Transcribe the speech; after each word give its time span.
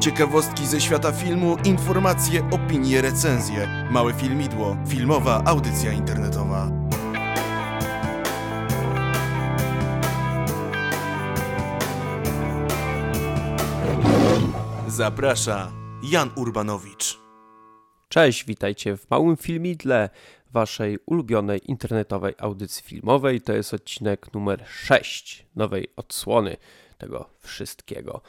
Ciekawostki 0.00 0.66
ze 0.66 0.80
świata 0.80 1.12
filmu, 1.12 1.56
informacje, 1.64 2.50
opinie, 2.50 3.02
recenzje. 3.02 3.88
Małe 3.90 4.12
filmidło, 4.12 4.76
filmowa 4.88 5.42
audycja 5.44 5.92
internetowa. 5.92 6.70
Zaprasza 14.88 15.72
Jan 16.02 16.30
Urbanowicz. 16.36 17.18
Cześć, 18.08 18.44
witajcie 18.44 18.96
w 18.96 19.10
małym 19.10 19.36
filmidle 19.36 20.10
waszej 20.52 20.98
ulubionej 21.06 21.70
internetowej 21.70 22.34
audycji 22.38 22.82
filmowej. 22.82 23.40
To 23.40 23.52
jest 23.52 23.74
odcinek 23.74 24.34
numer 24.34 24.64
6 24.66 25.46
nowej 25.56 25.88
odsłony 25.96 26.56
tego 26.98 27.30
wszystkiego. 27.38 28.22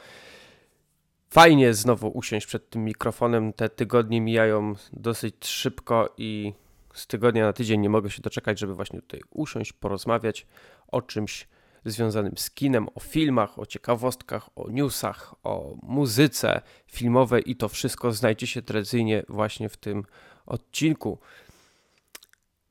Fajnie 1.32 1.74
znowu 1.74 2.08
usiąść 2.08 2.46
przed 2.46 2.70
tym 2.70 2.84
mikrofonem. 2.84 3.52
Te 3.52 3.68
tygodnie 3.68 4.20
mijają 4.20 4.74
dosyć 4.92 5.46
szybko 5.46 6.14
i 6.16 6.52
z 6.94 7.06
tygodnia 7.06 7.44
na 7.44 7.52
tydzień 7.52 7.80
nie 7.80 7.90
mogę 7.90 8.10
się 8.10 8.22
doczekać, 8.22 8.58
żeby 8.58 8.74
właśnie 8.74 9.00
tutaj 9.00 9.20
usiąść, 9.30 9.72
porozmawiać 9.72 10.46
o 10.88 11.02
czymś 11.02 11.48
związanym 11.84 12.32
z 12.36 12.50
kinem, 12.50 12.88
o 12.94 13.00
filmach, 13.00 13.58
o 13.58 13.66
ciekawostkach, 13.66 14.48
o 14.56 14.70
newsach, 14.70 15.34
o 15.42 15.76
muzyce 15.82 16.60
filmowej 16.86 17.50
i 17.50 17.56
to 17.56 17.68
wszystko 17.68 18.12
znajdzie 18.12 18.46
się 18.46 18.62
tradycyjnie 18.62 19.22
właśnie 19.28 19.68
w 19.68 19.76
tym 19.76 20.04
odcinku. 20.46 21.18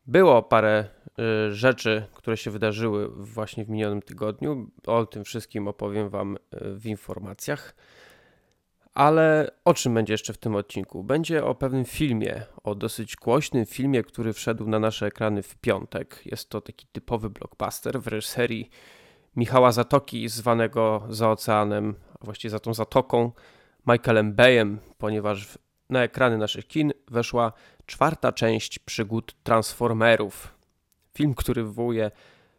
Było 0.07 0.43
parę 0.43 0.85
y, 1.49 1.55
rzeczy, 1.55 2.05
które 2.13 2.37
się 2.37 2.51
wydarzyły 2.51 3.09
właśnie 3.09 3.65
w 3.65 3.69
minionym 3.69 4.01
tygodniu. 4.01 4.69
O 4.87 5.05
tym 5.05 5.23
wszystkim 5.23 5.67
opowiem 5.67 6.09
Wam 6.09 6.35
y, 6.35 6.39
w 6.75 6.85
informacjach. 6.85 7.75
Ale 9.01 9.51
o 9.65 9.73
czym 9.73 9.93
będzie 9.93 10.13
jeszcze 10.13 10.33
w 10.33 10.37
tym 10.37 10.55
odcinku? 10.55 11.03
Będzie 11.03 11.45
o 11.45 11.55
pewnym 11.55 11.85
filmie, 11.85 12.43
o 12.63 12.75
dosyć 12.75 13.15
głośnym 13.15 13.65
filmie, 13.65 14.03
który 14.03 14.33
wszedł 14.33 14.67
na 14.67 14.79
nasze 14.79 15.05
ekrany 15.05 15.43
w 15.43 15.55
piątek. 15.55 16.21
Jest 16.25 16.49
to 16.49 16.61
taki 16.61 16.87
typowy 16.91 17.29
blockbuster 17.29 18.01
w 18.01 18.07
reżyserii 18.07 18.69
Michała 19.35 19.71
Zatoki, 19.71 20.29
zwanego 20.29 21.03
za 21.09 21.31
oceanem, 21.31 21.95
a 22.19 22.25
właściwie 22.25 22.49
za 22.49 22.59
tą 22.59 22.73
zatoką, 22.73 23.31
Michaelem 23.87 24.33
Bayem, 24.33 24.79
ponieważ 24.97 25.57
na 25.89 26.03
ekrany 26.03 26.37
naszych 26.37 26.67
kin 26.67 26.91
weszła 27.07 27.53
czwarta 27.85 28.31
część 28.31 28.79
przygód 28.79 29.35
Transformerów. 29.43 30.55
Film, 31.13 31.33
który 31.33 31.63
wywołuje 31.63 32.11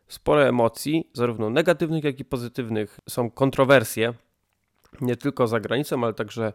spore 0.09 0.49
emocji, 0.49 1.11
zarówno 1.13 1.51
negatywnych, 1.51 2.05
jak 2.05 2.21
i 2.21 2.25
pozytywnych. 2.25 3.01
Są 3.09 3.31
kontrowersje, 3.31 4.15
nie 5.01 5.17
tylko 5.17 5.47
za 5.47 5.61
granicą, 5.61 6.05
ale 6.05 6.15
także 6.15 6.53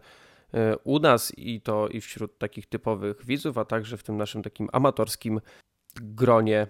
e, 0.53 0.77
u 0.77 0.99
nas 0.99 1.33
i 1.37 1.61
to 1.61 1.87
i 1.87 2.01
wśród 2.01 2.37
takich 2.37 2.65
typowych 2.65 3.25
widzów, 3.25 3.57
a 3.57 3.65
także 3.65 3.97
w 3.97 4.03
tym 4.03 4.17
naszym 4.17 4.43
takim 4.43 4.69
amatorskim 4.71 5.41
gronie 5.95 6.67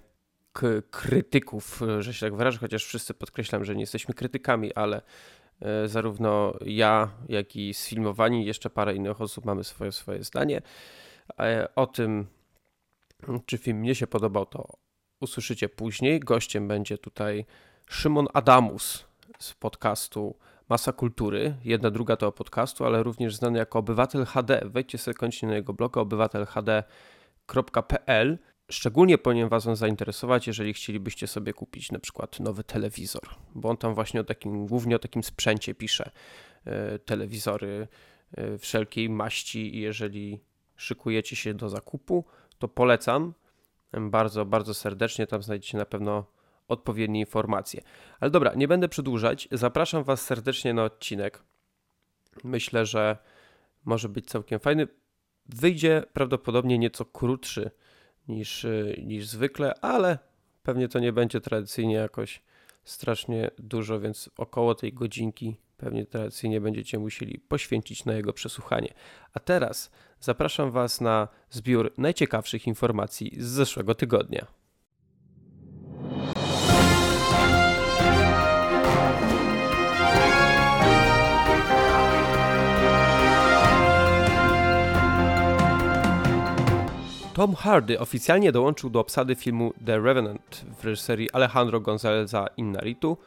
krytyków, 0.91 1.81
że 1.99 2.13
się 2.13 2.25
tak 2.25 2.35
wyrażę, 2.35 2.57
chociaż 2.57 2.85
wszyscy 2.85 3.13
podkreślam, 3.13 3.65
że 3.65 3.75
nie 3.75 3.81
jesteśmy 3.81 4.13
krytykami, 4.13 4.73
ale 4.73 5.01
e, 5.61 5.87
zarówno 5.87 6.53
ja, 6.65 7.09
jak 7.29 7.55
i 7.55 7.73
sfilmowani, 7.73 8.45
jeszcze 8.45 8.69
parę 8.69 8.95
innych 8.95 9.21
osób 9.21 9.45
mamy 9.45 9.63
swoje, 9.63 9.91
swoje 9.91 10.23
zdanie. 10.23 10.61
E, 11.39 11.67
o 11.75 11.87
tym, 11.87 12.27
czy 13.45 13.57
film 13.57 13.77
mnie 13.77 13.95
się 13.95 14.07
podobał, 14.07 14.45
to 14.45 14.67
usłyszycie 15.19 15.69
później. 15.69 16.19
Gościem 16.19 16.67
będzie 16.67 16.97
tutaj 16.97 17.45
Szymon 17.89 18.27
Adamus 18.33 19.05
z 19.39 19.53
podcastu 19.53 20.35
Masa 20.69 20.91
Kultury. 20.91 21.55
Jedna 21.63 21.91
druga 21.91 22.15
to 22.15 22.31
podcastu, 22.31 22.85
ale 22.85 23.03
również 23.03 23.35
znany 23.35 23.59
jako 23.59 23.79
Obywatel 23.79 24.25
HD. 24.25 24.61
Wejdźcie 24.65 24.97
sobie 24.97 25.15
koniecznie 25.15 25.49
na 25.49 25.55
jego 25.55 25.73
bloga 25.73 26.01
obywatelhd.pl. 26.01 28.37
Szczególnie 28.71 29.17
powinien 29.17 29.49
Was 29.49 29.67
on 29.67 29.75
zainteresować, 29.75 30.47
jeżeli 30.47 30.73
chcielibyście 30.73 31.27
sobie 31.27 31.53
kupić 31.53 31.91
na 31.91 31.99
przykład 31.99 32.39
nowy 32.39 32.63
telewizor, 32.63 33.23
bo 33.55 33.69
on 33.69 33.77
tam 33.77 33.93
właśnie 33.93 34.21
o 34.21 34.23
takim, 34.23 34.67
głównie 34.67 34.95
o 34.95 34.99
takim 34.99 35.23
sprzęcie 35.23 35.75
pisze. 35.75 36.11
E, 36.65 36.99
telewizory 36.99 37.87
e, 38.37 38.57
wszelkiej 38.57 39.09
maści 39.09 39.75
i 39.75 39.79
jeżeli 39.79 40.39
szykujecie 40.75 41.35
się 41.35 41.53
do 41.53 41.69
zakupu, 41.69 42.25
to 42.59 42.67
polecam 42.67 43.33
bardzo, 43.93 44.45
bardzo 44.45 44.73
serdecznie. 44.73 45.27
Tam 45.27 45.43
znajdziecie 45.43 45.77
na 45.77 45.85
pewno 45.85 46.25
odpowiednie 46.67 47.19
informacje. 47.19 47.81
Ale 48.19 48.31
dobra, 48.31 48.53
nie 48.55 48.67
będę 48.67 48.89
przedłużać. 48.89 49.47
Zapraszam 49.51 50.03
Was 50.03 50.21
serdecznie 50.21 50.73
na 50.73 50.83
odcinek. 50.83 51.43
Myślę, 52.43 52.85
że 52.85 53.17
może 53.85 54.09
być 54.09 54.25
całkiem 54.25 54.59
fajny. 54.59 54.87
Wyjdzie 55.45 56.03
prawdopodobnie 56.13 56.77
nieco 56.77 57.05
krótszy 57.05 57.71
niż, 58.27 58.65
niż 59.03 59.27
zwykle, 59.27 59.73
ale 59.81 60.19
pewnie 60.63 60.87
to 60.87 60.99
nie 60.99 61.13
będzie 61.13 61.41
tradycyjnie 61.41 61.95
jakoś 61.95 62.41
strasznie 62.83 63.51
dużo, 63.57 63.99
więc 63.99 64.29
około 64.37 64.75
tej 64.75 64.93
godzinki 64.93 65.57
pewnie 65.77 66.05
tradycyjnie 66.05 66.61
będziecie 66.61 66.99
musieli 66.99 67.39
poświęcić 67.39 68.05
na 68.05 68.13
jego 68.13 68.33
przesłuchanie. 68.33 68.93
A 69.33 69.39
teraz 69.39 69.91
zapraszam 70.19 70.71
Was 70.71 71.01
na 71.01 71.27
zbiór 71.49 71.93
najciekawszych 71.97 72.67
informacji 72.67 73.35
z 73.37 73.45
zeszłego 73.45 73.95
tygodnia. 73.95 74.56
Tom 87.37 87.55
Hardy 87.55 87.99
oficjalnie 87.99 88.51
dołączył 88.51 88.89
do 88.89 88.99
obsady 88.99 89.35
filmu 89.35 89.73
The 89.85 89.99
Revenant 89.99 90.65
w 90.79 90.83
reżyserii 90.85 91.31
Alejandro 91.31 91.79
Gonzaleza 91.79 92.47
Inarritu. 92.57 93.17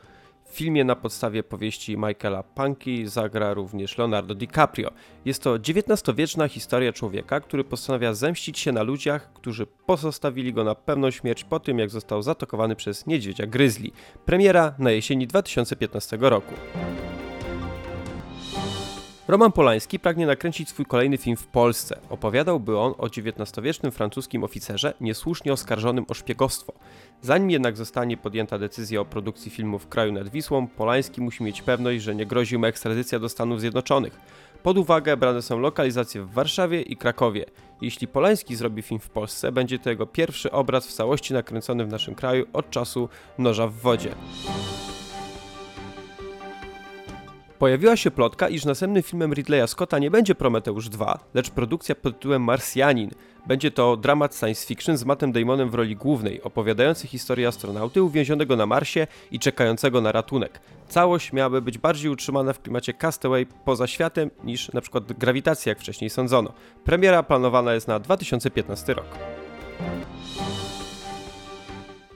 W 0.45 0.55
filmie 0.55 0.85
na 0.85 0.97
podstawie 0.97 1.43
powieści 1.43 1.97
Michaela 1.97 2.43
Punky 2.43 3.09
zagra 3.09 3.55
również 3.55 3.99
Leonardo 3.99 4.35
DiCaprio. 4.35 4.91
Jest 5.25 5.43
to 5.43 5.55
XIX-wieczna 5.55 6.49
historia 6.49 6.93
człowieka, 6.93 7.41
który 7.41 7.65
postanawia 7.65 8.15
zemścić 8.15 8.59
się 8.59 8.73
na 8.73 8.83
ludziach, 8.83 9.33
którzy 9.33 9.67
pozostawili 9.67 10.53
go 10.53 10.65
na 10.65 10.75
pewną 10.75 11.11
śmierć 11.11 11.45
po 11.45 11.61
tym, 11.61 11.79
jak 11.79 11.91
został 11.91 12.23
zaatakowany 12.23 12.77
przez 12.77 13.07
niedźwiedzia 13.07 13.47
grizzly. 13.47 13.91
Premiera 14.25 14.75
na 14.79 14.91
jesieni 14.91 15.27
2015 15.27 16.19
roku. 16.21 16.55
Roman 19.31 19.53
Polański 19.53 19.99
pragnie 19.99 20.27
nakręcić 20.27 20.69
swój 20.69 20.87
kolejny 20.87 21.19
film 21.19 21.37
w 21.37 21.47
Polsce. 21.47 21.99
Opowiadałby 22.09 22.79
on 22.79 22.95
o 22.99 23.07
XIX-wiecznym 23.07 23.93
francuskim 23.93 24.45
oficerze 24.45 24.95
niesłusznie 25.01 25.53
oskarżonym 25.53 26.05
o 26.09 26.15
szpiegostwo. 26.15 26.73
Zanim 27.23 27.51
jednak 27.51 27.77
zostanie 27.77 28.17
podjęta 28.17 28.59
decyzja 28.59 29.01
o 29.01 29.05
produkcji 29.05 29.51
filmu 29.51 29.79
w 29.79 29.89
kraju 29.89 30.13
nad 30.13 30.29
Wisłą, 30.29 30.67
Polański 30.67 31.21
musi 31.21 31.45
mieć 31.45 31.63
pewność, 31.63 32.03
że 32.03 32.15
nie 32.15 32.27
grozi 32.27 32.59
mu 32.59 32.67
ekstradycja 32.67 33.19
do 33.19 33.29
Stanów 33.29 33.61
Zjednoczonych. 33.61 34.21
Pod 34.63 34.79
uwagę 34.79 35.17
brane 35.17 35.43
są 35.43 35.59
lokalizacje 35.59 36.23
w 36.23 36.33
Warszawie 36.33 36.83
i 36.83 36.97
Krakowie. 36.97 37.45
Jeśli 37.81 38.09
Polański 38.09 38.57
zrobi 38.57 38.83
film 38.83 39.01
w 39.01 39.11
Polsce, 39.11 39.53
będzie 39.53 39.79
to 39.79 39.91
jego 39.91 40.07
pierwszy 40.07 40.51
obraz 40.51 40.87
w 40.87 40.93
całości 40.93 41.35
nakręcony 41.35 41.85
w 41.85 41.89
naszym 41.89 42.15
kraju 42.15 42.47
od 42.53 42.71
czasu 42.71 43.09
Noża 43.39 43.67
w 43.67 43.75
wodzie. 43.75 44.15
Pojawiła 47.61 47.97
się 47.97 48.11
plotka, 48.11 48.49
iż 48.49 48.65
następnym 48.65 49.03
filmem 49.03 49.35
Ridleya 49.35 49.69
Scotta 49.69 49.99
nie 49.99 50.11
będzie 50.11 50.35
Prometeusz 50.35 50.89
2, 50.89 51.19
lecz 51.35 51.51
produkcja 51.51 51.95
pod 51.95 52.15
tytułem 52.15 52.43
Marsjanin. 52.43 53.11
Będzie 53.47 53.71
to 53.71 53.97
dramat 53.97 54.37
science 54.37 54.67
fiction 54.67 54.97
z 54.97 55.05
Mattem 55.05 55.33
Damonem 55.33 55.71
w 55.71 55.75
roli 55.75 55.97
głównej, 55.97 56.43
opowiadający 56.43 57.07
historię 57.07 57.49
astronauty 57.49 58.03
uwięzionego 58.03 58.57
na 58.57 58.67
Marsie 58.67 59.07
i 59.31 59.39
czekającego 59.39 60.01
na 60.01 60.13
ratunek. 60.13 60.61
Całość 60.89 61.33
miałaby 61.33 61.63
być 61.63 61.79
bardziej 61.79 62.11
utrzymana 62.11 62.53
w 62.53 62.63
klimacie 62.63 62.95
Castaway 62.95 63.47
poza 63.65 63.87
światem 63.87 64.31
niż 64.45 64.71
np. 64.71 65.01
grawitacja, 65.19 65.71
jak 65.71 65.79
wcześniej 65.79 66.11
sądzono. 66.11 66.53
Premiera 66.85 67.23
planowana 67.23 67.75
jest 67.75 67.89
na 67.89 67.99
2015 67.99 68.95
rok. 68.95 69.07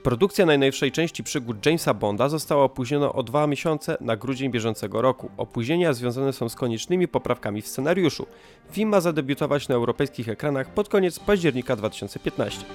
Produkcja 0.05 0.45
najnowszej 0.45 0.91
części 0.91 1.23
przygód 1.23 1.65
Jamesa 1.65 1.93
Bonda 1.93 2.29
została 2.29 2.63
opóźniona 2.63 3.13
o 3.13 3.23
dwa 3.23 3.47
miesiące 3.47 3.97
na 4.01 4.15
grudzień 4.15 4.51
bieżącego 4.51 5.01
roku. 5.01 5.31
Opóźnienia 5.37 5.93
związane 5.93 6.33
są 6.33 6.49
z 6.49 6.55
koniecznymi 6.55 7.07
poprawkami 7.07 7.61
w 7.61 7.67
scenariuszu. 7.67 8.25
Film 8.71 8.89
ma 8.89 9.01
zadebiutować 9.01 9.67
na 9.67 9.75
europejskich 9.75 10.29
ekranach 10.29 10.73
pod 10.73 10.89
koniec 10.89 11.19
października 11.19 11.75
2015. 11.75 12.65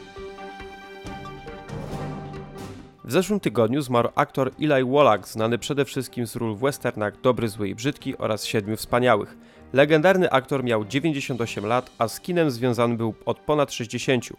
W 3.05 3.12
zeszłym 3.12 3.41
tygodniu 3.41 3.83
zmarł 3.83 4.09
aktor 4.15 4.50
Eli 4.61 4.85
Wallach, 4.85 5.29
znany 5.29 5.59
przede 5.59 5.85
wszystkim 5.85 6.26
z 6.26 6.37
ról 6.37 6.56
w 6.56 6.61
westernach 6.61 7.21
Dobry, 7.21 7.49
Zły 7.49 7.69
i 7.69 7.75
Brzydki 7.75 8.19
oraz 8.19 8.44
Siedmiu 8.44 8.76
Wspaniałych. 8.76 9.37
Legendarny 9.73 10.31
aktor 10.31 10.65
miał 10.65 10.85
98 10.85 11.67
lat, 11.67 11.91
a 11.99 12.09
z 12.09 12.21
kinem 12.21 12.50
związany 12.50 12.97
był 12.97 13.15
od 13.25 13.38
ponad 13.38 13.73
60. 13.73 14.31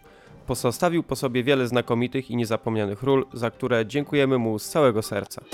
Pozostawił 0.46 1.02
po 1.02 1.16
sobie 1.16 1.44
wiele 1.44 1.68
znakomitych 1.68 2.30
i 2.30 2.36
niezapomnianych 2.36 3.02
ról, 3.02 3.26
za 3.32 3.50
które 3.50 3.86
dziękujemy 3.86 4.38
mu 4.38 4.58
z 4.58 4.68
całego 4.68 5.02
serca. 5.02 5.44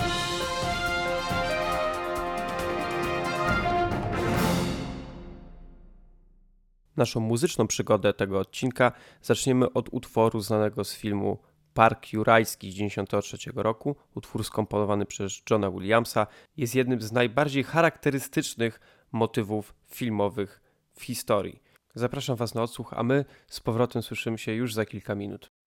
Naszą 6.96 7.20
muzyczną 7.20 7.66
przygodę 7.66 8.12
tego 8.12 8.38
odcinka 8.38 8.92
zaczniemy 9.22 9.72
od 9.72 9.88
utworu 9.92 10.40
znanego 10.40 10.84
z 10.84 10.94
filmu 10.94 11.38
Park 11.74 12.12
Jurajski 12.12 12.70
z 12.70 12.74
1993 12.74 13.62
roku. 13.62 13.96
Utwór 14.14 14.44
skomponowany 14.44 15.06
przez 15.06 15.42
Johna 15.50 15.70
Williamsa 15.70 16.26
jest 16.56 16.74
jednym 16.74 17.00
z 17.00 17.12
najbardziej 17.12 17.64
charakterystycznych 17.64 18.80
motywów 19.12 19.74
filmowych 19.86 20.60
w 20.94 21.02
historii. 21.02 21.62
Zapraszam 21.94 22.36
Was 22.36 22.54
na 22.54 22.62
odsłuch, 22.62 22.94
a 22.96 23.02
my 23.02 23.24
z 23.46 23.60
powrotem 23.60 24.02
słyszymy 24.02 24.38
się 24.38 24.52
już 24.52 24.74
za 24.74 24.86
kilka 24.86 25.14
minut. 25.14 25.57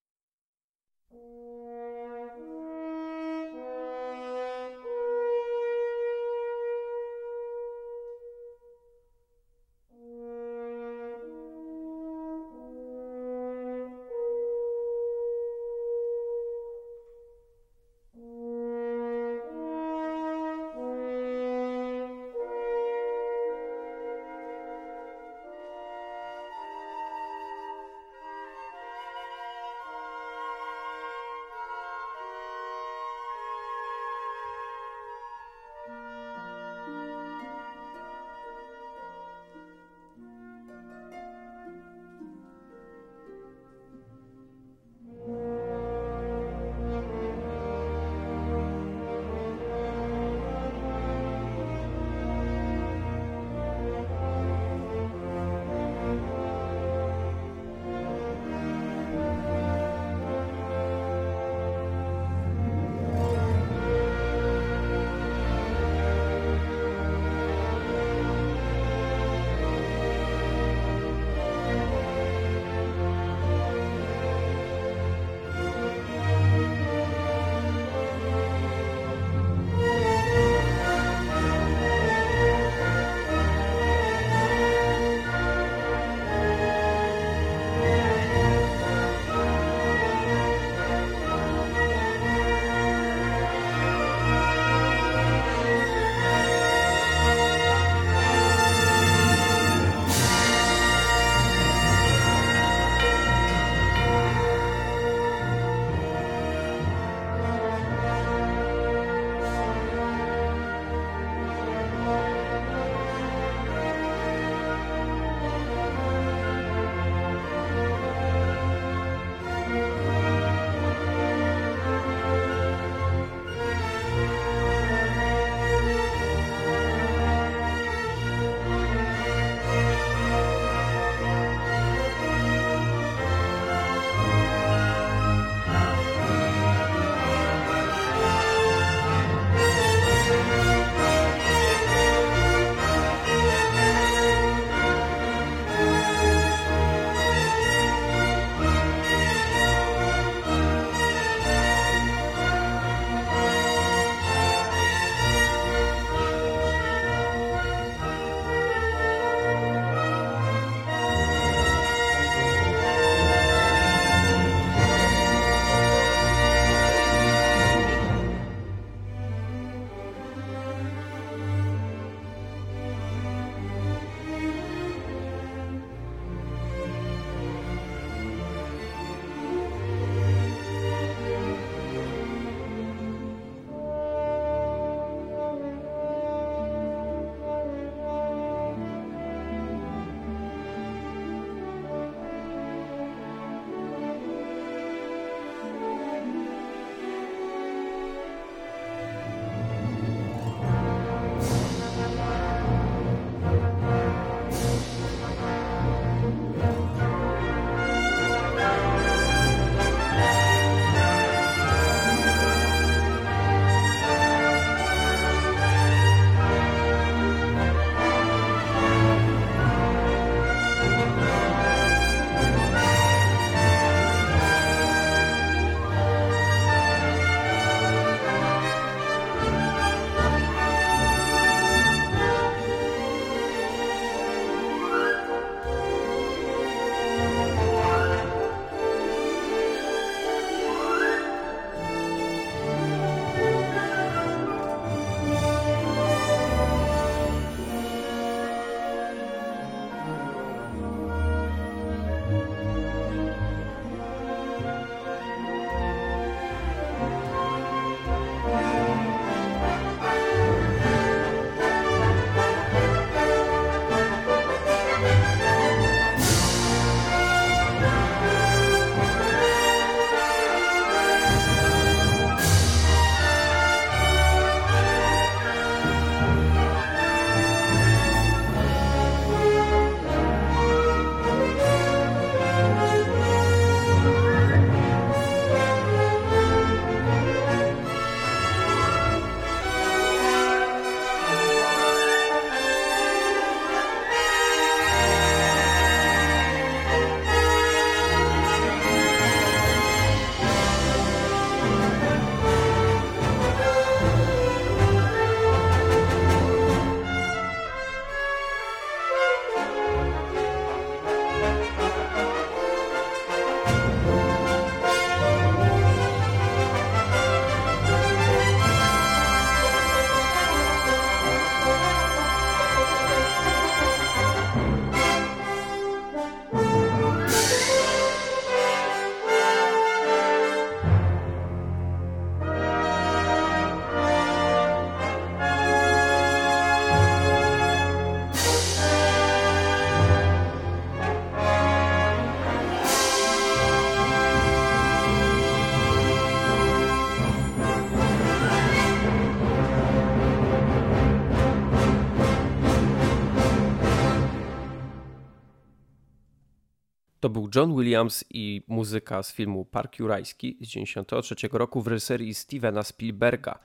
Był 357.31 357.49
John 357.55 357.75
Williams 357.75 358.25
i 358.29 358.63
muzyka 358.67 359.23
z 359.23 359.33
filmu 359.33 359.65
Park 359.65 359.99
Jurajski 359.99 360.57
z 360.61 360.67
1993 360.67 361.49
roku 361.51 361.81
w 361.81 361.87
reżyserii 361.87 362.33
Stevena 362.33 362.83
Spielberga. 362.83 363.59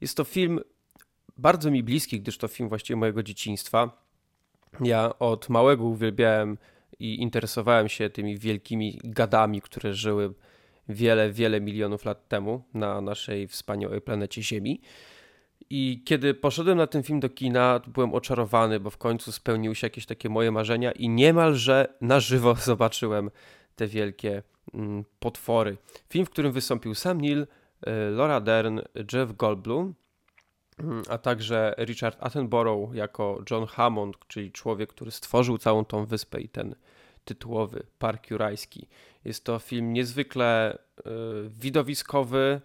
Jest 0.00 0.16
to 0.16 0.24
film 0.24 0.60
bardzo 1.36 1.70
mi 1.70 1.82
bliski, 1.82 2.20
gdyż 2.20 2.38
to 2.38 2.48
film 2.48 2.68
właściwie 2.68 2.96
mojego 2.96 3.22
dzieciństwa. 3.22 4.04
Ja 4.80 5.18
od 5.18 5.48
małego 5.48 5.84
uwielbiałem 5.84 6.58
i 6.98 7.22
interesowałem 7.22 7.88
się 7.88 8.10
tymi 8.10 8.38
wielkimi 8.38 9.00
gadami, 9.04 9.60
które 9.60 9.94
żyły 9.94 10.34
wiele, 10.88 11.30
wiele 11.32 11.60
milionów 11.60 12.04
lat 12.04 12.28
temu 12.28 12.62
na 12.74 13.00
naszej 13.00 13.48
wspaniałej 13.48 14.00
planecie 14.00 14.42
Ziemi. 14.42 14.80
I 15.76 16.02
kiedy 16.04 16.34
poszedłem 16.34 16.78
na 16.78 16.86
ten 16.86 17.02
film 17.02 17.20
do 17.20 17.28
kina, 17.28 17.80
byłem 17.86 18.14
oczarowany, 18.14 18.80
bo 18.80 18.90
w 18.90 18.98
końcu 18.98 19.32
spełniły 19.32 19.74
się 19.74 19.86
jakieś 19.86 20.06
takie 20.06 20.28
moje 20.28 20.50
marzenia 20.50 20.92
i 20.92 21.08
niemalże 21.08 21.94
na 22.00 22.20
żywo 22.20 22.54
zobaczyłem 22.70 23.30
te 23.76 23.86
wielkie 23.86 24.42
mm, 24.74 25.04
potwory. 25.18 25.76
Film, 26.10 26.26
w 26.26 26.30
którym 26.30 26.52
wystąpił 26.52 26.94
Sam 26.94 27.20
Neill, 27.20 27.42
y, 27.42 27.46
Laura 28.10 28.40
Dern, 28.40 28.80
Jeff 29.12 29.36
Goldblum, 29.36 29.94
mm, 30.78 31.02
a 31.08 31.18
także 31.18 31.74
Richard 31.78 32.16
Attenborough 32.20 32.94
jako 32.94 33.42
John 33.50 33.66
Hammond, 33.66 34.16
czyli 34.28 34.52
człowiek, 34.52 34.90
który 34.90 35.10
stworzył 35.10 35.58
całą 35.58 35.84
tą 35.84 36.06
wyspę 36.06 36.40
i 36.40 36.48
ten 36.48 36.74
tytułowy 37.24 37.86
Park 37.98 38.30
Jurajski. 38.30 38.88
Jest 39.24 39.44
to 39.44 39.58
film 39.58 39.92
niezwykle 39.92 40.78
y, 40.98 41.02
widowiskowy, 41.48 42.60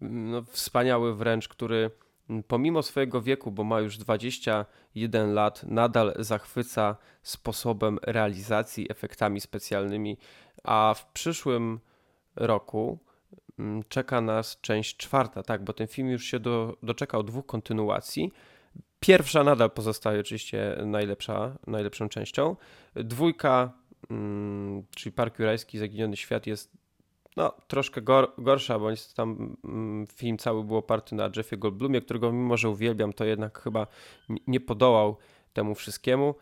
no, 0.00 0.42
wspaniały 0.42 1.14
wręcz, 1.14 1.48
który 1.48 1.90
pomimo 2.48 2.82
swojego 2.82 3.22
wieku, 3.22 3.50
bo 3.50 3.64
ma 3.64 3.80
już 3.80 3.98
21 3.98 5.34
lat, 5.34 5.62
nadal 5.64 6.14
zachwyca 6.18 6.96
sposobem 7.22 7.98
realizacji, 8.02 8.86
efektami 8.90 9.40
specjalnymi, 9.40 10.18
a 10.64 10.94
w 10.96 11.06
przyszłym 11.12 11.80
roku 12.36 12.98
mm, 13.58 13.82
czeka 13.88 14.20
nas 14.20 14.60
część 14.60 14.96
czwarta, 14.96 15.42
tak, 15.42 15.64
bo 15.64 15.72
ten 15.72 15.86
film 15.86 16.08
już 16.08 16.24
się 16.24 16.40
do, 16.40 16.76
doczekał 16.82 17.22
dwóch 17.22 17.46
kontynuacji. 17.46 18.32
Pierwsza 19.00 19.44
nadal 19.44 19.70
pozostaje 19.70 20.20
oczywiście 20.20 20.76
najlepsza, 20.86 21.56
najlepszą 21.66 22.08
częścią. 22.08 22.56
Dwójka, 22.94 23.72
mm, 24.10 24.82
czyli 24.96 25.12
Park 25.12 25.38
Jurajski 25.38 25.78
Zaginiony 25.78 26.16
Świat 26.16 26.46
jest 26.46 26.79
no, 27.36 27.52
troszkę 27.66 28.02
gor, 28.02 28.32
gorsza, 28.38 28.78
bo 28.78 28.88
tam 29.14 29.56
mm, 29.64 30.06
film 30.06 30.38
cały 30.38 30.64
był 30.64 30.76
oparty 30.76 31.14
na 31.14 31.30
Jeffie 31.36 31.56
Goldblumie, 31.56 32.00
którego 32.00 32.32
mimo, 32.32 32.56
że 32.56 32.68
uwielbiam, 32.68 33.12
to 33.12 33.24
jednak 33.24 33.62
chyba 33.62 33.86
nie 34.46 34.60
podołał 34.60 35.16
temu 35.52 35.74
wszystkiemu. 35.74 36.34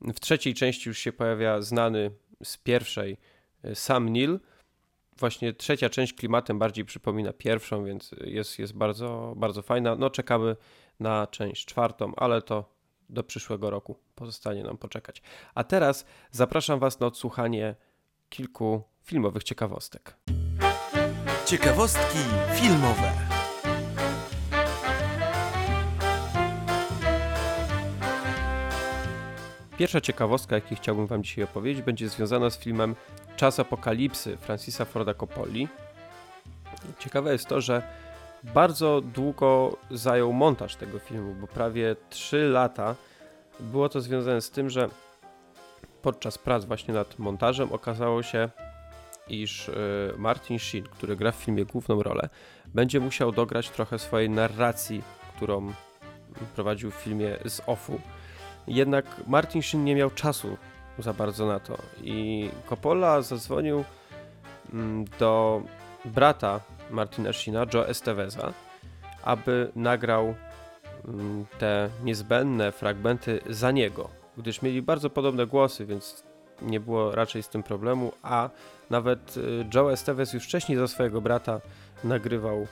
W 0.00 0.20
trzeciej 0.20 0.54
części 0.54 0.88
już 0.88 0.98
się 0.98 1.12
pojawia 1.12 1.60
znany 1.60 2.10
z 2.44 2.56
pierwszej 2.56 3.16
e, 3.64 3.74
Sam 3.74 4.08
Neill. 4.08 4.40
Właśnie 5.18 5.52
trzecia 5.52 5.90
część 5.90 6.14
klimatem 6.14 6.58
bardziej 6.58 6.84
przypomina 6.84 7.32
pierwszą, 7.32 7.84
więc 7.84 8.10
jest, 8.24 8.58
jest 8.58 8.72
bardzo, 8.72 9.34
bardzo 9.36 9.62
fajna. 9.62 9.96
No, 9.96 10.10
czekamy 10.10 10.56
na 11.00 11.26
część 11.26 11.66
czwartą, 11.66 12.12
ale 12.16 12.42
to 12.42 12.72
do 13.08 13.22
przyszłego 13.22 13.70
roku 13.70 13.98
pozostanie 14.14 14.62
nam 14.62 14.78
poczekać. 14.78 15.22
A 15.54 15.64
teraz 15.64 16.06
zapraszam 16.30 16.78
Was 16.78 17.00
na 17.00 17.06
odsłuchanie 17.06 17.74
kilku 18.32 18.82
filmowych 19.02 19.44
ciekawostek. 19.44 20.16
Ciekawostki 21.46 22.18
filmowe. 22.54 23.12
Pierwsza 29.78 30.00
ciekawostka, 30.00 30.54
jakiej 30.54 30.76
chciałbym 30.76 31.06
Wam 31.06 31.22
dzisiaj 31.22 31.44
opowiedzieć, 31.44 31.82
będzie 31.82 32.08
związana 32.08 32.50
z 32.50 32.58
filmem 32.58 32.94
Czas 33.36 33.60
Apokalipsy 33.60 34.36
Francisa 34.36 34.84
Forda 34.84 35.14
Coppoli. 35.14 35.68
Ciekawe 36.98 37.32
jest 37.32 37.46
to, 37.46 37.60
że 37.60 37.82
bardzo 38.42 39.00
długo 39.00 39.76
zajął 39.90 40.32
montaż 40.32 40.76
tego 40.76 40.98
filmu, 40.98 41.34
bo 41.34 41.46
prawie 41.46 41.96
3 42.10 42.48
lata 42.48 42.94
było 43.60 43.88
to 43.88 44.00
związane 44.00 44.40
z 44.40 44.50
tym, 44.50 44.70
że 44.70 44.88
podczas 46.02 46.38
prac 46.38 46.64
właśnie 46.64 46.94
nad 46.94 47.18
montażem 47.18 47.72
okazało 47.72 48.22
się, 48.22 48.48
iż 49.28 49.68
e, 49.68 49.72
Martin 50.16 50.58
Sheen, 50.58 50.84
który 50.84 51.16
gra 51.16 51.32
w 51.32 51.36
filmie 51.36 51.64
główną 51.64 52.02
rolę, 52.02 52.28
będzie 52.66 53.00
musiał 53.00 53.32
dograć 53.32 53.70
trochę 53.70 53.98
swojej 53.98 54.30
narracji, 54.30 55.02
którą 55.36 55.72
prowadził 56.54 56.90
w 56.90 56.94
filmie 56.94 57.36
z 57.44 57.60
offu. 57.66 58.00
Jednak 58.66 59.04
Martin 59.26 59.62
Sheen 59.62 59.84
nie 59.84 59.94
miał 59.94 60.10
czasu 60.10 60.56
za 60.98 61.12
bardzo 61.12 61.46
na 61.46 61.60
to 61.60 61.78
i 62.02 62.50
Coppola 62.66 63.22
zadzwonił 63.22 63.84
mm, 64.72 65.04
do 65.18 65.62
brata 66.04 66.60
Martina 66.90 67.32
Sheena, 67.32 67.66
Joe 67.74 67.88
Esteveza, 67.88 68.52
aby 69.22 69.70
nagrał 69.76 70.34
mm, 71.04 71.46
te 71.58 71.88
niezbędne 72.04 72.72
fragmenty 72.72 73.40
za 73.50 73.70
niego, 73.70 74.21
gdyż 74.36 74.62
mieli 74.62 74.82
bardzo 74.82 75.10
podobne 75.10 75.46
głosy, 75.46 75.86
więc 75.86 76.24
nie 76.62 76.80
było 76.80 77.14
raczej 77.14 77.42
z 77.42 77.48
tym 77.48 77.62
problemu, 77.62 78.12
a 78.22 78.50
nawet 78.90 79.36
y, 79.36 79.66
Joe 79.74 79.92
Estevez 79.92 80.32
już 80.32 80.44
wcześniej 80.44 80.78
za 80.78 80.88
swojego 80.88 81.20
brata 81.20 81.60
nagrywał 82.04 82.66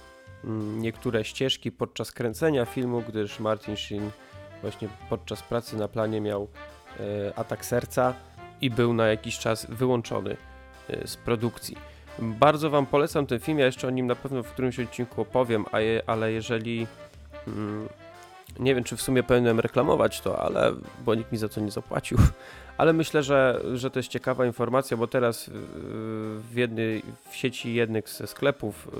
mm, 0.45 0.83
niektóre 0.83 1.25
ścieżki 1.25 1.73
podczas 1.73 2.13
kręcenia 2.13 2.65
filmu, 2.65 3.03
gdyż 3.09 3.41
Martin 3.41 3.77
Sheen 3.77 4.11
właśnie 4.63 4.89
podczas 5.09 5.43
pracy 5.43 5.77
na 5.77 5.89
planie 5.89 6.21
miał 6.21 6.49
y, 7.01 7.35
atak 7.37 7.65
serca 7.65 8.15
i 8.61 8.71
był 8.71 8.95
na 8.95 9.07
jakiś 9.07 9.39
czas 9.39 9.67
wyłączony 9.67 10.37
y, 10.91 11.09
z 11.09 11.17
produkcji. 11.17 11.77
Bardzo 12.19 12.71
Wam 12.71 12.87
polecam 12.87 13.27
ten 13.27 13.41
film, 13.41 13.59
ja 13.59 13.67
jeszcze 13.67 13.89
o 13.89 13.91
nim 13.91 14.07
na 14.07 14.15
pewno 14.15 14.43
w 14.43 14.53
którymś 14.53 14.81
odcinku 14.81 15.23
opowiem, 15.23 15.65
ale 16.07 16.33
jeżeli 16.33 16.87
mm, 17.47 17.89
nie 18.59 18.75
wiem, 18.75 18.85
czy 18.85 18.97
w 18.97 19.03
sumie 19.03 19.23
powinienem 19.23 19.61
reklamować 19.61 20.21
to, 20.21 20.43
ale 20.43 20.73
bo 21.05 21.15
nikt 21.15 21.33
mi 21.33 21.39
za 21.39 21.49
to 21.49 21.61
nie 21.61 21.71
zapłacił. 21.71 22.19
Ale 22.79 22.93
myślę, 22.93 23.23
że, 23.23 23.61
że 23.75 23.91
to 23.91 23.99
jest 23.99 24.09
ciekawa 24.09 24.47
informacja, 24.47 24.97
bo 24.97 25.07
teraz 25.07 25.51
w, 26.51 26.53
jednej, 26.55 27.03
w 27.31 27.37
sieci 27.37 27.75
jednych 27.75 28.09
ze 28.09 28.27
sklepów 28.27 28.89
y, 28.89 28.91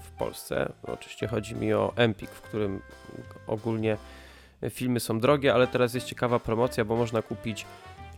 w 0.00 0.10
Polsce, 0.10 0.72
oczywiście 0.82 1.26
chodzi 1.26 1.54
mi 1.54 1.72
o 1.72 1.92
Empik, 1.96 2.30
w 2.30 2.40
którym 2.40 2.80
ogólnie 3.46 3.96
filmy 4.70 5.00
są 5.00 5.20
drogie, 5.20 5.54
ale 5.54 5.66
teraz 5.66 5.94
jest 5.94 6.06
ciekawa 6.06 6.38
promocja, 6.38 6.84
bo 6.84 6.96
można 6.96 7.22
kupić 7.22 7.66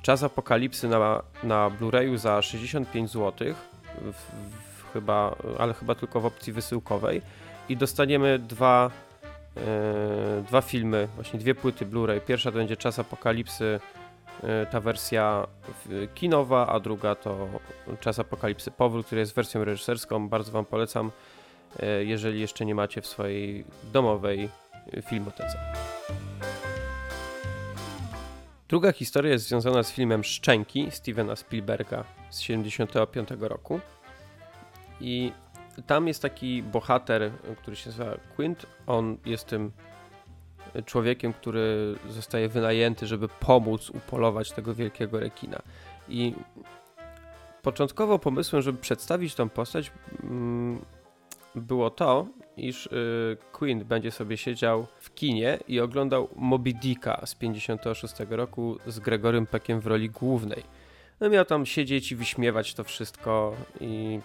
Czas 0.02 0.22
Apokalipsy 0.22 0.88
na, 0.88 1.22
na 1.42 1.70
Blu-rayu 1.70 2.16
za 2.18 2.42
65 2.42 3.10
zł, 3.10 3.54
w, 4.00 4.12
w, 4.12 4.92
chyba, 4.92 5.36
ale 5.58 5.74
chyba 5.74 5.94
tylko 5.94 6.20
w 6.20 6.26
opcji 6.26 6.52
wysyłkowej 6.52 7.22
i 7.68 7.76
dostaniemy 7.76 8.38
dwa 8.38 8.90
dwa 10.48 10.60
filmy, 10.60 11.08
właśnie 11.14 11.40
dwie 11.40 11.54
płyty 11.54 11.86
Blu-ray. 11.86 12.20
Pierwsza 12.20 12.50
to 12.50 12.58
będzie 12.58 12.76
Czas 12.76 12.98
Apokalipsy, 12.98 13.80
e, 14.42 14.66
ta 14.66 14.80
wersja 14.80 15.46
kinowa, 16.14 16.66
a 16.66 16.80
druga 16.80 17.14
to 17.14 17.48
Czas 18.00 18.18
Apokalipsy 18.18 18.70
Powrót, 18.70 19.06
który 19.06 19.20
jest 19.20 19.34
wersją 19.34 19.64
reżyserską. 19.64 20.28
Bardzo 20.28 20.52
Wam 20.52 20.64
polecam, 20.64 21.10
e, 21.80 22.04
jeżeli 22.04 22.40
jeszcze 22.40 22.64
nie 22.64 22.74
macie 22.74 23.00
w 23.00 23.06
swojej 23.06 23.64
domowej 23.92 24.48
filmotece. 25.08 25.58
Druga 28.68 28.92
historia 28.92 29.32
jest 29.32 29.48
związana 29.48 29.82
z 29.82 29.92
filmem 29.92 30.24
Szczęki 30.24 30.90
Stevena 30.90 31.36
Spielberga 31.36 32.04
z 32.30 32.38
1975 32.38 33.48
roku. 33.48 33.80
I 35.00 35.32
tam 35.86 36.08
jest 36.08 36.22
taki 36.22 36.62
bohater, 36.62 37.30
który 37.62 37.76
się 37.76 37.90
nazywa 37.90 38.14
Quint. 38.36 38.66
On 38.86 39.16
jest 39.26 39.46
tym 39.46 39.72
człowiekiem, 40.84 41.32
który 41.32 41.94
zostaje 42.08 42.48
wynajęty, 42.48 43.06
żeby 43.06 43.28
pomóc 43.28 43.90
upolować 43.90 44.52
tego 44.52 44.74
wielkiego 44.74 45.20
rekina. 45.20 45.62
I 46.08 46.34
początkowo 47.62 48.18
pomysłem, 48.18 48.62
żeby 48.62 48.78
przedstawić 48.78 49.34
tą 49.34 49.48
postać, 49.48 49.92
mm, 50.22 50.84
było 51.54 51.90
to, 51.90 52.26
iż 52.56 52.86
y, 52.86 53.36
Quint 53.52 53.84
będzie 53.84 54.10
sobie 54.10 54.36
siedział 54.36 54.86
w 55.00 55.14
kinie 55.14 55.58
i 55.68 55.80
oglądał 55.80 56.28
Moby 56.36 56.72
Dicka 56.72 57.26
z 57.26 57.34
56 57.34 58.14
roku 58.30 58.78
z 58.86 58.98
Gregorym 58.98 59.46
Peckiem 59.46 59.80
w 59.80 59.86
roli 59.86 60.10
głównej. 60.10 60.62
No 61.20 61.28
miał 61.28 61.44
tam 61.44 61.66
siedzieć 61.66 62.12
i 62.12 62.16
wyśmiewać 62.16 62.74
to 62.74 62.84
wszystko 62.84 63.56
i 63.80 64.20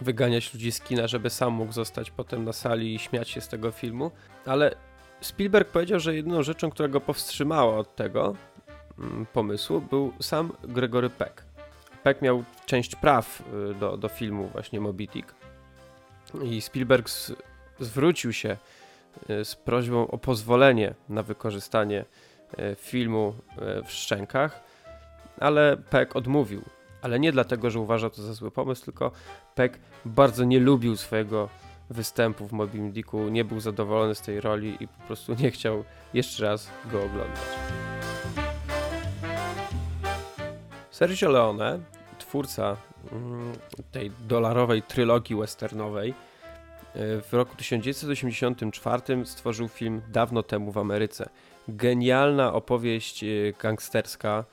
wyganiać 0.00 0.54
ludzi 0.54 0.72
z 0.72 0.80
kina, 0.80 1.06
żeby 1.06 1.30
sam 1.30 1.52
mógł 1.52 1.72
zostać 1.72 2.10
potem 2.10 2.44
na 2.44 2.52
sali 2.52 2.94
i 2.94 2.98
śmiać 2.98 3.28
się 3.28 3.40
z 3.40 3.48
tego 3.48 3.70
filmu. 3.70 4.10
Ale 4.46 4.74
Spielberg 5.20 5.68
powiedział, 5.68 6.00
że 6.00 6.14
jedyną 6.14 6.42
rzeczą, 6.42 6.70
która 6.70 6.88
go 6.88 7.00
powstrzymała 7.00 7.76
od 7.76 7.96
tego 7.96 8.36
mm, 8.98 9.26
pomysłu, 9.26 9.80
był 9.80 10.12
sam 10.20 10.52
Gregory 10.62 11.10
Peck. 11.10 11.44
Peck 12.02 12.22
miał 12.22 12.44
część 12.66 12.96
praw 12.96 13.42
y, 13.70 13.74
do, 13.74 13.96
do 13.96 14.08
filmu 14.08 14.48
właśnie 14.48 14.80
Moby 14.80 15.06
Dick 15.06 15.34
i 16.42 16.60
Spielberg 16.60 17.10
z, 17.10 17.32
zwrócił 17.80 18.32
się 18.32 18.56
y, 19.30 19.44
z 19.44 19.56
prośbą 19.56 20.08
o 20.08 20.18
pozwolenie 20.18 20.94
na 21.08 21.22
wykorzystanie 21.22 22.04
y, 22.58 22.76
filmu 22.76 23.34
w 23.86 23.92
Szczękach, 23.92 24.64
ale 25.40 25.76
Peck 25.76 26.16
odmówił 26.16 26.62
Ale 27.02 27.20
nie 27.20 27.32
dlatego, 27.32 27.70
że 27.70 27.80
uważał 27.80 28.10
to 28.10 28.22
za 28.22 28.34
zły 28.34 28.50
pomysł, 28.50 28.84
tylko 28.84 29.10
Peck 29.54 29.78
bardzo 30.04 30.44
nie 30.44 30.60
lubił 30.60 30.96
swojego 30.96 31.48
występu 31.90 32.46
w 32.46 32.52
Moby 32.52 32.78
Dicku, 32.90 33.28
nie 33.28 33.44
był 33.44 33.60
zadowolony 33.60 34.14
z 34.14 34.20
tej 34.20 34.40
roli 34.40 34.76
i 34.80 34.88
po 34.88 35.02
prostu 35.06 35.34
nie 35.34 35.50
chciał 35.50 35.84
jeszcze 36.14 36.44
raz 36.44 36.70
go 36.92 37.04
oglądać. 37.04 37.40
Sergio 40.90 41.30
Leone, 41.30 41.78
twórca 42.18 42.76
mm, 43.12 43.52
tej 43.92 44.10
dolarowej 44.28 44.82
trylogii 44.82 45.36
westernowej, 45.36 46.10
y, 46.10 46.14
w 47.22 47.28
roku 47.32 47.56
1984 47.56 49.26
stworzył 49.26 49.68
film 49.68 50.02
Dawno 50.08 50.42
temu 50.42 50.72
w 50.72 50.78
Ameryce. 50.78 51.28
Genialna 51.68 52.52
opowieść 52.52 53.24
y, 53.24 53.54
gangsterska, 53.62 54.44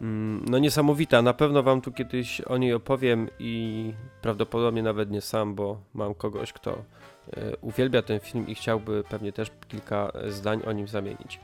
no 0.00 0.58
niesamowita. 0.58 1.22
Na 1.22 1.34
pewno 1.34 1.62
wam 1.62 1.80
tu 1.80 1.92
kiedyś 1.92 2.40
o 2.40 2.56
niej 2.56 2.74
opowiem 2.74 3.28
i 3.38 3.92
prawdopodobnie 4.22 4.82
nawet 4.82 5.10
nie 5.10 5.20
sam, 5.20 5.54
bo 5.54 5.80
mam 5.94 6.14
kogoś, 6.14 6.52
kto 6.52 6.72
y, 6.72 7.56
uwielbia 7.60 8.02
ten 8.02 8.20
film 8.20 8.48
i 8.48 8.54
chciałby 8.54 9.04
pewnie 9.08 9.32
też 9.32 9.50
kilka 9.68 10.12
zdań 10.28 10.62
o 10.66 10.72
nim 10.72 10.88
zamienić. 10.88 11.40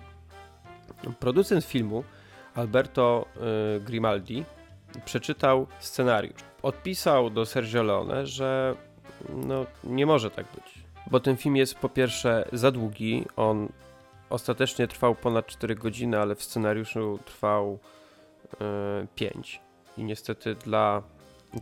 Producent 1.21 1.65
filmu 1.65 2.05
Alberto 2.55 3.27
y, 3.77 3.81
Grimaldi 3.81 4.45
przeczytał 5.05 5.67
scenariusz. 5.79 6.41
Odpisał 6.63 7.31
do 7.31 7.47
Sergio 7.47 7.83
Leone, 7.83 8.27
że 8.27 8.75
no, 9.29 9.67
nie 9.85 10.07
może 10.07 10.31
tak 10.31 10.47
być. 10.55 10.85
Bo 11.11 11.21
ten 11.21 11.37
film 11.37 11.57
jest 11.57 11.75
po 11.75 11.89
pierwsze 11.89 12.49
za 12.53 12.71
długi. 12.71 13.25
On 13.37 13.69
ostatecznie 14.31 14.89
trwał 14.89 15.15
ponad 15.15 15.47
4 15.47 15.75
godziny, 15.75 16.21
ale 16.21 16.35
w 16.35 16.43
scenariuszu 16.43 17.19
trwał 17.25 17.79
5. 19.15 19.61
I 19.99 20.05
niestety 20.05 20.55
dla, 20.55 21.03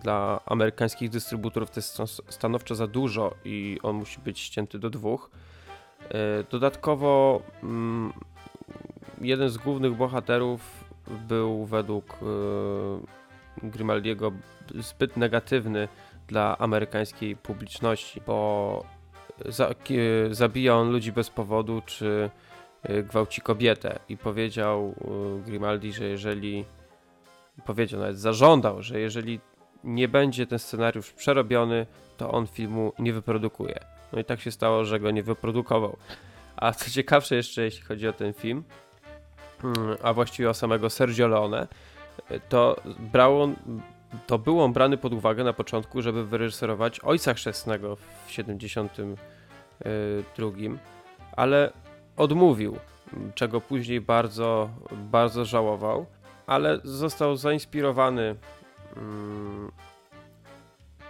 dla 0.02 0.40
amerykańskich 0.46 1.10
dystrybutorów 1.10 1.70
to 1.70 1.78
jest 1.80 1.98
stanowczo 2.28 2.74
za 2.74 2.86
dużo 2.86 3.34
i 3.44 3.78
on 3.82 3.96
musi 3.96 4.20
być 4.20 4.40
ścięty 4.40 4.78
do 4.78 4.90
dwóch. 4.90 5.30
Y, 6.04 6.14
dodatkowo 6.50 7.42
mm, 7.62 8.12
jeden 9.20 9.48
z 9.48 9.58
głównych 9.58 9.96
bohaterów 9.96 10.84
był 11.28 11.64
według 11.64 12.16
yy, 13.62 13.70
Grimaldiego 13.70 14.32
zbyt 14.74 15.16
negatywny 15.16 15.88
dla 16.26 16.58
amerykańskiej 16.58 17.36
publiczności, 17.36 18.20
bo 18.26 18.84
za, 19.46 19.74
zabija 20.30 20.74
on 20.74 20.90
ludzi 20.90 21.12
bez 21.12 21.30
powodu, 21.30 21.82
czy 21.86 22.30
gwałci 23.04 23.40
kobietę. 23.40 23.98
I 24.08 24.16
powiedział 24.16 24.94
Grimaldi, 25.46 25.92
że 25.92 26.04
jeżeli 26.04 26.64
powiedział, 27.66 28.00
nawet 28.00 28.18
zażądał, 28.18 28.82
że 28.82 29.00
jeżeli 29.00 29.40
nie 29.84 30.08
będzie 30.08 30.46
ten 30.46 30.58
scenariusz 30.58 31.12
przerobiony, 31.12 31.86
to 32.16 32.30
on 32.30 32.46
filmu 32.46 32.92
nie 32.98 33.12
wyprodukuje. 33.12 33.78
No 34.12 34.18
i 34.18 34.24
tak 34.24 34.40
się 34.40 34.50
stało, 34.50 34.84
że 34.84 35.00
go 35.00 35.10
nie 35.10 35.22
wyprodukował. 35.22 35.96
A 36.56 36.72
co 36.72 36.90
ciekawsze 37.00 37.36
jeszcze, 37.36 37.62
jeśli 37.62 37.82
chodzi 37.82 38.08
o 38.08 38.12
ten 38.12 38.32
film, 38.32 38.64
Mm, 39.64 39.96
a 40.02 40.12
właściwie 40.12 40.50
o 40.50 40.54
samego 40.54 40.90
Sergio 40.90 41.28
Leone, 41.28 41.66
to 42.48 42.76
brał 43.12 43.42
on, 43.42 43.56
to 44.26 44.38
był 44.38 44.60
on 44.60 44.72
brany 44.72 44.96
pod 44.96 45.12
uwagę 45.12 45.44
na 45.44 45.52
początku, 45.52 46.02
żeby 46.02 46.26
wyreżyserować 46.26 47.00
Ojca 47.00 47.34
Chrzestnego 47.34 47.96
w 47.96 48.24
72, 48.28 50.50
ale 51.32 51.72
odmówił, 52.16 52.76
czego 53.34 53.60
później 53.60 54.00
bardzo, 54.00 54.70
bardzo 54.92 55.44
żałował, 55.44 56.06
ale 56.48 56.80
został 56.84 57.36
zainspirowany 57.36 58.36
mm, 58.96 59.72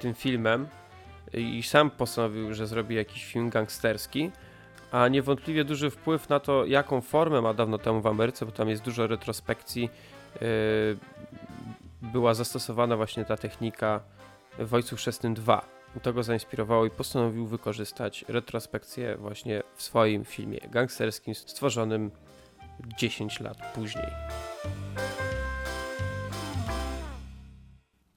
tym 0.00 0.14
filmem 0.14 0.66
i 1.34 1.62
sam 1.62 1.90
postanowił, 1.90 2.54
że 2.54 2.66
zrobi 2.66 2.94
jakiś 2.94 3.24
film 3.24 3.50
gangsterski 3.50 4.30
a 4.92 5.08
niewątpliwie 5.08 5.64
duży 5.64 5.90
wpływ 5.90 6.28
na 6.28 6.40
to, 6.40 6.64
jaką 6.64 7.00
formę 7.00 7.40
ma 7.40 7.54
dawno 7.54 7.78
temu 7.78 8.00
w 8.00 8.06
Ameryce, 8.06 8.46
bo 8.46 8.52
tam 8.52 8.68
jest 8.68 8.82
dużo 8.82 9.06
retrospekcji, 9.06 9.90
yy, 10.40 10.98
była 12.02 12.34
zastosowana 12.34 12.96
właśnie 12.96 13.24
ta 13.24 13.36
technika 13.36 14.00
w 14.58 14.74
Ojcu 14.74 14.96
Chrzestnym 14.96 15.34
2. 15.34 15.62
To 16.02 16.12
go 16.12 16.22
zainspirowało 16.22 16.86
i 16.86 16.90
postanowił 16.90 17.46
wykorzystać 17.46 18.24
retrospekcję 18.28 19.16
właśnie 19.16 19.62
w 19.76 19.82
swoim 19.82 20.24
filmie 20.24 20.58
gangsterskim 20.70 21.34
stworzonym 21.34 22.10
10 22.98 23.40
lat 23.40 23.72
później. 23.74 24.06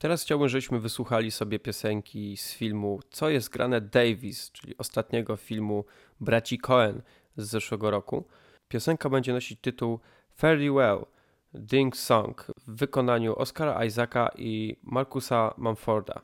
Teraz 0.02 0.22
chciałbym, 0.22 0.48
żebyśmy 0.48 0.80
wysłuchali 0.80 1.30
sobie 1.30 1.58
piosenki 1.58 2.36
z 2.36 2.52
filmu 2.52 3.00
Co 3.10 3.28
jest 3.28 3.48
grane 3.48 3.80
Davis, 3.80 4.50
czyli 4.50 4.78
ostatniego 4.78 5.36
filmu 5.36 5.84
braci 6.20 6.58
Cohen 6.58 7.02
z 7.36 7.48
zeszłego 7.48 7.90
roku. 7.90 8.24
Piosenka 8.68 9.10
będzie 9.10 9.32
nosić 9.32 9.60
tytuł 9.60 10.00
Fairly 10.36 10.72
Well 10.72 11.06
Ding 11.54 11.96
Song 11.96 12.46
w 12.66 12.76
wykonaniu 12.76 13.36
Oscara 13.36 13.84
Isaaca 13.84 14.28
i 14.36 14.76
Markusa 14.82 15.54
Mumforda. 15.58 16.22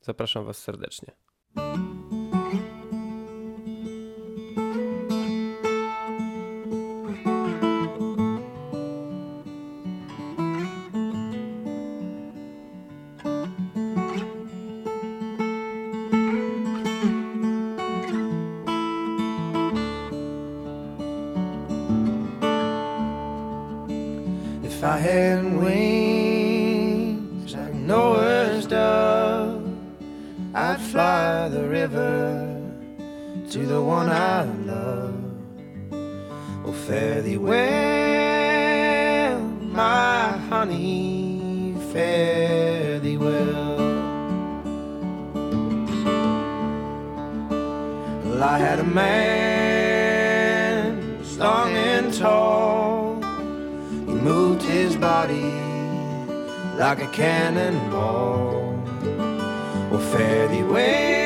Zapraszam 0.00 0.44
Was 0.44 0.58
serdecznie. 0.58 1.12
Fare 41.94 42.98
thee 42.98 43.16
well. 43.16 43.76
Well, 48.24 48.42
I 48.42 48.58
had 48.58 48.80
a 48.80 48.84
man, 48.84 50.42
long 51.38 51.70
and 51.70 52.12
tall 52.12 53.22
He 54.08 54.14
moved 54.30 54.62
his 54.62 54.96
body 54.96 55.52
like 56.82 57.00
a 57.00 57.06
cannonball. 57.12 58.74
Well, 59.90 60.04
fare 60.12 60.48
thee 60.48 60.64
well, 60.64 61.23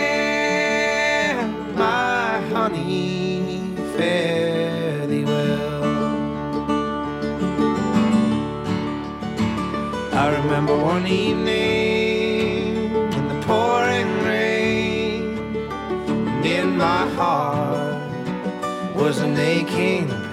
remember 10.68 10.84
one 10.84 11.06
evening 11.06 12.76
in 13.12 13.28
the 13.28 13.46
pouring 13.46 14.22
rain, 14.24 15.38
and 16.08 16.44
in 16.46 16.76
my 16.76 17.08
heart 17.14 17.96
was 18.94 19.18
an 19.18 19.36
aching 19.38 20.27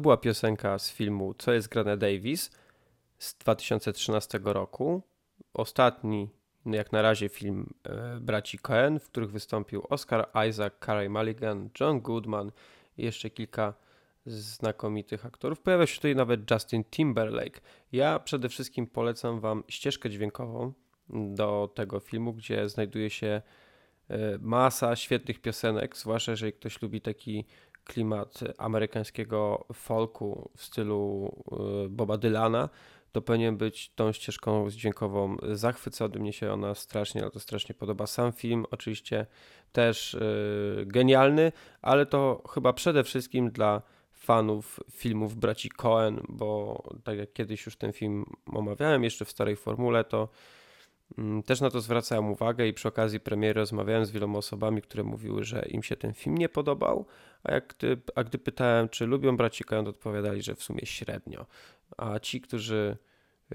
była 0.00 0.16
piosenka 0.16 0.78
z 0.78 0.90
filmu 0.90 1.34
Co 1.34 1.52
jest 1.52 1.68
grane 1.68 1.96
Davis 1.96 2.50
z 3.18 3.34
2013 3.34 4.40
roku. 4.44 5.02
Ostatni, 5.54 6.28
jak 6.66 6.92
na 6.92 7.02
razie, 7.02 7.28
film 7.28 7.74
e, 7.84 8.20
braci 8.20 8.58
Cohen, 8.58 9.00
w 9.00 9.08
których 9.08 9.30
wystąpił 9.30 9.86
Oscar 9.88 10.28
Isaac, 10.48 10.72
Carey 10.86 11.08
Mulligan, 11.08 11.68
John 11.80 12.00
Goodman 12.00 12.52
i 12.98 13.04
jeszcze 13.04 13.30
kilka 13.30 13.74
znakomitych 14.26 15.26
aktorów. 15.26 15.60
Pojawia 15.60 15.86
się 15.86 15.96
tutaj 15.96 16.16
nawet 16.16 16.50
Justin 16.50 16.84
Timberlake. 16.84 17.60
Ja 17.92 18.18
przede 18.18 18.48
wszystkim 18.48 18.86
polecam 18.86 19.40
Wam 19.40 19.64
ścieżkę 19.68 20.10
dźwiękową 20.10 20.72
do 21.08 21.72
tego 21.74 22.00
filmu, 22.00 22.32
gdzie 22.32 22.68
znajduje 22.68 23.10
się 23.10 23.42
e, 24.08 24.38
masa 24.38 24.96
świetnych 24.96 25.40
piosenek, 25.40 25.96
zwłaszcza 25.96 26.32
jeżeli 26.32 26.52
ktoś 26.52 26.82
lubi 26.82 27.00
taki 27.00 27.44
klimat 27.84 28.40
amerykańskiego 28.58 29.66
folku 29.72 30.50
w 30.56 30.64
stylu 30.64 31.32
e, 31.52 31.88
Boba 31.88 32.18
Dylana, 32.18 32.68
to 33.12 33.22
powinien 33.22 33.56
być 33.56 33.92
tą 33.94 34.12
ścieżką 34.12 34.70
dźwiękową 34.70 35.36
zachwycony. 35.52 36.18
Mnie 36.18 36.32
się 36.32 36.52
ona 36.52 36.74
strasznie, 36.74 37.22
ale 37.22 37.30
to 37.30 37.40
strasznie 37.40 37.74
podoba. 37.74 38.06
Sam 38.06 38.32
film 38.32 38.66
oczywiście 38.70 39.26
też 39.72 40.16
yy, 40.76 40.86
genialny, 40.86 41.52
ale 41.82 42.06
to 42.06 42.42
chyba 42.50 42.72
przede 42.72 43.04
wszystkim 43.04 43.50
dla 43.50 43.82
fanów 44.12 44.80
filmów 44.90 45.36
braci 45.36 45.68
Cohen, 45.68 46.20
bo 46.28 46.82
tak 47.04 47.18
jak 47.18 47.32
kiedyś 47.32 47.66
już 47.66 47.76
ten 47.76 47.92
film 47.92 48.24
omawiałem 48.46 49.04
jeszcze 49.04 49.24
w 49.24 49.30
starej 49.30 49.56
formule, 49.56 50.04
to 50.04 50.28
też 51.46 51.60
na 51.60 51.70
to 51.70 51.80
zwracałem 51.80 52.30
uwagę 52.30 52.68
i 52.68 52.72
przy 52.72 52.88
okazji 52.88 53.20
premiery 53.20 53.60
rozmawiałem 53.60 54.04
z 54.04 54.10
wieloma 54.10 54.38
osobami, 54.38 54.82
które 54.82 55.02
mówiły, 55.02 55.44
że 55.44 55.66
im 55.68 55.82
się 55.82 55.96
ten 55.96 56.14
film 56.14 56.38
nie 56.38 56.48
podobał, 56.48 57.06
a, 57.42 57.52
jak 57.52 57.74
gdy, 57.78 58.00
a 58.14 58.24
gdy 58.24 58.38
pytałem, 58.38 58.88
czy 58.88 59.06
lubią 59.06 59.36
braci 59.36 59.64
Coen, 59.64 59.88
odpowiadali, 59.88 60.42
że 60.42 60.54
w 60.54 60.62
sumie 60.62 60.86
średnio. 60.86 61.46
A 61.96 62.18
ci, 62.18 62.40
którzy 62.40 62.96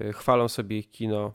y, 0.00 0.12
chwalą 0.12 0.48
sobie 0.48 0.78
ich 0.78 0.90
kino, 0.90 1.34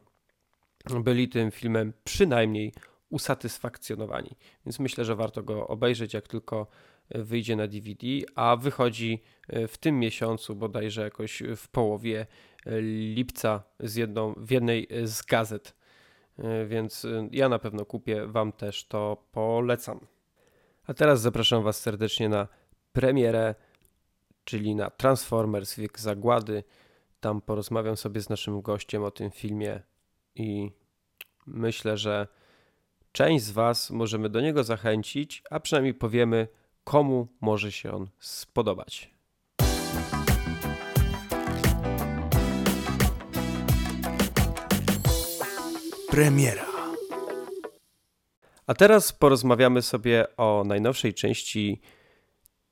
byli 1.03 1.29
tym 1.29 1.51
filmem 1.51 1.93
przynajmniej 2.03 2.73
usatysfakcjonowani. 3.09 4.35
Więc 4.65 4.79
myślę, 4.79 5.05
że 5.05 5.15
warto 5.15 5.43
go 5.43 5.67
obejrzeć, 5.67 6.13
jak 6.13 6.27
tylko 6.27 6.67
wyjdzie 7.09 7.55
na 7.55 7.67
DVD, 7.67 8.07
a 8.35 8.55
wychodzi 8.55 9.21
y, 9.53 9.67
w 9.67 9.77
tym 9.77 9.99
miesiącu, 9.99 10.55
bodajże 10.55 11.01
jakoś 11.01 11.43
w 11.55 11.67
połowie 11.67 12.27
y, 12.67 12.81
lipca 13.15 13.63
z 13.79 13.95
jedną, 13.95 14.33
w 14.37 14.51
jednej 14.51 14.87
z 15.03 15.21
gazet. 15.21 15.80
Więc 16.67 17.07
ja 17.31 17.49
na 17.49 17.59
pewno 17.59 17.85
kupię, 17.85 18.27
Wam 18.27 18.51
też 18.51 18.85
to 18.87 19.27
polecam. 19.31 19.99
A 20.87 20.93
teraz 20.93 21.21
zapraszam 21.21 21.63
Was 21.63 21.79
serdecznie 21.79 22.29
na 22.29 22.47
premierę, 22.93 23.55
czyli 24.43 24.75
na 24.75 24.89
Transformers 24.89 25.75
Wiek 25.75 25.99
Zagłady. 25.99 26.63
Tam 27.19 27.41
porozmawiam 27.41 27.97
sobie 27.97 28.21
z 28.21 28.29
naszym 28.29 28.61
gościem 28.61 29.03
o 29.03 29.11
tym 29.11 29.31
filmie 29.31 29.81
i 30.35 30.71
myślę, 31.45 31.97
że 31.97 32.27
część 33.11 33.45
z 33.45 33.51
Was 33.51 33.89
możemy 33.89 34.29
do 34.29 34.41
niego 34.41 34.63
zachęcić, 34.63 35.43
a 35.49 35.59
przynajmniej 35.59 35.93
powiemy, 35.93 36.47
komu 36.83 37.27
może 37.41 37.71
się 37.71 37.91
on 37.91 38.07
spodobać. 38.19 39.11
Premiera. 46.11 46.65
A 48.67 48.73
teraz 48.73 49.11
porozmawiamy 49.11 49.81
sobie 49.81 50.25
o 50.37 50.63
najnowszej 50.65 51.13
części 51.13 51.81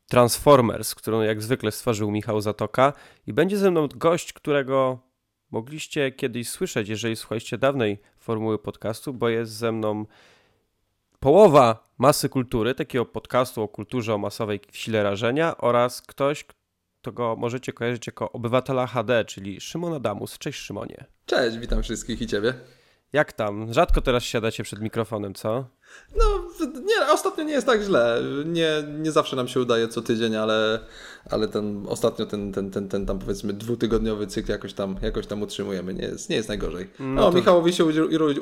Transformers, 0.07 0.95
którą 0.95 1.21
jak 1.21 1.41
zwykle 1.41 1.71
stworzył 1.71 2.11
Michał 2.11 2.41
Zatoka 2.41 2.93
i 3.27 3.33
będzie 3.33 3.57
ze 3.57 3.71
mną 3.71 3.87
gość, 3.87 4.33
którego 4.33 4.99
mogliście 5.51 6.11
kiedyś 6.11 6.49
słyszeć, 6.49 6.89
jeżeli 6.89 7.15
słuchaliście 7.15 7.57
dawnej 7.57 8.01
formuły 8.17 8.59
podcastu, 8.59 9.13
bo 9.13 9.29
jest 9.29 9.51
ze 9.51 9.71
mną 9.71 10.05
połowa 11.19 11.89
masy 11.97 12.29
kultury, 12.29 12.75
takiego 12.75 13.05
podcastu 13.05 13.61
o 13.61 13.67
kulturze 13.67 14.15
o 14.15 14.17
masowej 14.17 14.59
sile 14.71 15.03
rażenia 15.03 15.57
oraz 15.57 16.01
ktoś, 16.01 16.45
go 17.13 17.35
możecie 17.35 17.73
kojarzyć 17.73 18.07
jako 18.07 18.31
obywatela 18.31 18.87
HD, 18.87 19.25
czyli 19.25 19.61
Szymon 19.61 19.93
Adamus. 19.93 20.37
Cześć 20.37 20.59
Szymonie. 20.59 21.05
Cześć, 21.25 21.57
witam 21.57 21.83
wszystkich 21.83 22.21
i 22.21 22.27
Ciebie. 22.27 22.78
Jak 23.13 23.33
tam? 23.33 23.73
Rzadko 23.73 24.01
teraz 24.01 24.23
siadacie 24.23 24.63
przed 24.63 24.81
mikrofonem, 24.81 25.33
co? 25.33 25.65
No, 26.15 26.25
nie, 26.85 27.13
ostatnio 27.13 27.43
nie 27.43 27.53
jest 27.53 27.67
tak 27.67 27.81
źle. 27.81 28.21
Nie, 28.45 28.83
nie 28.99 29.11
zawsze 29.11 29.35
nam 29.35 29.47
się 29.47 29.59
udaje 29.59 29.87
co 29.87 30.01
tydzień, 30.01 30.35
ale, 30.35 30.79
ale 31.29 31.47
ten 31.47 31.85
ostatnio 31.89 32.25
ten, 32.25 32.51
ten, 32.51 32.71
ten, 32.71 32.89
ten 32.89 33.05
tam 33.05 33.19
powiedzmy 33.19 33.53
dwutygodniowy 33.53 34.27
cykl 34.27 34.51
jakoś 34.51 34.73
tam, 34.73 34.95
jakoś 35.01 35.27
tam 35.27 35.41
utrzymujemy. 35.41 35.93
Nie 35.93 36.01
jest, 36.01 36.29
nie 36.29 36.35
jest 36.35 36.49
najgorzej. 36.49 36.89
No, 36.99 37.05
no 37.05 37.31
to... 37.31 37.37
Michałowi 37.37 37.73
się 37.73 37.85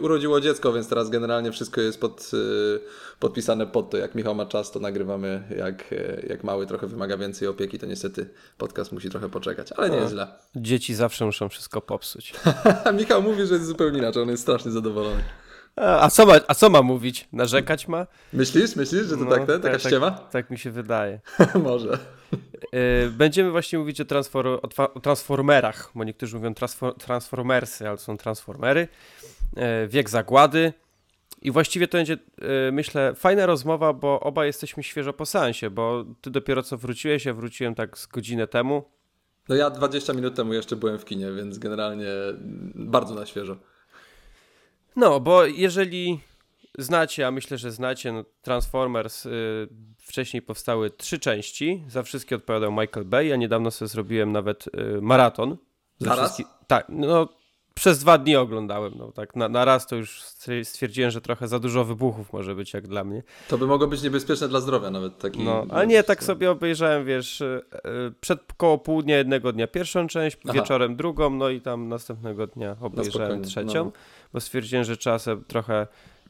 urodziło 0.01 0.41
dziecko, 0.41 0.73
więc 0.73 0.89
teraz 0.89 1.09
generalnie 1.09 1.51
wszystko 1.51 1.81
jest 1.81 2.01
pod, 2.01 2.31
y, 2.33 2.79
podpisane 3.19 3.67
pod 3.67 3.89
to. 3.89 3.97
Jak 3.97 4.15
Michał 4.15 4.35
ma 4.35 4.45
czas, 4.45 4.71
to 4.71 4.79
nagrywamy. 4.79 5.43
Jak, 5.57 5.91
y, 5.91 6.25
jak 6.29 6.43
mały 6.43 6.67
trochę 6.67 6.87
wymaga 6.87 7.17
więcej 7.17 7.47
opieki, 7.47 7.79
to 7.79 7.85
niestety 7.85 8.29
podcast 8.57 8.91
musi 8.91 9.09
trochę 9.09 9.29
poczekać, 9.29 9.71
ale 9.71 9.89
nie 9.89 9.97
jest 9.97 10.11
źle. 10.11 10.27
Dzieci 10.55 10.95
zawsze 10.95 11.25
muszą 11.25 11.49
wszystko 11.49 11.81
popsuć. 11.81 12.33
Michał 12.99 13.21
mówi, 13.21 13.45
że 13.45 13.53
jest 13.53 13.65
zupełnie 13.65 13.97
inaczej. 13.99 14.23
On 14.23 14.29
jest 14.29 14.43
strasznie 14.43 14.71
zadowolony. 14.71 15.23
A 15.77 16.09
co, 16.09 16.25
ma, 16.25 16.33
a 16.47 16.53
co 16.53 16.69
ma 16.69 16.81
mówić? 16.81 17.27
Narzekać 17.33 17.87
ma? 17.87 18.07
Myślisz, 18.33 18.75
myślisz, 18.75 19.07
że 19.07 19.17
to 19.17 19.23
no, 19.23 19.31
tak, 19.31 19.45
ten, 19.45 19.61
taka 19.61 19.73
tak, 19.73 19.81
ściema? 19.81 20.11
Tak, 20.11 20.29
tak 20.29 20.49
mi 20.49 20.57
się 20.57 20.71
wydaje. 20.71 21.19
Może. 21.63 21.99
Y, 22.73 23.11
będziemy 23.11 23.51
właśnie 23.51 23.79
mówić 23.79 24.01
o, 24.01 24.05
transfor 24.05 24.47
o 24.93 24.99
transformerach, 24.99 25.91
bo 25.95 26.03
niektórzy 26.03 26.37
mówią 26.37 26.53
transfor 26.53 26.95
transformersy, 26.95 27.89
ale 27.89 27.97
są 27.97 28.17
transformery. 28.17 28.87
Y, 29.57 29.87
wiek 29.87 30.09
zagłady. 30.09 30.73
I 31.41 31.51
właściwie 31.51 31.87
to 31.87 31.97
będzie, 31.97 32.13
y, 32.13 32.71
myślę, 32.71 33.15
fajna 33.15 33.45
rozmowa, 33.45 33.93
bo 33.93 34.19
oba 34.19 34.45
jesteśmy 34.45 34.83
świeżo 34.83 35.13
po 35.13 35.25
seansie, 35.25 35.69
bo 35.69 36.05
ty 36.21 36.31
dopiero 36.31 36.63
co 36.63 36.77
wróciłeś, 36.77 37.25
ja 37.25 37.33
wróciłem 37.33 37.75
tak 37.75 37.97
z 37.97 38.07
godzinę 38.07 38.47
temu. 38.47 38.83
No 39.49 39.55
ja 39.55 39.69
20 39.69 40.13
minut 40.13 40.35
temu 40.35 40.53
jeszcze 40.53 40.75
byłem 40.75 40.99
w 40.99 41.05
kinie, 41.05 41.31
więc 41.31 41.57
generalnie 41.57 42.07
bardzo 42.75 43.15
na 43.15 43.25
świeżo. 43.25 43.57
No, 44.97 45.19
bo 45.19 45.45
jeżeli 45.45 46.19
znacie, 46.77 47.27
a 47.27 47.31
myślę, 47.31 47.57
że 47.57 47.71
znacie, 47.71 48.11
no 48.11 48.23
Transformers 48.41 49.25
y, 49.25 49.29
wcześniej 49.97 50.41
powstały 50.41 50.89
trzy 50.89 51.19
części, 51.19 51.83
za 51.87 52.03
wszystkie 52.03 52.35
odpowiadał 52.35 52.71
Michael 52.71 53.05
Bay, 53.05 53.27
ja 53.27 53.35
niedawno 53.35 53.71
sobie 53.71 53.89
zrobiłem 53.89 54.31
nawet 54.31 54.67
y, 54.67 55.01
maraton. 55.01 55.57
Zaraz? 55.99 56.41
Tak, 56.67 56.85
no 56.89 57.27
przez 57.77 57.99
dwa 57.99 58.17
dni 58.17 58.35
oglądałem, 58.35 58.93
no 58.97 59.11
tak, 59.11 59.35
na, 59.35 59.49
na, 59.49 59.65
raz 59.65 59.87
to 59.87 59.95
już 59.95 60.23
stwierdziłem, 60.63 61.11
że 61.11 61.21
trochę 61.21 61.47
za 61.47 61.59
dużo 61.59 61.83
wybuchów 61.83 62.33
może 62.33 62.55
być 62.55 62.73
jak 62.73 62.87
dla 62.87 63.03
mnie. 63.03 63.23
To 63.47 63.57
by 63.57 63.67
mogło 63.67 63.87
być 63.87 64.01
niebezpieczne 64.01 64.47
dla 64.47 64.59
zdrowia 64.59 64.89
nawet 64.89 65.17
taki. 65.17 65.43
No, 65.43 65.65
ale 65.69 65.87
nie, 65.87 66.03
tak 66.03 66.23
sobie 66.23 66.51
obejrzałem, 66.51 67.05
wiesz, 67.05 67.41
e, 67.41 67.61
przed 68.21 68.53
koło 68.57 68.77
południa 68.77 69.17
jednego 69.17 69.53
dnia 69.53 69.67
pierwszą 69.67 70.07
część, 70.07 70.37
Aha. 70.43 70.53
wieczorem 70.53 70.95
drugą, 70.95 71.29
no 71.29 71.49
i 71.49 71.61
tam 71.61 71.89
następnego 71.89 72.47
dnia 72.47 72.75
obejrzałem 72.81 73.41
no 73.41 73.47
trzecią, 73.47 73.85
no. 73.85 73.91
Bo 74.33 74.39
stwierdziłem, 74.39 74.85
że 74.85 74.97
trzeba 74.97 75.19
sobie 75.19 75.43
trochę 75.47 75.87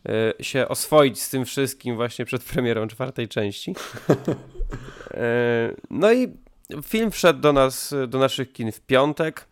e, 0.10 0.44
się 0.44 0.68
oswoić 0.68 1.22
z 1.22 1.30
tym 1.30 1.46
wszystkim 1.46 1.96
właśnie 1.96 2.26
przed 2.26 2.44
premierą 2.44 2.88
czwartej 2.88 3.28
części. 3.28 3.76
E, 5.12 5.74
no 5.90 6.14
i 6.14 6.28
film 6.84 7.12
wszedł 7.12 7.40
do 7.40 7.54
nas, 7.54 7.96
do 8.08 8.20
naszych 8.20 8.54
kin 8.54 8.72
w 8.72 8.82
piątek. 8.82 9.48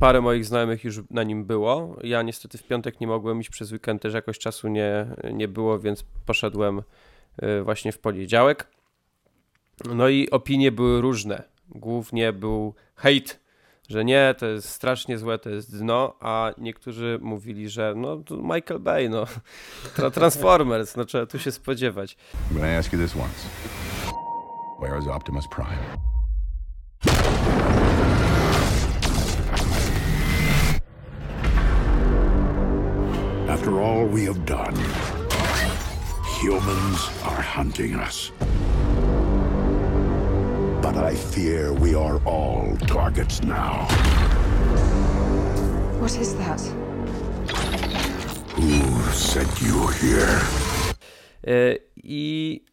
Parę 0.00 0.20
moich 0.20 0.44
znajomych 0.44 0.84
już 0.84 1.00
na 1.10 1.22
nim 1.22 1.44
było. 1.44 1.96
Ja 2.02 2.22
niestety 2.22 2.58
w 2.58 2.62
piątek 2.62 3.00
nie 3.00 3.06
mogłem 3.06 3.40
iść 3.40 3.50
przez 3.50 3.72
weekend, 3.72 4.02
też 4.02 4.14
jakoś 4.14 4.38
czasu 4.38 4.68
nie, 4.68 5.06
nie 5.32 5.48
było, 5.48 5.78
więc 5.78 6.04
poszedłem 6.26 6.82
y, 7.42 7.62
właśnie 7.62 7.92
w 7.92 7.98
poniedziałek. 7.98 8.66
No 9.94 10.08
i 10.08 10.30
opinie 10.30 10.72
były 10.72 11.00
różne. 11.00 11.42
Głównie 11.68 12.32
był 12.32 12.74
hejt, 12.96 13.40
że 13.90 14.04
nie, 14.04 14.34
to 14.38 14.46
jest 14.46 14.68
strasznie 14.68 15.18
złe, 15.18 15.38
to 15.38 15.50
jest 15.50 15.78
dno, 15.78 16.14
a 16.20 16.52
niektórzy 16.58 17.18
mówili, 17.22 17.68
że 17.68 17.94
no 17.96 18.22
Michael 18.30 18.80
Bay, 18.80 19.08
no 19.08 19.26
Transformers, 20.14 20.96
no 20.96 21.04
trzeba 21.04 21.26
tu 21.26 21.38
się 21.38 21.52
spodziewać. 21.52 22.16
But 22.50 22.62
I 22.62 22.76
ask 22.78 22.92
you 22.92 22.98
this 22.98 23.16
once. 23.16 23.48
Where 24.80 24.98
is 24.98 25.06
Optimus 25.08 25.46
Prime? 25.48 26.10
After 33.48 33.80
all 33.80 34.06
we 34.06 34.24
have 34.24 34.44
done, 34.46 34.76
humans 36.40 37.10
are 37.24 37.42
hunting 37.42 37.96
us. 37.96 38.32
But 40.82 40.96
I 40.96 41.14
fear 41.14 41.72
we 41.72 41.94
are 41.94 42.18
all 42.24 42.76
targets 42.86 43.42
now. 43.42 43.86
What 46.00 46.16
is 46.20 46.34
that? 46.34 46.60
Who 48.56 49.12
sent 49.12 49.62
you 49.62 49.86
here? 49.86 50.40
I 51.96 52.64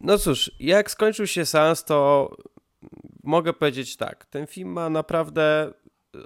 no 0.00 0.18
cóż, 0.18 0.50
jak 0.60 0.90
skończył 0.90 1.26
się 1.26 1.46
seans, 1.46 1.84
to 1.84 2.30
mogę 3.24 3.52
powiedzieć 3.52 3.96
tak. 3.96 4.24
Ten 4.24 4.46
film 4.46 4.68
ma 4.68 4.90
naprawdę 4.90 5.72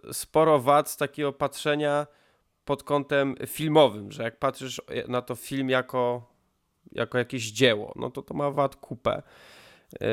e, 0.08 0.14
sporo 0.14 0.58
wad 0.58 0.90
z 0.90 0.96
takiego 0.96 1.32
patrzenia 1.32 2.06
pod 2.64 2.82
kątem 2.82 3.34
filmowym, 3.46 4.12
że 4.12 4.22
jak 4.22 4.38
patrzysz 4.38 4.82
na 5.08 5.22
to 5.22 5.34
film 5.34 5.70
jako, 5.70 6.32
jako 6.92 7.18
jakieś 7.18 7.50
dzieło, 7.52 7.92
no 7.96 8.10
to 8.10 8.22
to 8.22 8.34
ma 8.34 8.50
wad 8.50 8.76
kupę. 8.76 9.22
Yy, 9.92 10.08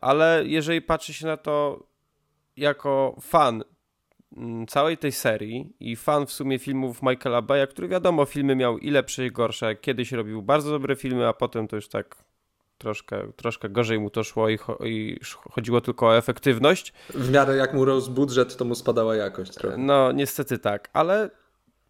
ale 0.00 0.42
jeżeli 0.46 0.82
patrzy 0.82 1.14
się 1.14 1.26
na 1.26 1.36
to 1.36 1.86
jako 2.56 3.16
fan 3.20 3.64
mm, 4.36 4.66
całej 4.66 4.98
tej 4.98 5.12
serii 5.12 5.76
i 5.80 5.96
fan 5.96 6.26
w 6.26 6.32
sumie 6.32 6.58
filmów 6.58 7.02
Michaela 7.02 7.42
Baya, 7.42 7.66
który 7.66 7.88
wiadomo, 7.88 8.24
filmy 8.24 8.56
miał 8.56 8.78
i 8.78 8.90
lepsze 8.90 9.26
i 9.26 9.30
gorsze. 9.30 9.76
Kiedyś 9.76 10.12
robił 10.12 10.42
bardzo 10.42 10.70
dobre 10.70 10.96
filmy, 10.96 11.28
a 11.28 11.32
potem 11.32 11.68
to 11.68 11.76
już 11.76 11.88
tak 11.88 12.16
troszkę, 12.78 13.32
troszkę 13.36 13.68
gorzej 13.68 13.98
mu 13.98 14.10
to 14.10 14.24
szło 14.24 14.48
i, 14.48 14.58
cho 14.58 14.78
i 14.84 15.20
chodziło 15.50 15.80
tylko 15.80 16.06
o 16.06 16.16
efektywność. 16.16 16.92
W 17.14 17.30
miarę 17.30 17.56
jak 17.56 17.74
mu 17.74 17.84
rósł 17.84 18.10
budżet, 18.10 18.56
to 18.56 18.64
mu 18.64 18.74
spadała 18.74 19.16
jakość 19.16 19.54
trochę. 19.54 19.76
No, 19.78 20.12
niestety 20.12 20.58
tak, 20.58 20.90
ale 20.92 21.30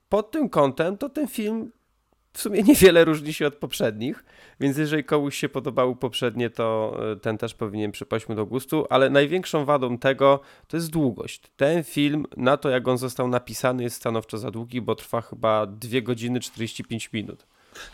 pod 0.09 0.31
tym 0.31 0.49
kątem 0.49 0.99
to 0.99 1.09
ten 1.09 1.29
film 1.29 1.73
w 2.37 2.41
sumie 2.41 2.63
niewiele 2.63 3.05
różni 3.05 3.33
się 3.33 3.47
od 3.47 3.55
poprzednich, 3.55 4.25
więc 4.61 4.77
jeżeli 4.77 5.05
komuś 5.05 5.37
się 5.37 5.49
podobały 5.49 5.97
poprzednie, 5.97 6.51
to 6.51 6.97
e, 7.13 7.17
ten 7.17 7.39
też 7.39 7.55
powinien 7.55 7.93
przypaść 7.93 8.29
mu 8.29 8.35
do 8.35 8.47
gustu, 8.47 8.87
ale 8.91 9.11
największą 9.11 9.65
wadą 9.65 9.99
tego 9.99 10.41
to 10.69 10.77
jest 10.77 10.91
długość. 10.91 11.43
Ten 11.57 11.85
film, 11.85 12.27
na 12.37 12.57
to 12.57 12.69
jak 12.71 12.89
on 12.89 12.99
został 12.99 13.29
napisany, 13.29 13.83
jest 13.83 13.97
stanowczo 13.97 14.39
za 14.39 14.51
długi, 14.51 14.81
bo 14.81 14.95
trwa 14.95 15.21
chyba 15.21 15.67
2 15.67 16.01
godziny 16.01 16.41
45 16.41 17.13
minut. 17.13 17.47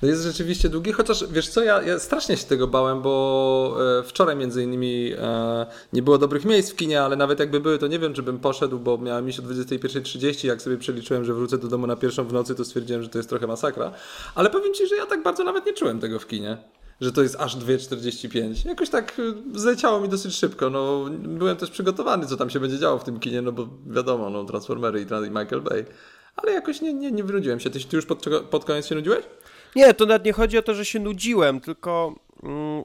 No 0.03 0.09
jest 0.09 0.23
rzeczywiście 0.23 0.69
długi, 0.69 0.93
chociaż 0.93 1.25
wiesz 1.31 1.49
co, 1.49 1.63
ja, 1.63 1.83
ja 1.83 1.99
strasznie 1.99 2.37
się 2.37 2.47
tego 2.47 2.67
bałem, 2.67 3.03
bo 3.03 3.77
e, 3.99 4.03
wczoraj 4.03 4.37
między 4.37 4.63
innymi 4.63 5.13
e, 5.19 5.67
nie 5.93 6.03
było 6.03 6.19
dobrych 6.19 6.45
miejsc 6.45 6.73
w 6.73 6.77
kinie, 6.77 7.03
ale 7.03 7.17
nawet 7.17 7.41
jakby 7.41 7.61
były, 7.61 7.79
to 7.79 7.87
nie 7.87 7.99
wiem, 7.99 8.15
czy 8.15 8.23
bym 8.23 8.39
poszedł, 8.39 8.79
bo 8.79 8.99
miałem 8.99 9.29
iść 9.29 9.39
o 9.41 9.43
21.30, 9.43 10.47
jak 10.47 10.63
sobie 10.63 10.77
przeliczyłem, 10.77 11.25
że 11.25 11.35
wrócę 11.35 11.59
do 11.59 11.69
domu 11.69 11.87
na 11.87 11.97
pierwszą 11.97 12.25
w 12.25 12.33
nocy, 12.33 12.55
to 12.55 12.65
stwierdziłem, 12.65 13.03
że 13.03 13.09
to 13.09 13.19
jest 13.19 13.29
trochę 13.29 13.47
masakra. 13.47 13.93
Ale 14.35 14.51
powiem 14.51 14.75
Ci, 14.75 14.87
że 14.87 14.97
ja 14.97 15.07
tak 15.07 15.23
bardzo 15.23 15.45
nawet 15.45 15.67
nie 15.67 15.73
czułem 15.73 16.01
tego 16.01 16.19
w 16.19 16.27
kinie 16.27 16.59
że 17.03 17.13
to 17.13 17.23
jest 17.23 17.37
aż 17.41 17.57
2,45. 17.57 18.69
Jakoś 18.69 18.91
tak 18.91 19.19
e, 19.19 19.59
zleciało 19.59 20.01
mi 20.01 20.09
dosyć 20.09 20.35
szybko. 20.35 20.71
No, 20.71 21.05
byłem 21.19 21.57
też 21.57 21.71
przygotowany, 21.71 22.27
co 22.27 22.37
tam 22.37 22.51
się 22.51 22.61
będzie 22.61 22.79
działo 22.79 22.99
w 22.99 23.05
tym 23.05 23.21
kinie, 23.21 23.43
no 23.43 23.53
bo 23.53 23.69
wiadomo, 23.87 24.31
no, 24.31 24.45
Transformery 24.45 25.01
i 25.01 25.31
Michael 25.31 25.61
Bay. 25.63 25.85
Ale 26.37 26.53
jakoś 26.53 26.81
nie, 26.81 26.95
nie, 26.95 27.13
nie 27.13 27.25
wynudziłem 27.25 27.61
się. 27.61 27.71
Ty, 27.71 27.81
ty 27.81 27.97
już 27.97 28.07
pod, 28.07 28.25
pod 28.51 28.65
koniec 28.65 28.87
się 28.87 28.95
nudziłeś? 28.95 29.25
Nie, 29.77 29.95
to 29.95 30.07
nawet 30.07 30.25
nie 30.25 30.33
chodzi 30.33 30.59
o 30.59 30.63
to, 30.63 30.75
że 30.75 30.85
się 30.85 31.01
nudziłem, 31.01 31.61
tylko. 31.61 32.15
Mm, 32.43 32.85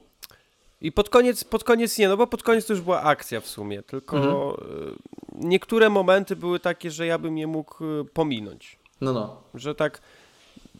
I 0.80 0.92
pod 0.92 1.08
koniec, 1.08 1.44
pod 1.44 1.64
koniec 1.64 1.98
nie, 1.98 2.08
no 2.08 2.16
bo 2.16 2.26
pod 2.26 2.42
koniec 2.42 2.66
to 2.66 2.72
już 2.72 2.82
była 2.82 3.02
akcja 3.02 3.40
w 3.40 3.46
sumie, 3.46 3.82
tylko 3.82 4.16
mhm. 4.16 4.36
Y, 4.36 4.94
niektóre 5.34 5.90
momenty 5.90 6.36
były 6.36 6.60
takie, 6.60 6.90
że 6.90 7.06
ja 7.06 7.18
bym 7.18 7.38
je 7.38 7.46
mógł 7.46 7.84
y, 7.84 8.04
pominąć. 8.04 8.78
No, 9.00 9.12
no. 9.12 9.42
Że 9.54 9.74
tak 9.74 10.00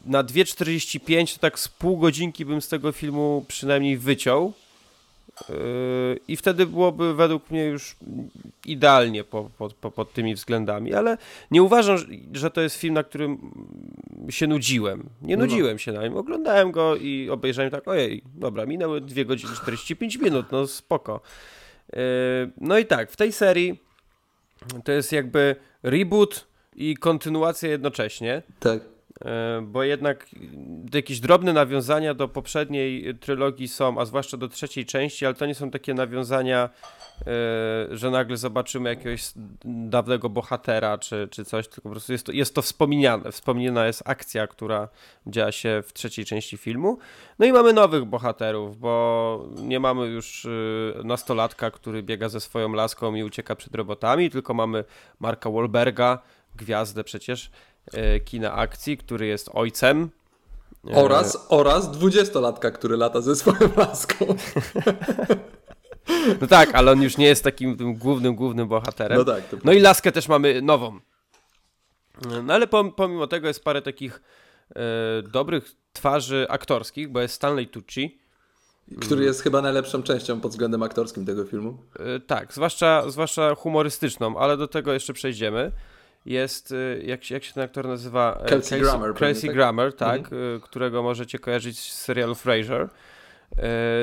na 0.06 0.24
2,45 0.24 1.34
to 1.34 1.40
tak 1.40 1.58
z 1.58 1.68
pół 1.68 1.98
godzinki 1.98 2.44
bym 2.44 2.62
z 2.62 2.68
tego 2.68 2.92
filmu 2.92 3.44
przynajmniej 3.48 3.98
wyciął. 3.98 4.52
I 6.28 6.36
wtedy 6.36 6.66
byłoby 6.66 7.14
według 7.14 7.50
mnie 7.50 7.64
już 7.64 7.96
idealnie 8.66 9.24
po, 9.24 9.50
po, 9.58 9.68
po, 9.68 9.90
pod 9.90 10.12
tymi 10.12 10.34
względami, 10.34 10.94
ale 10.94 11.18
nie 11.50 11.62
uważam, 11.62 11.96
że 12.32 12.50
to 12.50 12.60
jest 12.60 12.76
film, 12.76 12.94
na 12.94 13.02
którym 13.02 13.38
się 14.30 14.46
nudziłem. 14.46 15.08
Nie 15.22 15.36
no. 15.36 15.44
nudziłem 15.44 15.72
no. 15.72 15.78
się 15.78 15.92
na 15.92 16.02
nim. 16.02 16.16
Oglądałem 16.16 16.72
go 16.72 16.96
i 16.96 17.30
obejrzałem 17.30 17.70
tak, 17.70 17.88
ojej, 17.88 18.22
dobra, 18.34 18.66
minęły 18.66 19.00
2 19.00 19.24
godziny 19.24 19.52
45 19.56 20.16
minut, 20.16 20.46
no 20.52 20.66
spoko. 20.66 21.20
Yy, 21.92 21.98
no 22.60 22.78
i 22.78 22.86
tak, 22.86 23.10
w 23.10 23.16
tej 23.16 23.32
serii 23.32 23.80
to 24.84 24.92
jest 24.92 25.12
jakby 25.12 25.56
reboot 25.82 26.46
i 26.76 26.96
kontynuacja 26.96 27.68
jednocześnie. 27.68 28.42
Tak. 28.60 28.97
E, 29.24 29.60
bo 29.62 29.82
jednak 29.82 30.26
jakieś 30.94 31.20
drobne 31.20 31.52
nawiązania 31.52 32.14
do 32.14 32.28
poprzedniej 32.28 33.14
trylogii 33.18 33.68
są, 33.68 34.00
a 34.00 34.04
zwłaszcza 34.04 34.36
do 34.36 34.48
trzeciej 34.48 34.86
części, 34.86 35.26
ale 35.26 35.34
to 35.34 35.46
nie 35.46 35.54
są 35.54 35.70
takie 35.70 35.94
nawiązania, 35.94 36.70
e, 37.20 37.26
że 37.90 38.10
nagle 38.10 38.36
zobaczymy 38.36 38.88
jakiegoś 38.90 39.22
dawnego 39.64 40.28
bohatera 40.28 40.98
czy, 40.98 41.28
czy 41.30 41.44
coś, 41.44 41.68
tylko 41.68 41.82
po 41.82 41.90
prostu 41.90 42.12
jest 42.12 42.26
to, 42.26 42.32
jest 42.32 42.54
to 42.54 42.62
wspomniane. 42.62 43.32
Wspomniana 43.32 43.86
jest 43.86 44.02
akcja, 44.06 44.46
która 44.46 44.88
działa 45.26 45.52
się 45.52 45.82
w 45.86 45.92
trzeciej 45.92 46.24
części 46.24 46.56
filmu. 46.56 46.98
No 47.38 47.46
i 47.46 47.52
mamy 47.52 47.72
nowych 47.72 48.04
bohaterów, 48.04 48.78
bo 48.78 49.48
nie 49.56 49.80
mamy 49.80 50.06
już 50.06 50.46
e, 50.46 50.48
nastolatka, 51.04 51.70
który 51.70 52.02
biega 52.02 52.28
ze 52.28 52.40
swoją 52.40 52.72
laską 52.72 53.14
i 53.14 53.22
ucieka 53.22 53.56
przed 53.56 53.74
robotami, 53.74 54.30
tylko 54.30 54.54
mamy 54.54 54.84
Marka 55.20 55.50
Wahlberga, 55.50 56.18
gwiazdę 56.56 57.04
przecież, 57.04 57.50
kina 58.24 58.52
akcji, 58.52 58.96
który 58.96 59.26
jest 59.26 59.50
ojcem. 59.52 60.10
E, 60.90 60.94
oraz, 60.94 61.46
oraz 61.48 61.90
dwudziestolatka, 61.90 62.70
który 62.70 62.96
lata 62.96 63.20
ze 63.20 63.36
swoją 63.36 63.70
laską. 63.76 64.26
No 66.40 66.46
tak, 66.46 66.74
ale 66.74 66.92
on 66.92 67.02
już 67.02 67.16
nie 67.16 67.26
jest 67.26 67.44
takim 67.44 67.76
tym 67.76 67.94
głównym, 67.94 68.34
głównym 68.34 68.68
bohaterem. 68.68 69.18
No 69.18 69.24
tak. 69.24 69.42
No 69.64 69.72
i 69.72 69.80
laskę 69.80 70.12
też 70.12 70.28
mamy 70.28 70.62
nową. 70.62 71.00
No 72.42 72.54
ale 72.54 72.66
pomimo 72.96 73.26
tego 73.26 73.48
jest 73.48 73.64
parę 73.64 73.82
takich 73.82 74.22
e, 74.76 75.22
dobrych 75.22 75.72
twarzy 75.92 76.46
aktorskich, 76.48 77.08
bo 77.08 77.20
jest 77.20 77.34
Stanley 77.34 77.66
Tucci. 77.66 78.18
Który 79.00 79.24
jest 79.24 79.42
chyba 79.42 79.62
najlepszą 79.62 80.02
częścią 80.02 80.40
pod 80.40 80.50
względem 80.50 80.82
aktorskim 80.82 81.26
tego 81.26 81.44
filmu. 81.44 81.78
E, 81.98 82.20
tak, 82.20 82.52
zwłaszcza, 82.52 83.10
zwłaszcza 83.10 83.54
humorystyczną, 83.54 84.38
ale 84.38 84.56
do 84.56 84.68
tego 84.68 84.92
jeszcze 84.92 85.12
przejdziemy 85.12 85.72
jest, 86.28 86.72
y, 86.72 87.02
jak, 87.06 87.30
jak 87.30 87.44
się 87.44 87.52
ten 87.52 87.62
aktor 87.62 87.88
nazywa? 87.88 88.40
E, 88.42 88.48
Kelsey 88.48 88.80
Grammer. 88.80 89.14
Kelsey 89.14 89.48
tak? 89.48 89.56
Grammer, 89.56 89.96
tak, 89.96 90.18
mhm. 90.18 90.60
którego 90.60 91.02
możecie 91.02 91.38
kojarzyć 91.38 91.78
z 91.78 92.02
serialu 92.02 92.34
Frasier. 92.34 92.88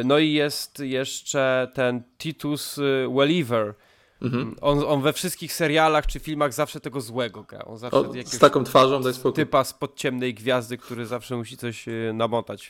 No 0.05 0.17
i 0.17 0.31
jest 0.31 0.79
jeszcze 0.79 1.71
ten 1.73 2.03
Titus 2.17 2.79
Welliver. 3.15 3.73
Mhm. 4.21 4.55
On, 4.61 4.83
on 4.88 5.01
we 5.01 5.13
wszystkich 5.13 5.53
serialach 5.53 6.07
czy 6.07 6.19
filmach 6.19 6.53
zawsze 6.53 6.79
tego 6.79 7.01
złego 7.01 7.43
gra. 7.43 7.65
On 7.65 7.77
zawsze 7.77 7.99
o, 7.99 8.13
z 8.25 8.39
taką 8.39 8.63
twarzą 8.63 9.01
daj 9.01 9.13
spokój. 9.13 9.33
Typa 9.33 9.63
spod 9.63 9.95
ciemnej 9.95 10.33
gwiazdy, 10.33 10.77
który 10.77 11.05
zawsze 11.05 11.35
musi 11.35 11.57
coś 11.57 11.85
namotać 12.13 12.69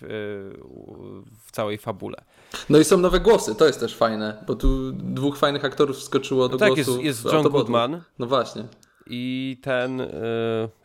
w 1.45 1.51
całej 1.51 1.77
fabule. 1.77 2.17
No 2.69 2.79
i 2.79 2.83
są 2.83 2.97
nowe 2.97 3.19
głosy, 3.19 3.55
to 3.55 3.65
jest 3.65 3.79
też 3.79 3.95
fajne, 3.95 4.43
bo 4.47 4.55
tu 4.55 4.91
dwóch 4.91 5.37
fajnych 5.37 5.65
aktorów 5.65 5.97
wskoczyło 5.97 6.49
do 6.49 6.53
no 6.53 6.59
tak, 6.59 6.73
głosu. 6.73 6.95
Tak, 6.95 7.05
jest, 7.05 7.23
jest 7.23 7.35
John 7.35 7.51
Goodman. 7.51 8.01
No 8.19 8.27
właśnie 8.27 8.63
i 9.09 9.57
ten... 9.61 9.99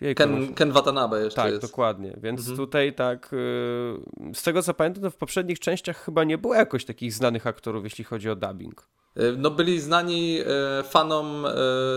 Yy, 0.00 0.14
Ken, 0.14 0.54
Ken 0.54 0.72
Watanabe 0.72 1.24
jeszcze 1.24 1.42
tak, 1.42 1.50
jest. 1.50 1.60
Tak, 1.62 1.70
dokładnie. 1.70 2.16
Więc 2.22 2.40
mhm. 2.40 2.56
tutaj 2.56 2.94
tak, 2.94 3.28
yy, 3.32 4.34
z 4.34 4.42
tego 4.42 4.62
co 4.62 4.74
pamiętam, 4.74 5.02
to 5.02 5.10
w 5.10 5.16
poprzednich 5.16 5.58
częściach 5.58 6.04
chyba 6.04 6.24
nie 6.24 6.38
było 6.38 6.54
jakoś 6.54 6.84
takich 6.84 7.12
znanych 7.12 7.46
aktorów, 7.46 7.84
jeśli 7.84 8.04
chodzi 8.04 8.30
o 8.30 8.36
dubbing. 8.36 8.88
E, 9.16 9.32
no 9.32 9.50
byli 9.50 9.80
znani 9.80 10.38
e, 10.40 10.82
fanom 10.82 11.46
e, 11.46 11.50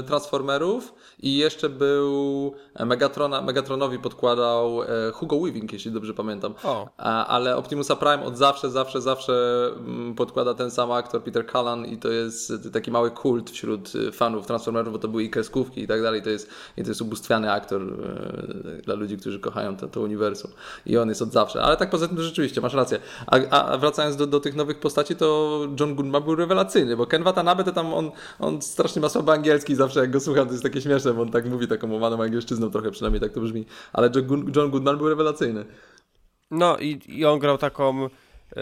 Transformerów 0.03 0.93
i 1.19 1.37
jeszcze 1.37 1.69
był 1.69 2.53
Megatrona, 2.85 3.41
Megatronowi 3.41 3.99
podkładał 3.99 4.79
Hugo 5.13 5.39
Weaving, 5.39 5.73
jeśli 5.73 5.91
dobrze 5.91 6.13
pamiętam. 6.13 6.53
Ale 7.27 7.57
Optimusa 7.57 7.95
Prime 7.95 8.23
od 8.23 8.37
zawsze, 8.37 8.69
zawsze, 8.69 9.01
zawsze 9.01 9.67
mm, 9.77 10.15
podkłada 10.15 10.53
ten 10.53 10.71
sam 10.71 10.91
aktor 10.91 11.23
Peter 11.23 11.47
Cullen 11.51 11.85
i 11.85 11.97
to 11.97 12.09
jest 12.09 12.53
taki 12.73 12.91
mały 12.91 13.11
kult 13.11 13.51
wśród 13.51 13.93
fanów 14.11 14.45
Transformerów, 14.47 14.93
bo 14.93 14.99
to 14.99 15.07
były 15.07 15.23
i 15.23 15.29
kreskówki 15.29 15.81
i 15.81 15.87
tak 15.87 16.01
dalej. 16.01 16.21
To 16.21 16.29
jest, 16.29 16.49
i 16.77 16.83
to 16.83 16.89
jest 16.89 17.01
ubóstwiany 17.01 17.51
aktor 17.51 17.81
dla 18.83 18.95
ludzi, 18.95 19.17
którzy 19.17 19.39
kochają 19.39 19.77
to, 19.77 19.87
to 19.87 20.01
uniwersum. 20.01 20.51
I 20.85 20.97
on 20.97 21.09
jest 21.09 21.21
od 21.21 21.31
zawsze. 21.31 21.61
Ale 21.61 21.77
tak 21.77 21.89
poza 21.89 22.07
tym 22.07 22.17
to 22.17 22.23
rzeczywiście, 22.23 22.61
masz 22.61 22.73
rację. 22.73 22.99
A, 23.27 23.37
a 23.49 23.77
wracając 23.77 24.15
do, 24.15 24.27
do 24.27 24.39
tych 24.39 24.55
nowych 24.55 24.79
postaci, 24.79 25.15
to 25.15 25.59
John 25.79 25.95
Goodman 25.95 26.23
był 26.23 26.35
rewelacyjny, 26.35 26.97
bo 27.03 27.07
Ken 27.07 27.23
Watanabe 27.23 27.63
to 27.63 27.71
tam 27.71 27.93
on, 27.93 28.11
on 28.39 28.61
strasznie 28.61 29.01
ma 29.01 29.09
słaby 29.09 29.31
angielski, 29.31 29.75
zawsze 29.75 29.99
jak 29.99 30.11
go 30.11 30.19
słucham 30.19 30.45
to 30.45 30.51
jest 30.51 30.63
takie 30.63 30.81
śmieszne, 30.81 31.13
bo 31.13 31.21
on 31.21 31.31
tak 31.31 31.45
mówi 31.45 31.67
taką 31.67 31.91
umaną 31.91 32.23
angielszczyzną 32.23 32.71
trochę, 32.71 32.91
przynajmniej 32.91 33.21
tak 33.21 33.31
to 33.31 33.41
brzmi. 33.41 33.65
Ale 33.93 34.11
John 34.55 34.71
Goodman 34.71 34.97
był 34.97 35.09
rewelacyjny. 35.09 35.65
No 36.51 36.77
i, 36.77 36.99
i 37.07 37.25
on 37.25 37.39
grał 37.39 37.57
taką... 37.57 38.01
Yy, 38.01 38.59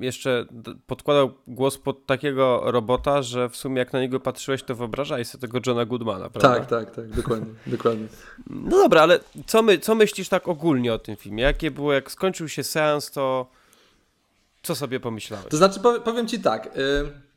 jeszcze 0.00 0.46
podkładał 0.86 1.30
głos 1.46 1.78
pod 1.78 2.06
takiego 2.06 2.62
robota, 2.64 3.22
że 3.22 3.48
w 3.48 3.56
sumie 3.56 3.78
jak 3.78 3.92
na 3.92 4.00
niego 4.00 4.20
patrzyłeś, 4.20 4.62
to 4.62 4.74
wyobrażaj 4.74 5.24
sobie 5.24 5.42
tego 5.42 5.58
Johna 5.66 5.84
Goodmana, 5.84 6.30
prawda? 6.30 6.54
Tak, 6.54 6.66
tak, 6.66 6.96
tak, 6.96 7.10
dokładnie, 7.10 7.54
dokładnie. 7.76 8.06
No 8.50 8.76
dobra, 8.76 9.02
ale 9.02 9.20
co, 9.46 9.62
my, 9.62 9.78
co 9.78 9.94
myślisz 9.94 10.28
tak 10.28 10.48
ogólnie 10.48 10.94
o 10.94 10.98
tym 10.98 11.16
filmie? 11.16 11.42
Jakie 11.42 11.70
było, 11.70 11.92
jak 11.92 12.10
skończył 12.10 12.48
się 12.48 12.64
seans, 12.64 13.10
to 13.10 13.46
co 14.62 14.74
sobie 14.74 15.00
pomyślałeś? 15.00 15.46
To 15.48 15.56
znaczy, 15.56 15.80
powiem 16.04 16.28
ci 16.28 16.40
tak... 16.40 16.76
Yy 16.76 17.29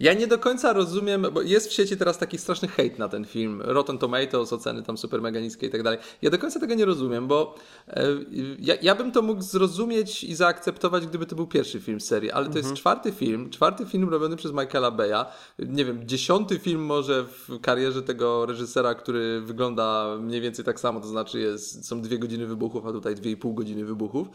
Ja 0.00 0.14
nie 0.14 0.26
do 0.26 0.38
końca 0.38 0.72
rozumiem, 0.72 1.26
bo 1.32 1.42
jest 1.42 1.68
w 1.68 1.72
sieci 1.72 1.96
teraz 1.96 2.18
taki 2.18 2.38
straszny 2.38 2.68
hejt 2.68 2.98
na 2.98 3.08
ten 3.08 3.24
film. 3.24 3.62
Rotten 3.64 3.98
Tomatoes, 3.98 4.52
oceny 4.52 4.82
tam 4.82 4.98
super 4.98 5.22
mega 5.22 5.40
niskie 5.40 5.66
i 5.66 5.70
tak 5.70 5.82
dalej. 5.82 5.98
Ja 6.22 6.30
do 6.30 6.38
końca 6.38 6.60
tego 6.60 6.74
nie 6.74 6.84
rozumiem, 6.84 7.28
bo 7.28 7.54
e, 7.88 8.06
ja, 8.58 8.74
ja 8.82 8.94
bym 8.94 9.12
to 9.12 9.22
mógł 9.22 9.42
zrozumieć 9.42 10.24
i 10.24 10.34
zaakceptować, 10.34 11.06
gdyby 11.06 11.26
to 11.26 11.36
był 11.36 11.46
pierwszy 11.46 11.80
film 11.80 12.00
serii, 12.00 12.30
ale 12.30 12.48
to 12.48 12.58
jest 12.58 12.74
czwarty 12.74 13.12
film, 13.12 13.50
czwarty 13.50 13.86
film 13.86 14.08
robiony 14.08 14.36
przez 14.36 14.52
Michaela 14.52 14.90
Beya. 14.90 15.24
Nie 15.58 15.84
wiem, 15.84 16.08
dziesiąty 16.08 16.58
film 16.58 16.84
może 16.84 17.24
w 17.24 17.60
karierze 17.60 18.02
tego 18.02 18.46
reżysera, 18.46 18.94
który 18.94 19.40
wygląda 19.40 20.16
mniej 20.20 20.40
więcej 20.40 20.64
tak 20.64 20.80
samo, 20.80 21.00
to 21.00 21.06
znaczy 21.06 21.40
jest, 21.40 21.86
są 21.86 22.02
dwie 22.02 22.18
godziny 22.18 22.46
wybuchów, 22.46 22.86
a 22.86 22.92
tutaj 22.92 23.14
dwie 23.14 23.30
i 23.30 23.36
pół 23.36 23.54
godziny 23.54 23.84
wybuchów. 23.84 24.28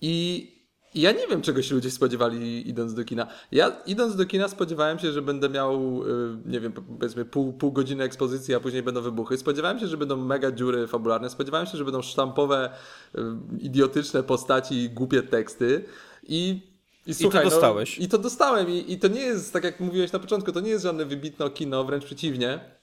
I 0.00 0.55
i 0.96 1.00
ja 1.00 1.12
nie 1.12 1.26
wiem, 1.26 1.42
czego 1.42 1.62
się 1.62 1.74
ludzie 1.74 1.90
spodziewali 1.90 2.68
idąc 2.68 2.94
do 2.94 3.04
kina. 3.04 3.26
Ja 3.52 3.76
idąc 3.86 4.16
do 4.16 4.26
kina 4.26 4.48
spodziewałem 4.48 4.98
się, 4.98 5.12
że 5.12 5.22
będę 5.22 5.48
miał, 5.48 6.02
y, 6.02 6.38
nie 6.46 6.60
wiem, 6.60 6.72
powiedzmy 6.72 7.24
pół, 7.24 7.52
pół 7.52 7.72
godziny 7.72 8.04
ekspozycji, 8.04 8.54
a 8.54 8.60
później 8.60 8.82
będą 8.82 9.02
wybuchy. 9.02 9.38
Spodziewałem 9.38 9.78
się, 9.78 9.86
że 9.86 9.96
będą 9.96 10.16
mega 10.16 10.52
dziury 10.52 10.86
fabularne. 10.86 11.30
Spodziewałem 11.30 11.66
się, 11.66 11.78
że 11.78 11.84
będą 11.84 12.02
sztampowe, 12.02 12.70
y, 13.14 13.20
idiotyczne 13.58 14.22
postaci 14.22 14.74
i 14.74 14.90
głupie 14.90 15.22
teksty. 15.22 15.84
I 16.22 16.60
i, 17.06 17.14
słuchaj, 17.14 17.44
to 17.44 17.50
dostałeś. 17.50 17.98
No, 17.98 18.04
I 18.04 18.08
to 18.08 18.18
dostałem. 18.18 18.70
I, 18.70 18.92
I 18.92 18.98
to 18.98 19.08
nie 19.08 19.20
jest, 19.20 19.52
tak 19.52 19.64
jak 19.64 19.80
mówiłeś 19.80 20.12
na 20.12 20.18
początku, 20.18 20.52
to 20.52 20.60
nie 20.60 20.70
jest 20.70 20.84
żadne 20.84 21.04
wybitne 21.04 21.50
kino, 21.50 21.84
wręcz 21.84 22.04
przeciwnie. 22.04 22.75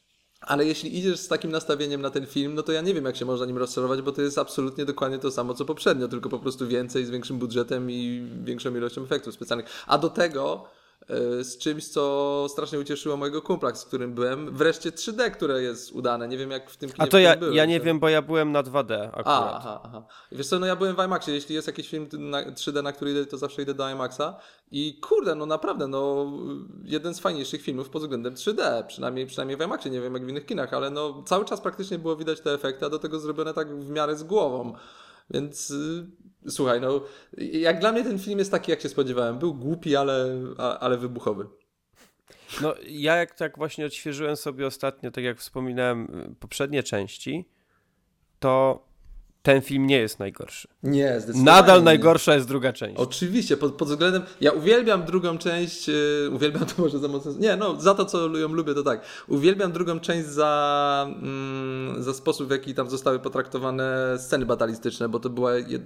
Ale 0.45 0.65
jeśli 0.65 0.97
idziesz 0.97 1.19
z 1.19 1.27
takim 1.27 1.51
nastawieniem 1.51 2.01
na 2.01 2.09
ten 2.09 2.25
film, 2.25 2.55
no 2.55 2.63
to 2.63 2.71
ja 2.71 2.81
nie 2.81 2.93
wiem, 2.93 3.05
jak 3.05 3.15
się 3.15 3.25
można 3.25 3.45
nim 3.45 3.57
rozczarować, 3.57 4.01
bo 4.01 4.11
to 4.11 4.21
jest 4.21 4.37
absolutnie 4.37 4.85
dokładnie 4.85 5.19
to 5.19 5.31
samo, 5.31 5.53
co 5.53 5.65
poprzednio, 5.65 6.07
tylko 6.07 6.29
po 6.29 6.39
prostu 6.39 6.67
więcej, 6.67 7.05
z 7.05 7.09
większym 7.09 7.39
budżetem 7.39 7.91
i 7.91 8.27
większą 8.43 8.75
ilością 8.75 9.03
efektów 9.03 9.33
specjalnych. 9.33 9.83
A 9.87 9.97
do 9.97 10.09
tego 10.09 10.65
z 11.41 11.57
czymś, 11.57 11.87
co 11.87 12.45
strasznie 12.49 12.79
ucieszyło 12.79 13.17
mojego 13.17 13.41
kumpla, 13.41 13.75
z 13.75 13.85
którym 13.85 14.13
byłem. 14.13 14.57
Wreszcie 14.57 14.91
3D, 14.91 15.31
które 15.31 15.61
jest 15.61 15.91
udane. 15.91 16.27
Nie 16.27 16.37
wiem, 16.37 16.51
jak 16.51 16.69
w 16.69 16.77
tym 16.77 16.89
kinie 16.89 17.03
A 17.03 17.07
to 17.07 17.19
ja, 17.19 17.37
byłem, 17.37 17.53
ja 17.53 17.65
nie 17.65 17.79
wiem, 17.79 17.99
bo 17.99 18.09
ja 18.09 18.21
byłem 18.21 18.51
na 18.51 18.63
2D 18.63 19.03
akurat. 19.07 19.25
A, 19.25 19.57
aha, 19.57 19.81
aha. 19.83 20.03
Wiesz 20.31 20.47
co, 20.47 20.59
no 20.59 20.65
ja 20.65 20.75
byłem 20.75 20.95
w 20.95 20.99
IMAXie. 20.99 21.33
Jeśli 21.33 21.55
jest 21.55 21.67
jakiś 21.67 21.89
film 21.89 22.07
na 22.11 22.43
3D, 22.43 22.83
na 22.83 22.91
który 22.91 23.11
idę, 23.11 23.25
to 23.25 23.37
zawsze 23.37 23.61
idę 23.61 23.73
do 23.73 23.89
IMAXa. 23.89 24.35
I 24.71 24.99
kurde, 24.99 25.35
no 25.35 25.45
naprawdę, 25.45 25.87
no 25.87 26.31
jeden 26.83 27.13
z 27.13 27.19
fajniejszych 27.19 27.61
filmów 27.61 27.89
pod 27.89 28.01
względem 28.01 28.33
3D. 28.33 28.85
Przynajmniej, 28.87 29.25
przynajmniej 29.25 29.57
w 29.57 29.61
IMAXie, 29.61 29.91
nie 29.91 30.01
wiem 30.01 30.13
jak 30.13 30.25
w 30.25 30.29
innych 30.29 30.45
kinach, 30.45 30.73
ale 30.73 30.89
no 30.89 31.23
cały 31.23 31.45
czas 31.45 31.61
praktycznie 31.61 31.99
było 31.99 32.15
widać 32.15 32.41
te 32.41 32.53
efekty, 32.53 32.85
a 32.85 32.89
do 32.89 32.99
tego 32.99 33.19
zrobione 33.19 33.53
tak 33.53 33.79
w 33.79 33.89
miarę 33.89 34.15
z 34.15 34.23
głową. 34.23 34.73
Więc 35.29 35.71
y, 35.71 36.05
słuchaj, 36.47 36.81
no 36.81 37.03
jak 37.37 37.79
dla 37.79 37.91
mnie 37.91 38.03
ten 38.03 38.19
film 38.19 38.39
jest 38.39 38.51
taki, 38.51 38.71
jak 38.71 38.81
się 38.81 38.89
spodziewałem. 38.89 39.39
Był 39.39 39.53
głupi, 39.53 39.95
ale, 39.95 40.39
ale 40.57 40.97
wybuchowy. 40.97 41.47
No 42.61 42.75
ja 42.87 43.15
jak 43.15 43.35
tak 43.35 43.57
właśnie 43.57 43.85
odświeżyłem 43.85 44.35
sobie 44.35 44.67
ostatnio, 44.67 45.11
tak 45.11 45.23
jak 45.23 45.37
wspominałem, 45.37 46.29
y, 46.31 46.35
poprzednie 46.39 46.83
części, 46.83 47.49
to 48.39 48.85
ten 49.43 49.61
film 49.61 49.87
nie 49.87 49.97
jest 49.97 50.19
najgorszy. 50.19 50.67
Nie, 50.83 51.19
zdecydowanie. 51.19 51.45
Nadal 51.45 51.83
najgorsza 51.83 52.35
jest 52.35 52.47
druga 52.47 52.73
część. 52.73 52.99
Oczywiście, 52.99 53.57
pod, 53.57 53.73
pod 53.73 53.87
względem. 53.87 54.23
Ja 54.41 54.51
uwielbiam 54.51 55.05
drugą 55.05 55.37
część. 55.37 55.87
Yy, 55.87 56.29
uwielbiam 56.33 56.65
to 56.65 56.81
może 56.81 56.99
za 56.99 57.07
mocno. 57.07 57.31
Nie, 57.39 57.55
no, 57.55 57.81
za 57.81 57.95
to, 57.95 58.05
co 58.05 58.37
ją 58.37 58.47
lubię, 58.47 58.73
to 58.73 58.83
tak. 58.83 59.01
Uwielbiam 59.27 59.71
drugą 59.71 59.99
część 59.99 60.27
za, 60.27 61.05
mm, 61.07 62.03
za 62.03 62.13
sposób, 62.13 62.47
w 62.47 62.51
jaki 62.51 62.73
tam 62.73 62.89
zostały 62.89 63.19
potraktowane 63.19 64.15
sceny 64.19 64.45
batalistyczne, 64.45 65.09
bo 65.09 65.19
to 65.19 65.29
była 65.29 65.55
jed, 65.55 65.81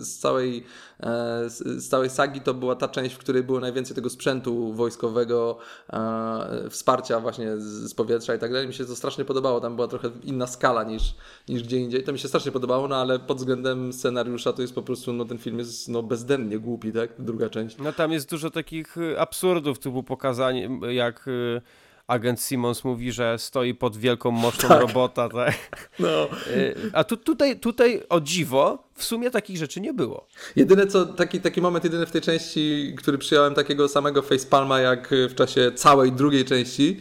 z, 0.00 0.18
całej, 0.18 0.64
e, 1.00 1.50
z, 1.50 1.88
całej 1.88 2.10
sagi, 2.10 2.40
to 2.40 2.54
była 2.54 2.76
ta 2.76 2.88
część, 2.88 3.14
w 3.14 3.18
której 3.18 3.42
było 3.42 3.60
najwięcej 3.60 3.94
tego 3.96 4.10
sprzętu 4.10 4.72
wojskowego, 4.72 5.58
e, 5.92 6.70
wsparcia 6.70 7.20
właśnie 7.20 7.58
z, 7.58 7.90
z 7.90 7.94
powietrza 7.94 8.34
i 8.34 8.38
tak 8.38 8.52
dalej. 8.52 8.68
Mi 8.68 8.74
się 8.74 8.84
to 8.84 8.96
strasznie 8.96 9.24
podobało. 9.24 9.60
Tam 9.60 9.76
była 9.76 9.88
trochę 9.88 10.10
inna 10.22 10.46
skala 10.46 10.84
niż, 10.84 11.14
niż 11.48 11.62
gdzie 11.62 11.76
indziej. 11.76 12.04
To 12.04 12.12
mi 12.12 12.18
się 12.18 12.28
strasznie 12.28 12.52
podobało. 12.52 12.88
No, 12.88 12.99
ale 13.00 13.18
pod 13.18 13.38
względem 13.38 13.92
scenariusza 13.92 14.52
to 14.52 14.62
jest 14.62 14.74
po 14.74 14.82
prostu, 14.82 15.12
no 15.12 15.24
ten 15.24 15.38
film 15.38 15.58
jest 15.58 15.88
no, 15.88 16.02
bezdennie 16.02 16.58
głupi, 16.58 16.92
tak? 16.92 17.10
Druga 17.18 17.50
część. 17.50 17.76
No 17.78 17.92
tam 17.92 18.12
jest 18.12 18.30
dużo 18.30 18.50
takich 18.50 18.96
y, 18.96 19.20
absurdów, 19.20 19.78
typu 19.78 20.02
pokazanie, 20.02 20.70
jak 20.90 21.28
y, 21.28 21.60
agent 22.06 22.40
Simmons 22.40 22.84
mówi, 22.84 23.12
że 23.12 23.38
stoi 23.38 23.74
pod 23.74 23.96
wielką 23.96 24.30
moszą 24.30 24.68
tak. 24.68 24.80
robota, 24.80 25.28
tak? 25.28 25.54
No. 25.98 26.28
Y, 26.46 26.74
a 26.92 27.04
tu, 27.04 27.16
tutaj, 27.16 27.60
tutaj 27.60 28.02
o 28.08 28.20
dziwo 28.20 28.88
w 28.94 29.04
sumie 29.04 29.30
takich 29.30 29.56
rzeczy 29.56 29.80
nie 29.80 29.94
było. 29.94 30.26
Jedyne 30.56 30.86
co, 30.86 31.06
taki, 31.06 31.40
taki 31.40 31.60
moment 31.60 31.84
jedyny 31.84 32.06
w 32.06 32.10
tej 32.10 32.20
części, 32.20 32.94
który 32.98 33.18
przyjąłem 33.18 33.54
takiego 33.54 33.88
samego 33.88 34.22
facepalma 34.22 34.80
jak 34.80 35.08
w 35.28 35.34
czasie 35.34 35.72
całej 35.74 36.12
drugiej 36.12 36.44
części, 36.44 37.00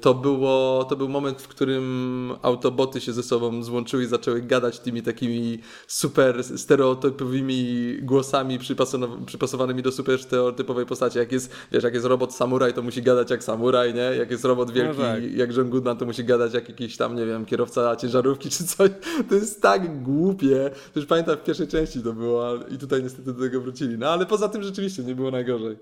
to, 0.00 0.14
było, 0.14 0.84
to 0.88 0.96
był 0.96 1.08
moment, 1.08 1.42
w 1.42 1.48
którym 1.48 2.32
autoboty 2.42 3.00
się 3.00 3.12
ze 3.12 3.22
sobą 3.22 3.62
złączyły 3.62 4.02
i 4.02 4.06
zaczęły 4.06 4.42
gadać 4.42 4.80
tymi 4.80 5.02
takimi 5.02 5.58
super 5.86 6.44
stereotypowymi 6.44 7.96
głosami 8.02 8.58
przypasowanymi 9.26 9.82
do 9.82 9.92
super 9.92 10.18
stereotypowej 10.18 10.86
postaci. 10.86 11.18
Jak 11.18 11.32
jest, 11.32 11.52
wiesz, 11.72 11.84
jak 11.84 11.94
jest 11.94 12.06
robot 12.06 12.34
samuraj, 12.34 12.74
to 12.74 12.82
musi 12.82 13.02
gadać 13.02 13.30
jak 13.30 13.44
samuraj, 13.44 13.94
nie? 13.94 14.00
Jak 14.00 14.30
jest 14.30 14.44
robot 14.44 14.70
wielki, 14.70 15.00
no 15.00 15.04
tak. 15.04 15.32
jak 15.32 15.56
John 15.56 15.70
Goodman, 15.70 15.96
to 15.96 16.06
musi 16.06 16.24
gadać 16.24 16.54
jak 16.54 16.68
jakiś 16.68 16.96
tam, 16.96 17.16
nie 17.16 17.26
wiem, 17.26 17.46
kierowca 17.46 17.96
ciężarówki 17.96 18.50
czy 18.50 18.64
coś. 18.64 18.90
To 19.28 19.34
jest 19.34 19.62
tak 19.62 20.02
głupie. 20.02 20.70
Już 20.96 21.06
pamiętam 21.06 21.36
w 21.36 21.44
pierwszej 21.44 21.68
części 21.68 22.02
to 22.02 22.12
było 22.12 22.54
i 22.70 22.78
tutaj 22.78 23.02
niestety 23.02 23.32
do 23.32 23.40
tego 23.40 23.60
wrócili. 23.60 23.98
No 23.98 24.08
ale 24.08 24.26
poza 24.26 24.48
tym 24.48 24.62
rzeczywiście 24.62 25.02
nie 25.02 25.14
było 25.14 25.30
najgorzej. 25.30 25.76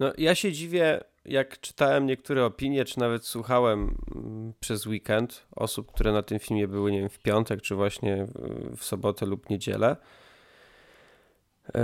No 0.00 0.12
ja 0.18 0.34
się 0.34 0.52
dziwię, 0.52 1.00
jak 1.28 1.60
czytałem 1.60 2.06
niektóre 2.06 2.44
opinie, 2.44 2.84
czy 2.84 2.98
nawet 2.98 3.26
słuchałem 3.26 3.96
mm, 4.14 4.52
przez 4.60 4.86
weekend 4.86 5.46
osób, 5.56 5.92
które 5.92 6.12
na 6.12 6.22
tym 6.22 6.38
filmie 6.38 6.68
były, 6.68 6.92
nie 6.92 7.00
wiem, 7.00 7.08
w 7.08 7.18
piątek, 7.18 7.62
czy 7.62 7.74
właśnie 7.74 8.26
w 8.76 8.84
sobotę 8.84 9.26
lub 9.26 9.50
niedzielę, 9.50 9.96
e, 11.74 11.80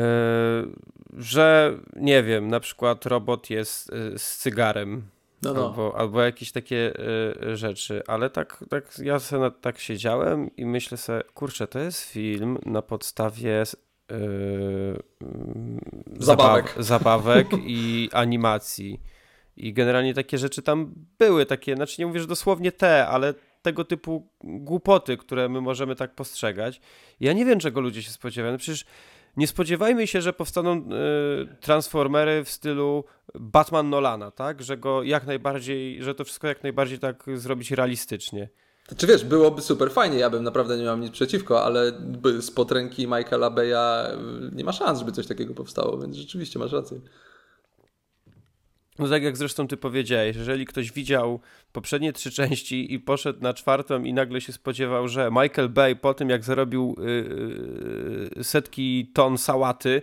że 1.17 1.79
nie 1.97 2.23
wiem, 2.23 2.49
na 2.49 2.61
przykład 2.61 3.07
robot 3.07 3.51
jest 3.51 3.93
e, 3.93 4.19
z 4.19 4.37
cygarem. 4.37 5.03
No, 5.43 5.55
no. 5.55 5.67
Albo, 5.67 5.97
albo 5.97 6.23
jakieś 6.23 6.53
takie 6.53 6.93
e, 7.43 7.57
rzeczy, 7.57 8.03
ale 8.07 8.31
tak, 8.31 8.65
tak 8.71 8.99
ja 8.99 9.19
sobie 9.19 9.51
tak 9.61 9.79
siedziałem 9.79 10.57
i 10.57 10.67
myślę 10.67 10.99
sobie, 10.99 11.23
kurczę, 11.35 11.67
to 11.67 11.79
jest 11.79 12.03
film 12.03 12.59
na 12.67 12.83
podstawie 12.83 13.63
zabawek, 16.19 16.67
zabaw, 16.67 16.87
zabawek 16.87 17.47
i 17.67 18.09
animacji. 18.13 19.01
I 19.57 19.73
generalnie 19.73 20.15
takie 20.15 20.39
rzeczy 20.39 20.63
tam 20.63 20.95
były, 21.19 21.47
takie, 21.47 21.77
znaczy 21.77 21.95
nie 21.99 22.07
mówię, 22.07 22.21
że 22.21 22.27
dosłownie 22.27 22.73
te, 22.73 23.07
ale 23.07 23.35
tego 23.63 23.85
typu 23.85 24.29
głupoty, 24.45 25.17
które 25.17 25.49
my 25.49 25.61
możemy 25.61 25.97
tak 25.97 26.15
postrzegać. 26.15 26.81
Ja 27.21 27.33
nie 27.33 27.45
wiem, 27.45 27.59
czego 27.59 27.81
ludzie 27.81 28.03
się 28.03 28.11
spodziewają. 28.11 28.53
No 28.53 28.59
przecież 28.59 28.85
nie 29.37 29.47
spodziewajmy 29.47 30.07
się, 30.07 30.23
że 30.23 30.33
powstaną 30.33 30.77
y, 30.77 30.83
transformery 31.61 32.45
w 32.45 32.51
stylu 32.51 33.05
Batman 33.35 33.91
Nolana, 33.91 34.31
tak? 34.31 34.63
Że 34.63 34.77
go 34.77 35.03
jak 35.03 35.27
najbardziej, 35.27 36.03
że 36.03 36.15
to 36.15 36.25
wszystko 36.25 36.47
jak 36.47 36.63
najbardziej 36.63 36.99
tak 36.99 37.25
zrobić 37.35 37.71
realistycznie. 37.71 38.49
Czy 38.97 39.07
wiesz, 39.07 39.25
byłoby 39.25 39.63
super 39.63 39.91
fajnie, 39.91 40.19
ja 40.19 40.31
bym 40.31 40.45
naprawdę 40.45 40.79
nie 40.79 40.85
miał 40.85 40.99
nic 40.99 41.13
przeciwko, 41.13 41.65
ale 41.65 41.93
z 42.41 42.51
potręki 42.51 43.07
Michaela 43.07 43.51
Beya 43.51 44.13
y, 44.53 44.57
nie 44.57 44.65
ma 44.65 44.73
szans, 44.73 44.99
żeby 44.99 45.13
coś 45.13 45.27
takiego 45.27 45.55
powstało, 45.55 45.99
więc 45.99 46.17
rzeczywiście 46.17 46.59
masz 46.59 46.73
rację. 46.73 47.01
No 48.99 49.09
tak 49.09 49.23
jak 49.23 49.37
zresztą 49.37 49.69
ty 49.69 49.77
powiedziałeś, 49.77 50.37
jeżeli 50.37 50.67
ktoś 50.67 50.93
widział 50.93 51.41
poprzednie 51.73 52.13
trzy 52.13 52.31
części 52.31 52.95
i 52.95 53.01
poszedł 53.01 53.43
na 53.43 53.55
czwartą 53.55 54.03
i 54.03 54.13
nagle 54.13 54.41
się 54.41 54.53
spodziewał, 54.53 55.09
że 55.09 55.31
Michael 55.31 55.69
Bay 55.69 55.97
po 55.97 56.15
tym 56.15 56.31
jak 56.31 56.45
zarobił 56.45 56.97
yy, 58.37 58.45
setki 58.45 59.11
ton 59.15 59.39
sałaty, 59.39 60.03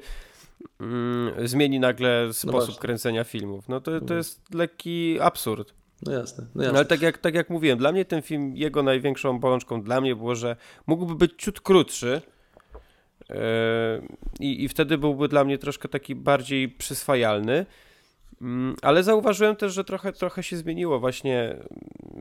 yy, 0.79 1.47
zmieni 1.47 1.79
nagle 1.79 2.23
no 2.27 2.33
sposób 2.33 2.75
no 2.75 2.81
kręcenia 2.81 3.23
filmów. 3.23 3.69
No 3.69 3.81
to, 3.81 3.91
to 3.91 3.97
mhm. 3.97 4.17
jest 4.17 4.53
lekki 4.53 5.19
absurd. 5.21 5.73
No 6.05 6.11
jasne. 6.11 6.45
No 6.55 6.63
jasne. 6.63 6.73
No 6.73 6.79
ale 6.79 6.85
tak 6.85 7.01
jak, 7.01 7.17
tak 7.17 7.35
jak 7.35 7.49
mówiłem, 7.49 7.77
dla 7.77 7.91
mnie 7.91 8.05
ten 8.05 8.21
film, 8.21 8.55
jego 8.55 8.83
największą 8.83 9.39
bolączką 9.39 9.83
dla 9.83 10.01
mnie 10.01 10.15
było, 10.15 10.35
że 10.35 10.55
mógłby 10.87 11.15
być 11.15 11.31
ciut 11.37 11.61
krótszy, 11.61 12.21
yy, 13.29 13.35
i, 14.39 14.63
i 14.63 14.69
wtedy 14.69 14.97
byłby 14.97 15.27
dla 15.27 15.43
mnie 15.43 15.57
troszkę 15.57 15.89
taki 15.89 16.15
bardziej 16.15 16.69
przyswajalny. 16.69 17.65
Mm, 18.41 18.75
ale 18.81 19.03
zauważyłem 19.03 19.55
też, 19.55 19.73
że 19.73 19.83
trochę, 19.83 20.13
trochę 20.13 20.43
się 20.43 20.57
zmieniło 20.57 20.99
właśnie 20.99 21.55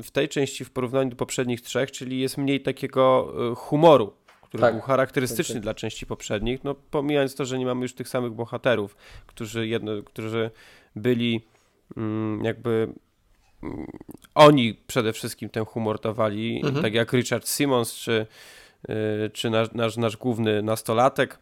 w 0.02 0.10
tej 0.10 0.28
części 0.28 0.64
w 0.64 0.70
porównaniu 0.70 1.10
do 1.10 1.16
poprzednich 1.16 1.60
trzech, 1.60 1.90
czyli 1.90 2.20
jest 2.20 2.38
mniej 2.38 2.60
takiego 2.60 3.32
e, 3.52 3.54
humoru, 3.54 4.12
który 4.42 4.60
tak. 4.60 4.74
był 4.74 4.82
charakterystyczny 4.82 5.54
tak, 5.54 5.60
tak. 5.60 5.62
dla 5.62 5.74
części 5.74 6.06
poprzednich. 6.06 6.64
No, 6.64 6.74
pomijając 6.74 7.34
to, 7.34 7.44
że 7.44 7.58
nie 7.58 7.66
mamy 7.66 7.82
już 7.82 7.94
tych 7.94 8.08
samych 8.08 8.32
bohaterów, 8.32 8.96
którzy, 9.26 9.66
jedno, 9.66 9.92
którzy 10.02 10.50
byli 10.96 11.40
mm, 11.96 12.44
jakby 12.44 12.92
mm, 13.62 13.86
oni 14.34 14.74
przede 14.86 15.12
wszystkim 15.12 15.48
ten 15.48 15.64
humor 15.64 16.00
dawali, 16.00 16.56
mhm. 16.64 16.82
tak 16.82 16.94
jak 16.94 17.12
Richard 17.12 17.48
Simmons 17.48 17.94
czy, 17.94 18.26
e, 18.88 19.30
czy 19.30 19.50
nasz, 19.50 19.72
nasz, 19.72 19.96
nasz 19.96 20.16
główny 20.16 20.62
nastolatek 20.62 21.38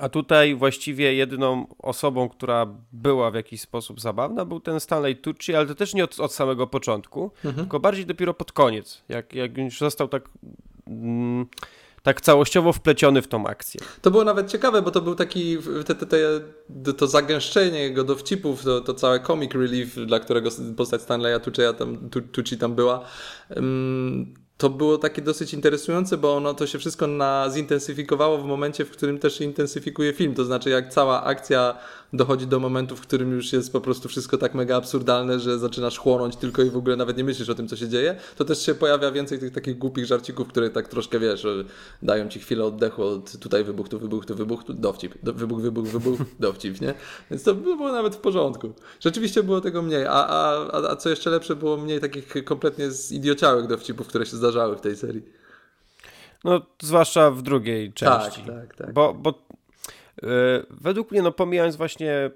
A 0.00 0.08
tutaj 0.08 0.54
właściwie 0.54 1.14
jedyną 1.14 1.66
osobą, 1.78 2.28
która 2.28 2.66
była 2.92 3.30
w 3.30 3.34
jakiś 3.34 3.60
sposób 3.60 4.00
zabawna, 4.00 4.44
był 4.44 4.60
ten 4.60 4.80
Stanley 4.80 5.16
Tucci, 5.16 5.54
ale 5.54 5.66
to 5.66 5.74
też 5.74 5.94
nie 5.94 6.04
od, 6.04 6.20
od 6.20 6.32
samego 6.32 6.66
początku, 6.66 7.30
mhm. 7.44 7.54
tylko 7.54 7.80
bardziej 7.80 8.06
dopiero 8.06 8.34
pod 8.34 8.52
koniec, 8.52 9.02
jak, 9.08 9.34
jak 9.34 9.58
już 9.58 9.78
został 9.78 10.08
tak. 10.08 10.28
Mm, 10.86 11.46
tak 12.02 12.20
całościowo 12.20 12.72
wpleciony 12.72 13.22
w 13.22 13.28
tą 13.28 13.46
akcję. 13.46 13.80
To 14.02 14.10
było 14.10 14.24
nawet 14.24 14.50
ciekawe, 14.50 14.82
bo 14.82 14.90
to 14.90 15.00
był 15.00 15.14
taki, 15.14 15.58
te, 15.86 15.94
te, 15.94 16.06
te, 16.06 16.92
to 16.92 17.06
zagęszczenie 17.06 17.78
jego 17.78 18.04
dowcipów, 18.04 18.64
to, 18.64 18.80
to 18.80 18.94
całe 18.94 19.20
comic 19.20 19.54
relief, 19.54 19.94
dla 20.06 20.20
którego 20.20 20.50
postać 20.76 21.02
Stanleya 21.02 21.40
Tucci'a 21.40 21.74
tam, 21.74 22.10
Tucci 22.32 22.58
tam 22.58 22.74
była. 22.74 23.04
Um, 23.56 24.34
to 24.58 24.70
było 24.70 24.98
takie 24.98 25.22
dosyć 25.22 25.54
interesujące, 25.54 26.16
bo 26.16 26.36
ono 26.36 26.54
to 26.54 26.66
się 26.66 26.78
wszystko 26.78 27.06
na, 27.06 27.46
zintensyfikowało 27.50 28.38
w 28.38 28.44
momencie, 28.44 28.84
w 28.84 28.90
którym 28.90 29.18
też 29.18 29.38
się 29.38 29.44
intensyfikuje 29.44 30.12
film. 30.12 30.34
To 30.34 30.44
znaczy, 30.44 30.70
jak 30.70 30.92
cała 30.92 31.24
akcja 31.24 31.74
dochodzi 32.12 32.46
do 32.46 32.60
momentu, 32.60 32.96
w 32.96 33.00
którym 33.00 33.32
już 33.32 33.52
jest 33.52 33.72
po 33.72 33.80
prostu 33.80 34.08
wszystko 34.08 34.38
tak 34.38 34.54
mega 34.54 34.76
absurdalne, 34.76 35.40
że 35.40 35.58
zaczynasz 35.58 35.98
chłonąć 35.98 36.36
tylko 36.36 36.62
i 36.62 36.70
w 36.70 36.76
ogóle 36.76 36.96
nawet 36.96 37.16
nie 37.16 37.24
myślisz 37.24 37.48
o 37.48 37.54
tym, 37.54 37.68
co 37.68 37.76
się 37.76 37.88
dzieje, 37.88 38.16
to 38.36 38.44
też 38.44 38.66
się 38.66 38.74
pojawia 38.74 39.10
więcej 39.10 39.38
tych 39.38 39.52
takich 39.52 39.78
głupich 39.78 40.06
żarcików, 40.06 40.48
które 40.48 40.70
tak 40.70 40.88
troszkę, 40.88 41.18
wiesz, 41.18 41.46
dają 42.02 42.28
ci 42.28 42.40
chwilę 42.40 42.64
oddechu 42.64 43.02
od 43.02 43.38
tutaj 43.38 43.64
wybuch, 43.64 43.88
tu 43.88 43.98
wybuch, 43.98 44.26
tu 44.26 44.34
wybuch, 44.34 44.64
tu 44.64 44.74
dowcip, 44.74 45.14
wybuch, 45.22 45.60
wybuch, 45.60 45.86
wybuch, 45.88 46.18
dowcip, 46.40 46.80
nie? 46.80 46.94
Więc 47.30 47.42
to 47.42 47.54
było 47.54 47.92
nawet 47.92 48.14
w 48.16 48.18
porządku. 48.18 48.72
Rzeczywiście 49.00 49.42
było 49.42 49.60
tego 49.60 49.82
mniej, 49.82 50.06
a, 50.06 50.26
a, 50.26 50.90
a 50.90 50.96
co 50.96 51.10
jeszcze 51.10 51.30
lepsze, 51.30 51.56
było 51.56 51.76
mniej 51.76 52.00
takich 52.00 52.44
kompletnie 52.44 52.90
zidiociałych 52.90 53.66
dowcipów, 53.66 54.06
które 54.06 54.26
się 54.26 54.36
zdarzały 54.36 54.47
w 54.76 54.80
tej 54.80 54.96
serii. 54.96 55.22
No, 56.44 56.60
zwłaszcza 56.82 57.30
w 57.30 57.42
drugiej 57.42 57.92
części. 57.92 58.42
Tak, 58.42 58.54
tak, 58.56 58.76
tak. 58.76 58.92
Bo, 58.92 59.14
bo 59.14 59.34
E, 60.22 60.28
według 60.70 61.10
mnie, 61.10 61.22
no 61.22 61.32
pomijając 61.32 61.76
właśnie 61.76 62.30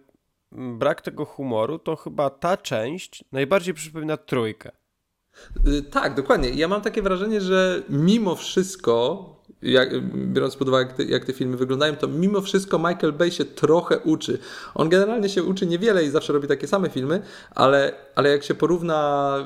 brak 0.52 1.02
tego 1.02 1.24
humoru, 1.24 1.78
to 1.78 1.96
chyba 1.96 2.30
ta 2.30 2.56
część 2.56 3.24
najbardziej 3.32 3.74
przypomina 3.74 4.16
trójkę. 4.16 4.70
Y, 5.66 5.82
tak, 5.82 6.14
dokładnie. 6.14 6.50
Ja 6.50 6.68
mam 6.68 6.82
takie 6.82 7.02
wrażenie, 7.02 7.40
że 7.40 7.82
mimo 7.88 8.36
wszystko, 8.36 9.26
jak, 9.62 10.04
biorąc 10.14 10.56
pod 10.56 10.68
uwagę, 10.68 10.86
jak 10.86 10.96
te, 10.96 11.04
jak 11.04 11.24
te, 11.24 11.32
filmy 11.32 11.56
wyglądają, 11.56 11.96
to 11.96 12.08
mimo 12.08 12.40
wszystko 12.40 12.78
Michael 12.78 13.12
Bay 13.12 13.32
się 13.32 13.44
trochę 13.44 13.98
uczy. 13.98 14.38
On 14.74 14.88
generalnie 14.88 15.28
się 15.28 15.42
uczy 15.42 15.66
niewiele 15.66 16.04
i 16.04 16.10
zawsze 16.10 16.32
robi 16.32 16.48
takie 16.48 16.68
same 16.68 16.90
filmy, 16.90 17.22
ale, 17.50 17.92
ale 18.14 18.30
jak 18.30 18.44
się 18.44 18.54
porówna 18.54 19.38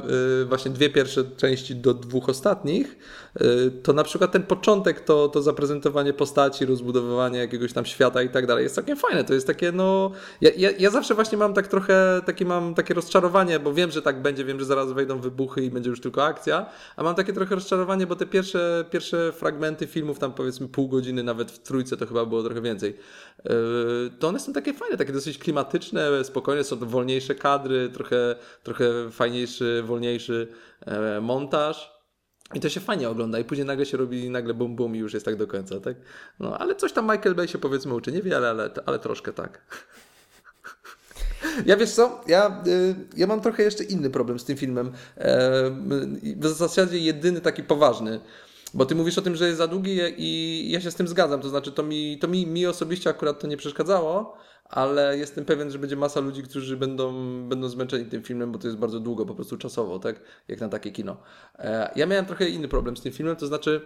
y, 0.43 0.45
właśnie 0.45 0.71
dwie 0.71 0.91
pierwsze 0.91 1.25
części 1.37 1.77
do 1.77 1.95
dwóch 1.95 2.29
ostatnich, 2.29 2.97
Y, 3.41 3.71
to 3.83 3.93
na 3.93 4.05
przykład 4.05 4.33
ten 4.33 4.43
początek, 4.43 5.01
to, 5.01 5.29
to 5.29 5.43
zaprezentowanie 5.43 6.13
postaci, 6.13 6.67
rozbudowywanie 6.67 7.39
jakiegoś 7.39 7.73
tam 7.73 7.85
świata 7.85 8.23
i 8.23 8.29
tak 8.29 8.47
dalej 8.47 8.63
jest 8.63 8.75
całkiem 8.75 8.97
fajne. 8.97 9.25
To 9.25 9.35
jest 9.35 9.47
takie, 9.47 9.73
no. 9.73 10.11
Ja, 10.41 10.51
ja, 10.57 10.71
ja 10.79 10.91
zawsze 10.91 11.15
właśnie 11.15 11.39
mam 11.39 11.55
tak 11.55 11.69
trochę 11.69 12.23
takie 12.27 12.45
mam 12.45 12.75
takie 12.75 12.95
rozczarowanie, 12.95 13.61
bo 13.61 13.75
wiem, 13.75 13.91
że 13.91 14.03
tak 14.03 14.23
będzie, 14.23 14.45
wiem, 14.45 14.61
że 14.61 14.65
zaraz 14.65 14.93
wejdą 14.93 15.21
wybuchy 15.21 15.65
i 15.65 15.71
będzie 15.71 15.91
już 15.91 16.01
tylko 16.01 16.25
akcja, 16.25 16.67
a 16.97 17.03
mam 17.03 17.15
takie 17.15 17.33
trochę 17.33 17.55
rozczarowanie, 17.55 18.07
bo 18.07 18.17
te 18.17 18.27
pierwsze, 18.27 18.85
pierwsze 18.91 19.33
fragmenty 19.33 19.87
filmów, 19.87 20.19
tam 20.19 20.33
powiedzmy 20.33 20.69
pół 20.69 20.89
godziny, 20.89 21.23
nawet 21.23 21.51
w 21.51 21.59
trójce 21.59 21.97
to 21.97 22.07
chyba 22.07 22.27
było 22.27 22.43
trochę 22.43 22.61
więcej, 22.61 22.97
to 24.19 24.29
one 24.29 24.41
są 24.41 24.53
takie 24.53 24.75
fajne, 24.75 24.97
takie 24.97 25.13
dosyć 25.13 25.39
klimatyczne, 25.39 26.25
spokojne, 26.25 26.65
są 26.65 26.79
to 26.79 26.87
wolniejsze 26.87 27.35
kadry, 27.35 27.89
trochę, 27.89 28.37
trochę 28.63 29.11
fajniejszy, 29.11 29.83
wolniejszy 29.87 30.49
e, 30.87 31.21
montaż. 31.21 31.97
I 32.55 32.61
to 32.61 32.69
się 32.69 32.81
fajnie 32.81 33.09
ogląda 33.09 33.39
i 33.39 33.45
później 33.45 33.67
nagle 33.67 33.87
się 33.87 33.97
robi 33.97 34.31
nagle 34.31 34.55
bum 34.55 34.77
bum 34.77 34.97
i 34.97 34.99
już 34.99 35.15
jest 35.15 35.27
tak 35.27 35.37
do 35.37 35.47
końca, 35.47 35.81
tak? 35.81 35.97
No, 36.41 36.59
ale 36.59 36.75
coś 36.75 36.93
tam 36.93 37.05
Michael 37.05 37.35
Bay 37.35 37.49
się 37.49 37.59
powiedzmy 37.59 37.95
uczy, 37.95 38.13
niewiele, 38.13 38.51
ale, 38.51 38.71
ale 38.87 38.99
troszkę 38.99 39.33
tak. 39.33 39.61
Ja 41.67 41.77
wiesz 41.77 41.91
co, 41.91 42.21
ja, 42.27 42.63
y, 42.67 42.95
ja 43.17 43.27
mam 43.27 43.41
trochę 43.41 43.63
jeszcze 43.63 43.85
inny 43.85 44.11
problem 44.11 44.39
z 44.39 44.45
tym 44.45 44.57
filmem. 44.57 44.93
E, 45.17 45.71
w 46.37 46.47
zasadzie 46.47 46.99
jedyny 46.99 47.41
taki 47.41 47.63
poważny. 47.63 48.21
Bo 48.77 48.87
ty 48.87 48.95
mówisz 48.95 49.19
o 49.19 49.23
tym, 49.23 49.37
że 49.37 49.47
jest 49.47 49.59
za 49.59 49.67
długi 49.67 49.99
i 50.19 50.71
ja 50.71 50.81
się 50.81 50.91
z 50.91 50.95
tym 50.95 51.09
zgadzam. 51.09 51.41
To 51.41 51.49
znaczy, 51.49 51.73
to 51.73 51.83
mi, 51.83 52.19
to 52.19 52.29
mi, 52.29 52.47
mi 52.47 52.67
osobiście 52.67 53.11
akurat 53.11 53.41
to 53.41 53.47
nie 53.47 53.57
przeszkadzało, 53.57 54.37
ale 54.65 55.19
jestem 55.19 55.45
pewien, 55.45 55.71
że 55.71 55.79
będzie 55.79 55.97
masa 55.97 56.21
ludzi, 56.21 56.43
którzy 56.43 56.77
będą, 56.77 57.13
będą 57.49 57.69
zmęczeni 57.69 58.05
tym 58.05 58.23
filmem, 58.23 58.53
bo 58.53 58.59
to 58.59 58.67
jest 58.67 58.79
bardzo 58.79 59.01
długo, 59.01 59.27
po 59.27 59.35
prostu 59.35 59.57
czasowo, 59.59 59.99
tak? 59.99 60.21
Jak 60.49 60.61
na 60.61 60.69
takie 60.69 60.91
kino. 60.91 61.17
E, 61.59 61.93
ja 61.97 62.07
miałem 62.07 62.27
trochę 62.27 62.49
inny 62.49 62.69
problem 62.69 62.97
z 62.97 63.03
tym 63.03 63.13
filmem, 63.13 63.37
to 63.37 63.47
znaczy. 63.47 63.81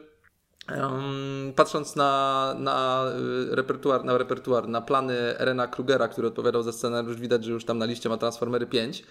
Patrząc 1.56 1.96
na, 1.96 2.54
na 2.58 3.04
y, 3.52 3.54
repertuar, 3.56 4.04
na 4.04 4.18
repertuar, 4.18 4.68
na 4.68 4.80
plany 4.80 5.14
Erena 5.38 5.66
Krugera, 5.66 6.08
który 6.08 6.28
odpowiadał 6.28 6.62
za 6.62 6.72
scenariusz, 6.72 7.16
widać, 7.16 7.44
że 7.44 7.52
już 7.52 7.64
tam 7.64 7.78
na 7.78 7.84
liście 7.86 8.08
ma 8.08 8.16
Transformery 8.16 8.66
5. 8.66 9.04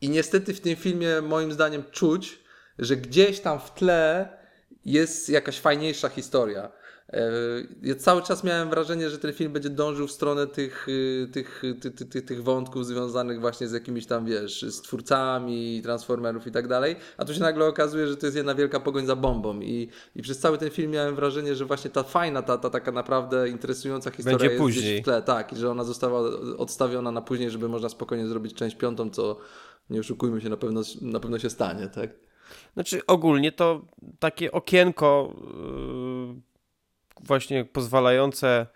I 0.00 0.08
niestety 0.08 0.54
w 0.54 0.60
tym 0.60 0.76
filmie 0.76 1.20
moim 1.22 1.52
zdaniem 1.52 1.82
czuć, 1.90 2.40
że 2.78 2.96
gdzieś 2.96 3.40
tam 3.40 3.60
w 3.60 3.74
tle 3.74 4.39
jest 4.84 5.28
jakaś 5.28 5.60
fajniejsza 5.60 6.08
historia. 6.08 6.70
E, 7.12 7.30
ja 7.82 7.94
cały 7.94 8.22
czas 8.22 8.44
miałem 8.44 8.70
wrażenie, 8.70 9.10
że 9.10 9.18
ten 9.18 9.32
film 9.32 9.52
będzie 9.52 9.70
dążył 9.70 10.06
w 10.06 10.12
stronę 10.12 10.46
tych, 10.46 10.88
y, 10.88 11.28
tych, 11.32 11.62
tych, 11.80 12.08
tych, 12.08 12.24
tych 12.24 12.42
wątków 12.42 12.86
związanych 12.86 13.40
właśnie 13.40 13.68
z 13.68 13.72
jakimiś 13.72 14.06
tam, 14.06 14.26
wiesz, 14.26 14.62
z 14.62 14.82
twórcami, 14.82 15.80
transformerów 15.82 16.46
i 16.46 16.50
tak 16.50 16.68
dalej, 16.68 16.96
a 17.16 17.24
tu 17.24 17.34
się 17.34 17.40
nagle 17.40 17.66
okazuje, 17.66 18.06
że 18.06 18.16
to 18.16 18.26
jest 18.26 18.36
jedna 18.36 18.54
wielka 18.54 18.80
pogoń 18.80 19.06
za 19.06 19.16
bombą 19.16 19.60
i, 19.60 19.88
i 20.16 20.22
przez 20.22 20.38
cały 20.38 20.58
ten 20.58 20.70
film 20.70 20.90
miałem 20.90 21.14
wrażenie, 21.14 21.54
że 21.54 21.64
właśnie 21.64 21.90
ta 21.90 22.02
fajna, 22.02 22.42
ta, 22.42 22.58
ta 22.58 22.70
taka 22.70 22.92
naprawdę 22.92 23.48
interesująca 23.48 24.10
historia 24.10 24.38
będzie 24.38 24.52
jest 24.52 24.62
później. 24.62 24.84
gdzieś 24.84 25.00
w 25.00 25.04
tle, 25.04 25.22
tak, 25.22 25.52
i 25.52 25.56
że 25.56 25.70
ona 25.70 25.84
została 25.84 26.20
odstawiona 26.58 27.12
na 27.12 27.22
później, 27.22 27.50
żeby 27.50 27.68
można 27.68 27.88
spokojnie 27.88 28.26
zrobić 28.26 28.54
część 28.54 28.76
piątą, 28.76 29.10
co 29.10 29.36
nie 29.90 30.00
oszukujmy 30.00 30.40
się, 30.40 30.48
na 30.48 30.56
pewno, 30.56 30.82
na 31.00 31.20
pewno 31.20 31.38
się 31.38 31.50
stanie, 31.50 31.88
tak? 31.88 32.29
Znaczy 32.74 33.06
ogólnie 33.06 33.52
to 33.52 33.82
takie 34.18 34.52
okienko 34.52 35.34
yy 36.34 36.50
właśnie 37.22 37.64
pozwalające 37.64 38.66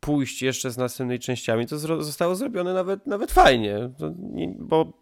pójść 0.00 0.42
jeszcze 0.42 0.70
z 0.70 0.76
następnymi 0.76 1.20
częściami, 1.20 1.66
to 1.66 1.78
zro 1.78 2.02
zostało 2.02 2.34
zrobione 2.34 2.74
nawet, 2.74 3.06
nawet 3.06 3.32
fajnie. 3.32 3.90
Nie, 4.18 4.54
bo 4.58 4.92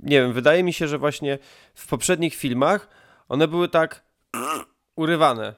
nie 0.00 0.20
wiem, 0.20 0.32
wydaje 0.32 0.62
mi 0.62 0.72
się, 0.72 0.88
że 0.88 0.98
właśnie 0.98 1.38
w 1.74 1.88
poprzednich 1.88 2.34
filmach 2.34 2.88
one 3.28 3.48
były 3.48 3.68
tak 3.68 4.04
urywane. 4.96 5.54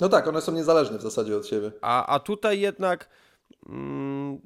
No 0.00 0.08
tak, 0.08 0.28
one 0.28 0.40
są 0.40 0.52
niezależne 0.52 0.98
w 0.98 1.02
zasadzie 1.02 1.36
od 1.36 1.46
siebie. 1.46 1.72
A, 1.80 2.06
a 2.06 2.18
tutaj 2.20 2.60
jednak 2.60 3.08
mm, 3.68 4.40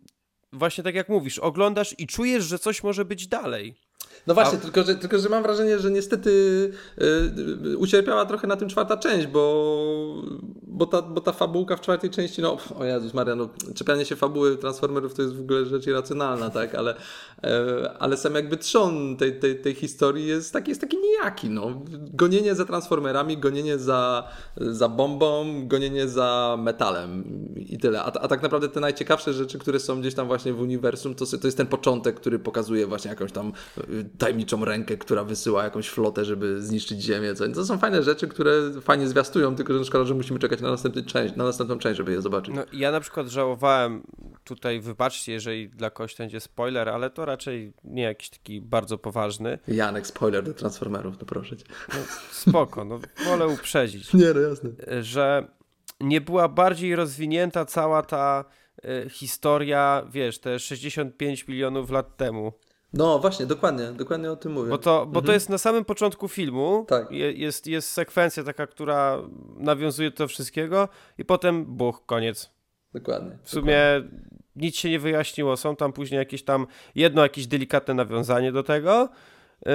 właśnie 0.52 0.84
tak 0.84 0.94
jak 0.94 1.08
mówisz, 1.08 1.38
oglądasz 1.38 1.94
i 1.98 2.06
czujesz, 2.06 2.44
że 2.44 2.58
coś 2.58 2.82
może 2.82 3.04
być 3.04 3.28
dalej. 3.28 3.87
No 4.26 4.34
właśnie, 4.34 4.58
A... 4.58 4.60
tylko, 4.60 4.82
że, 4.82 4.94
tylko 4.94 5.18
że 5.18 5.28
mam 5.28 5.42
wrażenie, 5.42 5.78
że 5.78 5.90
niestety 5.90 6.30
yy, 7.64 7.78
ucierpiała 7.78 8.26
trochę 8.26 8.46
na 8.46 8.56
tym 8.56 8.68
czwarta 8.68 8.96
część, 8.96 9.26
bo, 9.26 10.22
bo, 10.62 10.86
ta, 10.86 11.02
bo 11.02 11.20
ta 11.20 11.32
fabułka 11.32 11.76
w 11.76 11.80
czwartej 11.80 12.10
części, 12.10 12.42
no 12.42 12.56
o 12.78 12.84
Jezus 12.84 13.14
Maria, 13.14 13.34
no, 13.34 13.48
czepianie 13.74 14.04
się 14.04 14.16
fabuły 14.16 14.56
Transformerów 14.56 15.14
to 15.14 15.22
jest 15.22 15.34
w 15.34 15.40
ogóle 15.40 15.64
rzecz 15.64 15.86
irracjonalna, 15.86 16.50
tak, 16.50 16.74
ale, 16.74 16.94
yy, 17.42 17.50
ale 17.98 18.16
sam 18.16 18.34
jakby 18.34 18.56
trzon 18.56 19.16
tej, 19.16 19.38
tej, 19.38 19.60
tej 19.60 19.74
historii 19.74 20.26
jest 20.26 20.52
taki, 20.52 20.70
jest 20.70 20.80
taki 20.80 20.96
nijaki, 20.96 21.50
no. 21.50 21.82
Gonienie 22.12 22.54
za 22.54 22.64
Transformerami, 22.64 23.38
gonienie 23.38 23.78
za, 23.78 24.28
za 24.56 24.88
bombą, 24.88 25.46
gonienie 25.68 26.08
za 26.08 26.58
metalem 26.62 27.24
i 27.56 27.78
tyle. 27.78 28.02
A, 28.02 28.04
a 28.04 28.28
tak 28.28 28.42
naprawdę 28.42 28.68
te 28.68 28.80
najciekawsze 28.80 29.32
rzeczy, 29.32 29.58
które 29.58 29.80
są 29.80 30.00
gdzieś 30.00 30.14
tam 30.14 30.26
właśnie 30.26 30.52
w 30.52 30.60
uniwersum, 30.60 31.14
to, 31.14 31.26
to 31.26 31.46
jest 31.46 31.56
ten 31.56 31.66
początek, 31.66 32.16
który 32.16 32.38
pokazuje 32.38 32.86
właśnie 32.86 33.08
jakąś 33.08 33.32
tam 33.32 33.52
tajemniczą 34.18 34.64
rękę, 34.64 34.96
która 34.96 35.24
wysyła 35.24 35.64
jakąś 35.64 35.88
flotę, 35.88 36.24
żeby 36.24 36.62
zniszczyć 36.62 37.02
Ziemię. 37.02 37.34
To 37.54 37.64
są 37.64 37.78
fajne 37.78 38.02
rzeczy, 38.02 38.28
które 38.28 38.52
fajnie 38.80 39.08
zwiastują, 39.08 39.56
tylko 39.56 39.78
że 39.78 39.84
szkoda, 39.84 40.04
że 40.04 40.14
musimy 40.14 40.38
czekać 40.38 40.60
na, 40.60 40.70
następny 40.70 41.02
część, 41.02 41.36
na 41.36 41.44
następną 41.44 41.78
część, 41.78 41.96
żeby 41.96 42.12
je 42.12 42.22
zobaczyć. 42.22 42.54
No, 42.54 42.62
ja 42.72 42.90
na 42.90 43.00
przykład 43.00 43.28
żałowałem, 43.28 44.02
tutaj 44.44 44.80
wybaczcie, 44.80 45.32
jeżeli 45.32 45.68
dla 45.68 45.90
kogoś 45.90 46.14
to 46.14 46.22
będzie 46.22 46.40
spoiler, 46.40 46.88
ale 46.88 47.10
to 47.10 47.24
raczej 47.24 47.72
nie 47.84 48.02
jakiś 48.02 48.30
taki 48.30 48.60
bardzo 48.60 48.98
poważny. 48.98 49.58
Janek, 49.68 50.06
spoiler 50.06 50.44
do 50.44 50.54
Transformerów, 50.54 51.18
to 51.18 51.26
proszę 51.26 51.56
cię. 51.56 51.64
No, 51.88 51.94
spoko, 52.30 52.84
no 52.84 53.00
wolę 53.24 53.46
uprzedzić. 53.46 54.14
Nie, 54.14 54.34
no 54.34 54.40
jasne. 54.40 54.70
Że 55.02 55.48
nie 56.00 56.20
była 56.20 56.48
bardziej 56.48 56.96
rozwinięta 56.96 57.64
cała 57.64 58.02
ta 58.02 58.44
y, 58.84 59.10
historia, 59.10 60.02
wiesz, 60.10 60.38
te 60.38 60.58
65 60.58 61.48
milionów 61.48 61.90
lat 61.90 62.16
temu. 62.16 62.52
No 62.92 63.18
właśnie, 63.18 63.46
dokładnie, 63.46 63.92
dokładnie 63.92 64.30
o 64.30 64.36
tym 64.36 64.52
mówię. 64.52 64.70
Bo 64.70 64.78
to, 64.78 64.98
bo 64.98 65.04
mhm. 65.04 65.24
to 65.24 65.32
jest 65.32 65.48
na 65.48 65.58
samym 65.58 65.84
początku 65.84 66.28
filmu, 66.28 66.84
tak. 66.88 67.10
Je, 67.10 67.32
jest, 67.32 67.66
jest 67.66 67.90
sekwencja 67.90 68.44
taka, 68.44 68.66
która 68.66 69.22
nawiązuje 69.56 70.10
do 70.10 70.28
wszystkiego 70.28 70.88
i 71.18 71.24
potem 71.24 71.64
buch, 71.64 72.06
koniec. 72.06 72.50
Dokładnie. 72.94 73.38
W 73.42 73.50
sumie 73.50 73.76
dokładnie. 73.96 74.28
nic 74.56 74.76
się 74.76 74.90
nie 74.90 74.98
wyjaśniło, 74.98 75.56
są 75.56 75.76
tam 75.76 75.92
później 75.92 76.18
jakieś 76.18 76.42
tam, 76.42 76.66
jedno 76.94 77.22
jakieś 77.22 77.46
delikatne 77.46 77.94
nawiązanie 77.94 78.52
do 78.52 78.62
tego, 78.62 79.08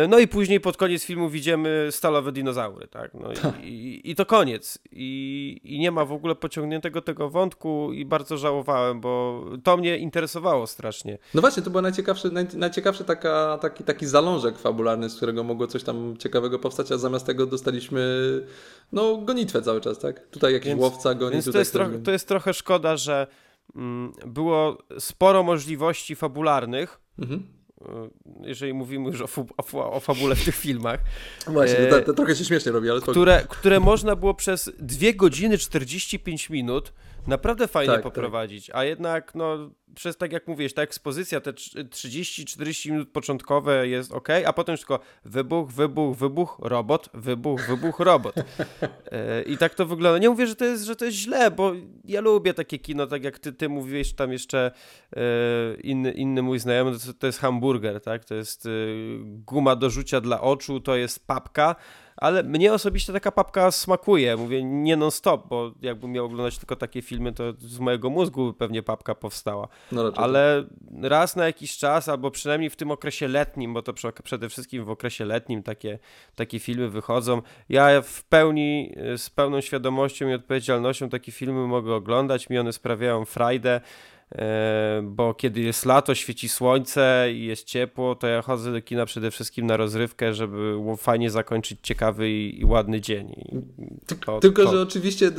no 0.10 0.20
i 0.20 0.28
później 0.28 0.60
pod 0.60 0.78
koniec 0.78 1.04
filmu 1.04 1.30
widzimy 1.30 1.88
stalowe 1.92 2.32
dinozaury, 2.32 2.88
tak? 2.88 3.14
No 3.14 3.30
i, 3.64 3.68
i, 3.68 4.12
i, 4.12 4.16
to 4.16 4.26
koniec. 4.26 4.80
I, 4.92 5.62
I 5.64 5.80
nie 5.80 5.92
ma 5.92 6.06
w 6.06 6.12
ogóle 6.12 6.36
pociągniętego 6.36 7.02
tego 7.02 7.30
wątku 7.30 7.94
i 7.94 8.06
bardzo 8.06 8.38
żałowałem, 8.38 9.02
bo 9.02 9.44
to 9.64 9.78
mnie 9.78 9.98
interesowało 9.98 10.68
strasznie. 10.68 11.18
No 11.34 11.42
właśnie, 11.42 11.64
to 11.64 11.70
był 11.70 11.82
najciekawszy, 11.82 12.32
naj, 12.32 12.46
najciekawszy 12.54 13.04
taka, 13.04 13.58
taki, 13.62 13.84
taki 13.84 14.06
zalążek 14.06 14.58
fabularny, 14.58 15.10
z 15.10 15.16
którego 15.16 15.44
mogło 15.44 15.68
coś 15.68 15.84
tam 15.84 16.18
ciekawego 16.18 16.60
powstać, 16.60 16.92
a 16.92 16.98
zamiast 16.98 17.26
tego 17.26 17.46
dostaliśmy 17.46 18.04
no 18.92 19.18
gonitwę 19.18 19.62
cały 19.62 19.82
czas, 19.82 20.00
tak? 20.00 20.28
Tutaj 20.28 20.54
jakiś 20.54 20.68
więc, 20.68 20.82
łowca 20.82 21.16
goni. 21.16 21.32
Więc 21.34 21.46
tutaj 21.46 21.54
to, 21.54 21.60
jest 21.60 21.74
trochę, 21.74 22.00
to 22.00 22.12
jest 22.12 22.28
trochę 22.28 22.54
szkoda, 22.54 22.98
że 22.98 23.28
mm, 23.76 24.14
było 24.26 24.78
sporo 25.00 25.44
możliwości 25.44 26.16
fabularnych, 26.16 27.00
mhm 27.20 27.44
E, 27.44 27.63
jeżeli 28.42 28.74
mówimy 28.74 29.10
już 29.10 29.22
o, 29.22 29.28
o, 29.74 29.92
o 29.94 30.00
fabule 30.00 30.36
w 30.36 30.46
tych 30.46 30.56
filmach. 30.56 31.00
Właśnie, 31.48 31.86
to, 31.86 32.02
to, 32.02 32.14
trochę 32.14 32.36
się 32.36 32.46
śmiesznie 32.46 32.72
robi, 32.72 32.90
ale... 32.90 33.02
Które, 33.02 33.46
które 33.50 33.80
można 33.80 34.16
było 34.16 34.34
przez 34.34 34.72
2 34.80 35.08
godziny 35.16 35.58
45 35.58 36.50
minut 36.50 36.94
naprawdę 37.28 37.68
fajnie 37.68 37.94
tak, 37.94 38.04
tak. 38.04 38.14
poprowadzić, 38.14 38.68
tak. 38.68 38.76
a 38.76 38.84
jednak 38.84 39.36
no 39.36 39.70
przez 39.96 40.18
tak 40.18 40.32
jak 40.32 40.48
mówisz, 40.48 40.74
ta 40.74 40.82
ekspozycja, 40.82 41.42
te 41.42 41.52
30-40 41.52 42.92
minut 42.92 43.10
początkowe 43.10 43.88
jest 43.88 44.12
ok, 44.12 44.28
a 44.46 44.54
potem 44.54 44.78
tylko 44.78 45.00
wybuch, 45.26 45.72
wybuch, 45.72 46.18
wybuch, 46.18 46.58
robot, 46.62 47.10
wybuch, 47.14 47.62
wybuch, 47.62 48.00
robot. 48.00 48.36
E, 49.12 49.42
I 49.42 49.58
tak 49.58 49.76
to 49.76 49.86
wygląda. 49.86 50.20
Nie 50.20 50.30
mówię, 50.30 50.48
że 50.48 50.56
to 50.56 50.66
jest, 50.66 50.84
że 50.84 50.96
to 50.96 51.06
jest 51.06 51.18
źle, 51.18 51.52
bo 51.52 51.74
ja 52.06 52.22
lubię 52.22 52.54
takie 52.54 52.80
kino, 52.80 53.08
tak 53.08 53.24
jak 53.24 53.40
ty, 53.40 53.54
ty 53.54 53.70
mówiłeś, 53.70 54.14
tam 54.14 54.32
jeszcze 54.32 54.72
e, 55.16 55.22
inny, 55.84 56.12
inny 56.12 56.42
mój 56.42 56.60
znajomy, 56.60 57.00
to, 57.00 57.14
to 57.14 57.28
jest 57.28 57.40
hamburger, 57.40 58.02
tak? 58.02 58.26
To 58.26 58.36
jest 58.36 58.66
e, 58.66 58.70
guma 59.24 59.76
do 59.76 59.90
rzucia 59.90 60.22
dla 60.22 60.42
oczu, 60.42 60.80
to 60.80 60.96
jest 60.96 61.28
papka, 61.28 61.76
ale 62.24 62.44
mnie 62.44 62.74
osobiście 62.74 63.14
taka 63.14 63.32
papka 63.32 63.72
smakuje. 63.72 64.38
Mówię 64.38 64.64
nie 64.64 64.96
non-stop, 64.96 65.48
bo 65.48 65.72
jakbym 65.82 66.12
miał 66.12 66.26
oglądać 66.26 66.58
tylko 66.58 66.76
takie 66.76 67.02
filmy, 67.02 67.34
to 67.34 67.44
z 67.60 67.80
mojego 67.80 68.10
mózgu 68.10 68.46
by 68.46 68.54
pewnie 68.54 68.84
papka 68.84 69.16
powstała. 69.16 69.68
No, 69.92 70.12
ale 70.16 70.64
raz 71.02 71.36
na 71.36 71.46
jakiś 71.46 71.78
czas, 71.78 72.10
albo 72.10 72.32
przynajmniej 72.32 72.70
w 72.70 72.76
tym 72.76 72.92
okresie 72.92 73.28
letnim, 73.28 73.74
bo 73.74 73.82
to 73.82 73.94
przede 74.24 74.50
wszystkim 74.50 74.86
w 74.86 74.90
okresie 74.90 75.26
letnim 75.26 75.64
takie, 75.64 76.00
takie 76.36 76.60
filmy 76.60 76.90
wychodzą. 76.90 77.42
Ja 77.70 78.02
w 78.02 78.24
pełni, 78.24 78.96
z 79.18 79.30
pełną 79.30 79.62
świadomością 79.62 80.30
i 80.30 80.34
odpowiedzialnością 80.34 81.10
takie 81.10 81.32
filmy 81.32 81.68
mogę 81.68 81.96
oglądać. 81.96 82.50
Mi 82.50 82.58
one 82.58 82.74
sprawiają 82.74 83.26
frajdę. 83.26 83.82
E, 84.32 85.02
bo 85.04 85.34
kiedy 85.34 85.62
jest 85.62 85.86
lato, 85.86 86.16
świeci 86.16 86.50
słońce 86.50 87.28
i 87.34 87.46
jest 87.46 87.64
ciepło, 87.66 88.16
to 88.16 88.28
ja 88.28 88.42
chodzę 88.42 88.72
do 88.72 88.82
kina 88.82 89.06
przede 89.06 89.32
wszystkim 89.32 89.68
na 89.68 89.78
rozrywkę, 89.78 90.34
żeby 90.34 90.76
fajnie 90.98 91.30
zakończyć 91.30 91.80
ciekawy 91.84 92.30
i, 92.30 92.62
i 92.62 92.66
ładny 92.66 93.02
dzień. 93.02 93.36
To, 94.26 94.40
Tylko, 94.40 94.64
to... 94.64 94.72
że 94.72 94.82
oczywiście 94.82 95.32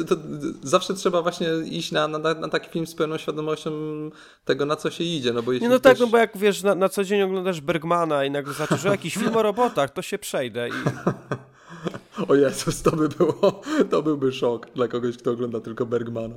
zawsze 0.63 0.95
trzeba 0.95 1.23
właśnie 1.23 1.49
iść 1.71 1.93
na, 1.93 2.09
na, 2.09 2.19
na, 2.19 2.49
taki 2.49 2.71
film 2.71 2.87
z 2.87 2.95
pełną 2.95 3.19
świadomością 3.19 3.71
tego, 4.45 4.67
na 4.67 4.77
co 4.77 4.91
się 4.91 5.05
idzie. 5.05 5.33
No, 5.33 5.43
bo 5.43 5.53
jeśli 5.53 5.69
no 5.69 5.79
tak, 5.79 6.01
no 6.01 6.07
bo 6.07 6.19
jak 6.19 6.39
wiesz, 6.39 6.63
na, 6.63 6.75
na 6.75 6.89
co 6.89 7.05
dzień 7.05 7.23
oglądasz 7.23 7.61
Bergmana 7.61 8.25
i 8.25 8.31
nagle 8.31 8.55
zaczynasz, 8.55 8.83
że 8.83 8.89
jakiś 8.89 9.15
film 9.15 9.37
o 9.37 9.43
robotach, 9.43 9.91
to 9.91 10.03
się 10.03 10.19
przejdę 10.19 10.69
i... 10.69 10.73
O 12.29 12.35
Jezus, 12.35 12.83
to 12.83 12.97
by 12.97 13.09
było, 13.09 13.63
to 13.91 14.03
byłby 14.03 14.33
szok 14.33 14.71
dla 14.75 14.89
kogoś, 14.89 15.17
kto 15.17 15.31
ogląda 15.31 15.61
tylko 15.61 15.87
Bergmana. 15.87 16.35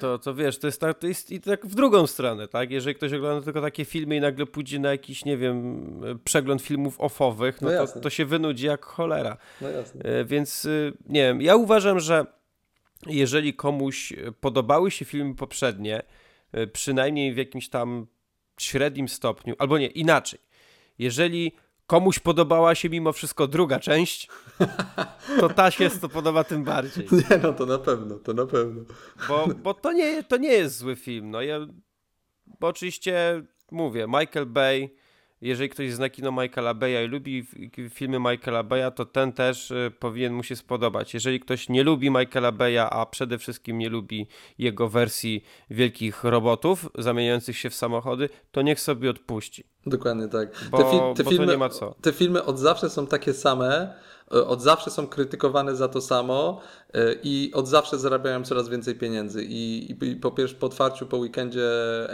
To, 0.00 0.18
to 0.18 0.34
wiesz, 0.34 0.58
to 0.58 0.66
jest, 0.66 0.80
tak, 0.80 0.98
to 0.98 1.06
jest 1.06 1.32
i 1.32 1.40
tak 1.40 1.66
w 1.66 1.74
drugą 1.74 2.06
stronę, 2.06 2.48
tak? 2.48 2.70
Jeżeli 2.70 2.94
ktoś 2.94 3.12
ogląda 3.12 3.44
tylko 3.44 3.60
takie 3.60 3.84
filmy 3.84 4.16
i 4.16 4.20
nagle 4.20 4.46
pójdzie 4.46 4.78
na 4.78 4.90
jakiś, 4.90 5.24
nie 5.24 5.36
wiem, 5.36 5.86
przegląd 6.24 6.62
filmów 6.62 7.00
ofowych, 7.00 7.60
no, 7.60 7.70
no 7.70 7.86
to, 7.86 8.00
to 8.00 8.10
się 8.10 8.24
wynudzi 8.24 8.66
jak 8.66 8.84
cholera. 8.84 9.36
No 9.60 9.68
jasne. 9.68 10.02
E, 10.04 10.24
więc, 10.24 10.64
y, 10.64 10.92
nie 11.08 11.22
wiem, 11.22 11.42
ja 11.42 11.56
uważam, 11.56 12.00
że 12.00 12.26
jeżeli 13.06 13.54
komuś 13.54 14.12
podobały 14.40 14.90
się 14.90 15.04
filmy 15.04 15.34
poprzednie, 15.34 16.02
e, 16.52 16.66
przynajmniej 16.66 17.34
w 17.34 17.36
jakimś 17.36 17.68
tam 17.68 18.06
średnim 18.60 19.08
stopniu, 19.08 19.54
albo 19.58 19.78
nie, 19.78 19.86
inaczej. 19.86 20.40
Jeżeli 20.98 21.52
komuś 21.86 22.18
podobała 22.18 22.74
się 22.74 22.88
mimo 22.88 23.12
wszystko 23.12 23.46
druga 23.46 23.80
część, 23.80 24.28
to 25.40 25.48
ta 25.48 25.70
się 25.70 25.90
to 25.90 26.08
podoba 26.08 26.44
tym 26.44 26.64
bardziej. 26.64 27.06
Nie, 27.30 27.38
no 27.42 27.52
to 27.52 27.66
na 27.66 27.78
pewno, 27.78 28.14
to 28.14 28.32
na 28.32 28.46
pewno. 28.46 28.82
Bo, 29.28 29.46
bo 29.62 29.74
to, 29.74 29.92
nie, 29.92 30.22
to 30.22 30.36
nie 30.36 30.52
jest 30.52 30.76
zły 30.76 30.96
film. 30.96 31.30
No 31.30 31.42
ja, 31.42 31.58
bo 32.60 32.66
oczywiście 32.66 33.42
mówię, 33.70 34.06
Michael 34.06 34.46
Bay 34.46 34.90
jeżeli 35.40 35.68
ktoś 35.68 35.92
zna 35.92 36.08
kino 36.08 36.32
Michaela 36.32 36.74
Baya 36.74 37.04
i 37.04 37.08
lubi 37.08 37.46
filmy 37.90 38.18
Michaela 38.18 38.62
Baya, 38.62 38.90
to 38.90 39.04
ten 39.04 39.32
też 39.32 39.70
y, 39.70 39.92
powinien 39.98 40.32
mu 40.32 40.42
się 40.42 40.56
spodobać. 40.56 41.14
Jeżeli 41.14 41.40
ktoś 41.40 41.68
nie 41.68 41.82
lubi 41.82 42.10
Michaela 42.10 42.52
Baya, 42.52 42.78
a 42.90 43.06
przede 43.06 43.38
wszystkim 43.38 43.78
nie 43.78 43.88
lubi 43.88 44.26
jego 44.58 44.88
wersji 44.88 45.44
wielkich 45.70 46.24
robotów 46.24 46.88
zamieniających 46.98 47.58
się 47.58 47.70
w 47.70 47.74
samochody, 47.74 48.28
to 48.52 48.62
niech 48.62 48.80
sobie 48.80 49.10
odpuści. 49.10 49.64
Dokładnie 49.86 50.28
tak. 50.28 50.48
Bo, 50.70 50.78
te, 50.78 50.84
fi 50.90 50.98
te 51.16 51.24
bo 51.24 51.30
filmy, 51.30 51.46
nie 51.46 51.58
ma 51.58 51.68
co. 51.68 51.94
Te 52.00 52.12
filmy 52.12 52.44
od 52.44 52.58
zawsze 52.58 52.90
są 52.90 53.06
takie 53.06 53.34
same, 53.34 53.94
E, 54.34 54.46
od 54.46 54.62
zawsze 54.62 54.90
są 54.90 55.06
krytykowane 55.06 55.76
za 55.76 55.88
to 55.88 56.00
samo 56.00 56.60
e, 56.94 57.14
i 57.22 57.50
od 57.54 57.68
zawsze 57.68 57.98
zarabiają 57.98 58.44
coraz 58.44 58.68
więcej 58.68 58.94
pieniędzy. 58.94 59.44
I, 59.44 59.92
i, 59.92 60.16
po 60.16 60.30
pierwsze, 60.30 60.56
po 60.56 60.66
otwarciu, 60.66 61.06
po 61.06 61.16
weekendzie 61.16 61.68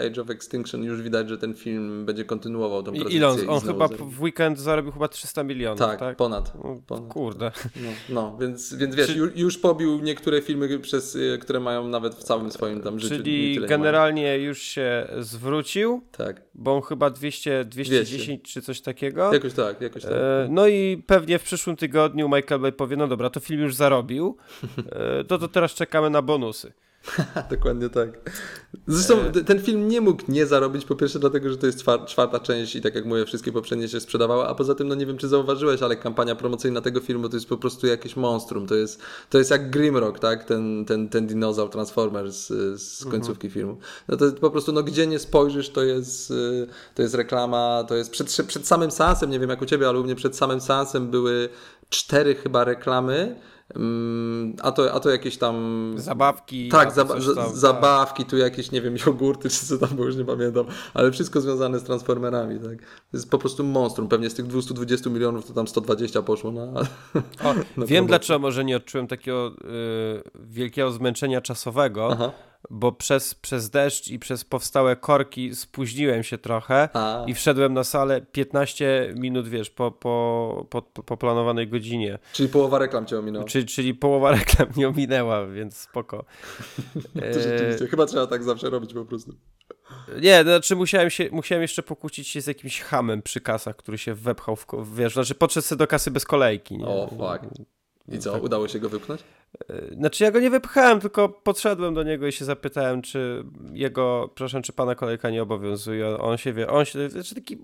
Age 0.06 0.22
of 0.22 0.30
Extinction 0.30 0.82
już 0.82 1.02
widać, 1.02 1.28
że 1.28 1.38
ten 1.38 1.54
film 1.54 2.06
będzie 2.06 2.24
kontynuował 2.24 2.82
tą 2.82 2.92
I, 2.92 3.14
Ile 3.14 3.28
on, 3.28 3.38
on 3.48 3.60
chyba 3.60 3.88
w 3.88 4.22
weekend 4.22 4.58
zarobił 4.58 4.92
chyba 4.92 5.08
300 5.08 5.42
milionów, 5.42 5.78
tak? 5.78 6.00
tak? 6.00 6.16
ponad. 6.16 6.52
No, 6.64 6.80
ponad. 6.86 7.12
Kurde. 7.12 7.52
No, 7.76 7.90
no, 8.08 8.36
więc, 8.40 8.74
więc 8.74 8.94
wiesz, 8.94 9.06
Czy... 9.06 9.32
już 9.34 9.58
pobił 9.58 10.00
niektóre 10.00 10.42
filmy, 10.42 10.78
przez, 10.78 11.16
e, 11.16 11.38
które 11.38 11.60
mają 11.60 11.88
nawet 11.88 12.14
w 12.14 12.22
całym 12.22 12.50
swoim 12.50 12.80
tam 12.80 12.98
życiu. 12.98 13.14
Czyli 13.14 13.60
generalnie 13.66 14.38
już 14.38 14.58
się 14.58 15.08
zwrócił, 15.18 16.02
tak. 16.12 16.42
bo 16.54 16.74
on 16.74 16.82
chyba 16.82 17.10
200, 17.10 17.55
210 17.64 18.40
200. 18.40 18.52
czy 18.52 18.62
coś 18.62 18.80
takiego. 18.80 19.32
Jakoś 19.32 19.52
tak, 19.52 19.80
jakoś 19.80 20.02
tak. 20.02 20.12
E, 20.12 20.48
no 20.50 20.68
i 20.68 21.02
pewnie 21.06 21.38
w 21.38 21.42
przyszłym 21.42 21.76
tygodniu 21.76 21.96
tygodniu 22.16 22.28
Michael 22.28 22.60
Bay 22.60 22.72
powie, 22.72 22.96
no 22.96 23.08
dobra, 23.08 23.30
to 23.30 23.40
film 23.40 23.60
już 23.60 23.74
zarobił, 23.74 24.36
e, 24.92 25.24
to, 25.24 25.38
to 25.38 25.48
teraz 25.48 25.74
czekamy 25.74 26.10
na 26.10 26.22
bonusy. 26.22 26.72
Dokładnie 27.50 27.88
tak. 27.88 28.08
Zresztą 28.86 29.20
e... 29.20 29.30
ten 29.44 29.60
film 29.60 29.88
nie 29.88 30.00
mógł 30.00 30.22
nie 30.28 30.46
zarobić, 30.46 30.84
po 30.84 30.94
pierwsze 30.94 31.18
dlatego, 31.18 31.50
że 31.50 31.56
to 31.56 31.66
jest 31.66 31.84
czwarta 32.06 32.40
część 32.40 32.76
i 32.76 32.82
tak 32.82 32.94
jak 32.94 33.04
mówię, 33.04 33.24
wszystkie 33.24 33.52
poprzednie 33.52 33.88
się 33.88 34.00
sprzedawały, 34.00 34.44
a 34.44 34.54
poza 34.54 34.74
tym, 34.74 34.88
no 34.88 34.94
nie 34.94 35.06
wiem 35.06 35.18
czy 35.18 35.28
zauważyłeś, 35.28 35.82
ale 35.82 35.96
kampania 35.96 36.34
promocyjna 36.34 36.80
tego 36.80 37.00
filmu 37.00 37.28
to 37.28 37.36
jest 37.36 37.48
po 37.48 37.56
prostu 37.56 37.86
jakieś 37.86 38.16
monstrum. 38.16 38.66
To 38.66 38.74
jest, 38.74 39.00
to 39.30 39.38
jest 39.38 39.50
jak 39.50 39.70
Grimrock, 39.70 40.18
tak? 40.18 40.44
Ten, 40.44 40.84
ten, 40.84 41.08
ten 41.08 41.26
dinozaur 41.26 41.70
Transformers 41.70 42.46
z, 42.46 42.80
z 42.80 43.02
mhm. 43.02 43.10
końcówki 43.10 43.46
mhm. 43.46 43.52
filmu. 43.52 43.78
No 44.08 44.16
to 44.16 44.24
jest 44.24 44.38
po 44.38 44.50
prostu, 44.50 44.72
no 44.72 44.82
gdzie 44.82 45.06
nie 45.06 45.18
spojrzysz, 45.18 45.70
to 45.70 45.82
jest, 45.82 46.32
to 46.94 47.02
jest 47.02 47.14
reklama, 47.14 47.84
to 47.88 47.94
jest 47.94 48.10
przed, 48.10 48.46
przed 48.46 48.66
samym 48.66 48.90
seansem, 48.90 49.30
nie 49.30 49.40
wiem 49.40 49.50
jak 49.50 49.62
u 49.62 49.66
ciebie, 49.66 49.88
ale 49.88 50.00
u 50.00 50.04
mnie 50.04 50.14
przed 50.14 50.36
samym 50.36 50.60
seansem 50.60 51.10
były 51.10 51.48
cztery 51.88 52.34
chyba 52.34 52.64
reklamy, 52.64 53.36
a 54.62 54.72
to, 54.72 54.92
a 54.92 55.00
to 55.00 55.10
jakieś 55.10 55.36
tam. 55.36 55.94
Zabawki. 55.96 56.68
Tak, 56.68 56.92
zaba 56.92 57.14
tam, 57.14 57.54
zabawki, 57.54 58.22
tak. 58.22 58.30
tu 58.30 58.36
jakieś, 58.36 58.70
nie 58.70 58.80
wiem, 58.80 58.96
jogurty, 59.06 59.48
czy 59.50 59.66
co 59.66 59.78
tam 59.78 59.88
było, 59.88 60.06
już 60.06 60.16
nie 60.16 60.24
pamiętam, 60.24 60.66
ale 60.94 61.12
wszystko 61.12 61.40
związane 61.40 61.78
z 61.78 61.82
Transformerami, 61.82 62.60
tak. 62.60 62.78
To 63.10 63.16
jest 63.16 63.30
po 63.30 63.38
prostu 63.38 63.64
monstrum. 63.64 64.08
Pewnie 64.08 64.30
z 64.30 64.34
tych 64.34 64.46
220 64.46 65.10
milionów 65.10 65.46
to 65.46 65.52
tam 65.52 65.68
120 65.68 66.22
poszło 66.22 66.52
na. 66.52 66.62
O, 66.64 67.54
na 67.76 67.86
wiem 67.86 68.06
dlaczego 68.06 68.38
może 68.38 68.64
nie 68.64 68.76
odczułem 68.76 69.06
takiego 69.06 69.48
y, 69.48 70.30
wielkiego 70.34 70.90
zmęczenia 70.90 71.40
czasowego. 71.40 72.08
Aha 72.12 72.32
bo 72.70 72.92
przez, 72.92 73.34
przez 73.34 73.70
deszcz 73.70 74.08
i 74.08 74.18
przez 74.18 74.44
powstałe 74.44 74.96
korki 74.96 75.54
spóźniłem 75.54 76.22
się 76.22 76.38
trochę 76.38 76.88
A. 76.94 77.24
i 77.26 77.34
wszedłem 77.34 77.74
na 77.74 77.84
salę 77.84 78.20
15 78.32 79.14
minut, 79.16 79.48
wiesz, 79.48 79.70
po, 79.70 79.90
po, 79.90 80.66
po, 80.70 80.82
po 80.82 81.16
planowanej 81.16 81.68
godzinie. 81.68 82.18
Czyli 82.32 82.48
połowa 82.48 82.78
reklam 82.78 83.06
cię 83.06 83.18
ominęła. 83.18 83.44
Czyli, 83.44 83.66
czyli 83.66 83.94
połowa 83.94 84.30
reklam 84.30 84.68
nie 84.76 84.88
ominęła, 84.88 85.46
więc 85.46 85.76
spoko. 85.76 86.24
to 87.32 87.40
rzeczywiście, 87.40 87.86
chyba 87.86 88.06
trzeba 88.06 88.26
tak 88.26 88.44
zawsze 88.44 88.70
robić 88.70 88.94
po 88.94 89.04
prostu. 89.04 89.32
Nie, 90.22 90.42
znaczy 90.42 90.76
musiałem, 90.76 91.10
się, 91.10 91.28
musiałem 91.32 91.62
jeszcze 91.62 91.82
pokłócić 91.82 92.28
się 92.28 92.40
z 92.40 92.46
jakimś 92.46 92.80
hamem 92.80 93.22
przy 93.22 93.40
kasach, 93.40 93.76
który 93.76 93.98
się 93.98 94.14
wepchał 94.14 94.56
w, 94.56 94.66
wiesz, 94.94 95.12
znaczy 95.12 95.34
podszedł 95.34 95.66
sobie 95.66 95.78
do 95.78 95.86
kasy 95.86 96.10
bez 96.10 96.24
kolejki. 96.24 96.78
Nie? 96.78 96.86
O, 96.86 97.08
fuck. 97.08 97.54
I 98.08 98.18
co, 98.18 98.32
tak. 98.32 98.42
udało 98.42 98.68
się 98.68 98.78
go 98.78 98.88
wypchnąć? 98.88 99.20
E, 99.70 99.94
znaczy 99.94 100.24
ja 100.24 100.30
go 100.30 100.40
nie 100.40 100.50
wypchałem, 100.50 101.00
tylko 101.00 101.28
podszedłem 101.28 101.94
do 101.94 102.02
niego 102.02 102.26
i 102.26 102.32
się 102.32 102.44
zapytałem, 102.44 103.02
czy 103.02 103.44
jego, 103.72 104.30
proszę, 104.34 104.62
czy 104.62 104.72
pana 104.72 104.94
kolejka 104.94 105.30
nie 105.30 105.42
obowiązuje. 105.42 106.18
On 106.18 106.36
się 106.36 106.52
wie, 106.52 106.68
on 106.68 106.84
się, 106.84 107.08
znaczy 107.08 107.34
taki 107.34 107.58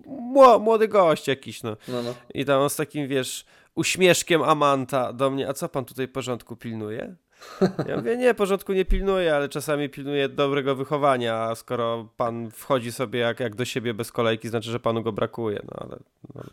młody 0.60 0.88
gość 0.88 1.28
jakiś, 1.28 1.62
no. 1.62 1.76
no, 1.88 2.02
no. 2.02 2.14
I 2.34 2.44
tam 2.44 2.62
on 2.62 2.70
z 2.70 2.76
takim, 2.76 3.08
wiesz, 3.08 3.44
uśmieszkiem 3.74 4.42
Amanta 4.42 5.12
do 5.12 5.30
mnie, 5.30 5.48
a 5.48 5.52
co 5.52 5.68
pan 5.68 5.84
tutaj 5.84 6.08
porządku 6.08 6.56
pilnuje? 6.56 7.14
Ja 7.88 7.96
mówię, 7.96 8.16
nie, 8.16 8.34
porządku 8.34 8.72
nie 8.72 8.84
pilnuję, 8.84 9.34
ale 9.36 9.48
czasami 9.48 9.88
pilnuję 9.88 10.28
dobrego 10.28 10.76
wychowania, 10.76 11.34
a 11.34 11.54
skoro 11.54 12.08
pan 12.16 12.50
wchodzi 12.50 12.92
sobie 12.92 13.20
jak, 13.20 13.40
jak 13.40 13.54
do 13.54 13.64
siebie 13.64 13.94
bez 13.94 14.12
kolejki, 14.12 14.48
znaczy, 14.48 14.70
że 14.70 14.80
panu 14.80 15.02
go 15.02 15.12
brakuje, 15.12 15.62
no 15.64 15.86
ale... 15.86 15.98
Dobra. 16.28 16.50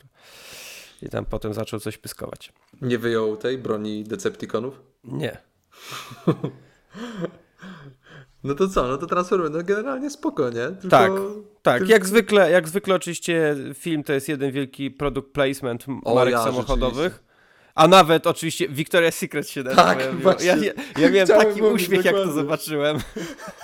I 1.02 1.10
tam 1.10 1.26
potem 1.26 1.54
zaczął 1.54 1.80
coś 1.80 1.97
pyskować. 1.97 2.54
Nie 2.82 2.97
wyjął 2.97 3.38
tej 3.38 3.58
broni 3.58 4.04
Decepticonów? 4.04 4.82
Nie. 5.04 5.38
No 8.43 8.56
to 8.56 8.68
co, 8.68 8.88
no 8.88 8.97
to 8.97 9.08
Transformery, 9.08 9.50
no 9.50 9.64
generalnie 9.64 10.10
spoko, 10.10 10.50
nie? 10.50 10.68
Tylko, 10.68 10.89
Tak, 10.89 11.12
tak. 11.62 11.78
tylko- 11.80 11.91
Jak 11.93 12.06
zwykle, 12.06 12.52
jak 12.52 12.68
zwykle 12.68 12.95
oczywiście 12.95 13.56
film 13.74 14.04
to 14.04 14.14
jest 14.14 14.28
jeden 14.30 14.52
wielki 14.52 14.91
product 14.91 15.28
placement 15.28 15.86
O, 16.04 16.16
marek 16.16 16.32
ja, 16.34 16.43
samochodowych. 16.43 17.24
A 17.76 17.88
nawet 17.88 18.28
oczywiście 18.28 18.70
Victoria's 18.70 19.12
Secret 19.12 19.50
się. 19.50 19.64
Tak, 19.64 20.00
ja, 20.00 20.12
właśnie. 20.12 20.45
ja, 20.47 20.56
ja, 20.56 20.74
ja 20.97 21.10
miałem 21.10 21.26
Chciałem 21.26 21.47
taki 21.47 21.62
uśmiech, 21.62 22.06
jak 22.06 22.16
to 22.16 22.20
dokładnie. 22.26 22.34
zobaczyłem. 22.41 22.97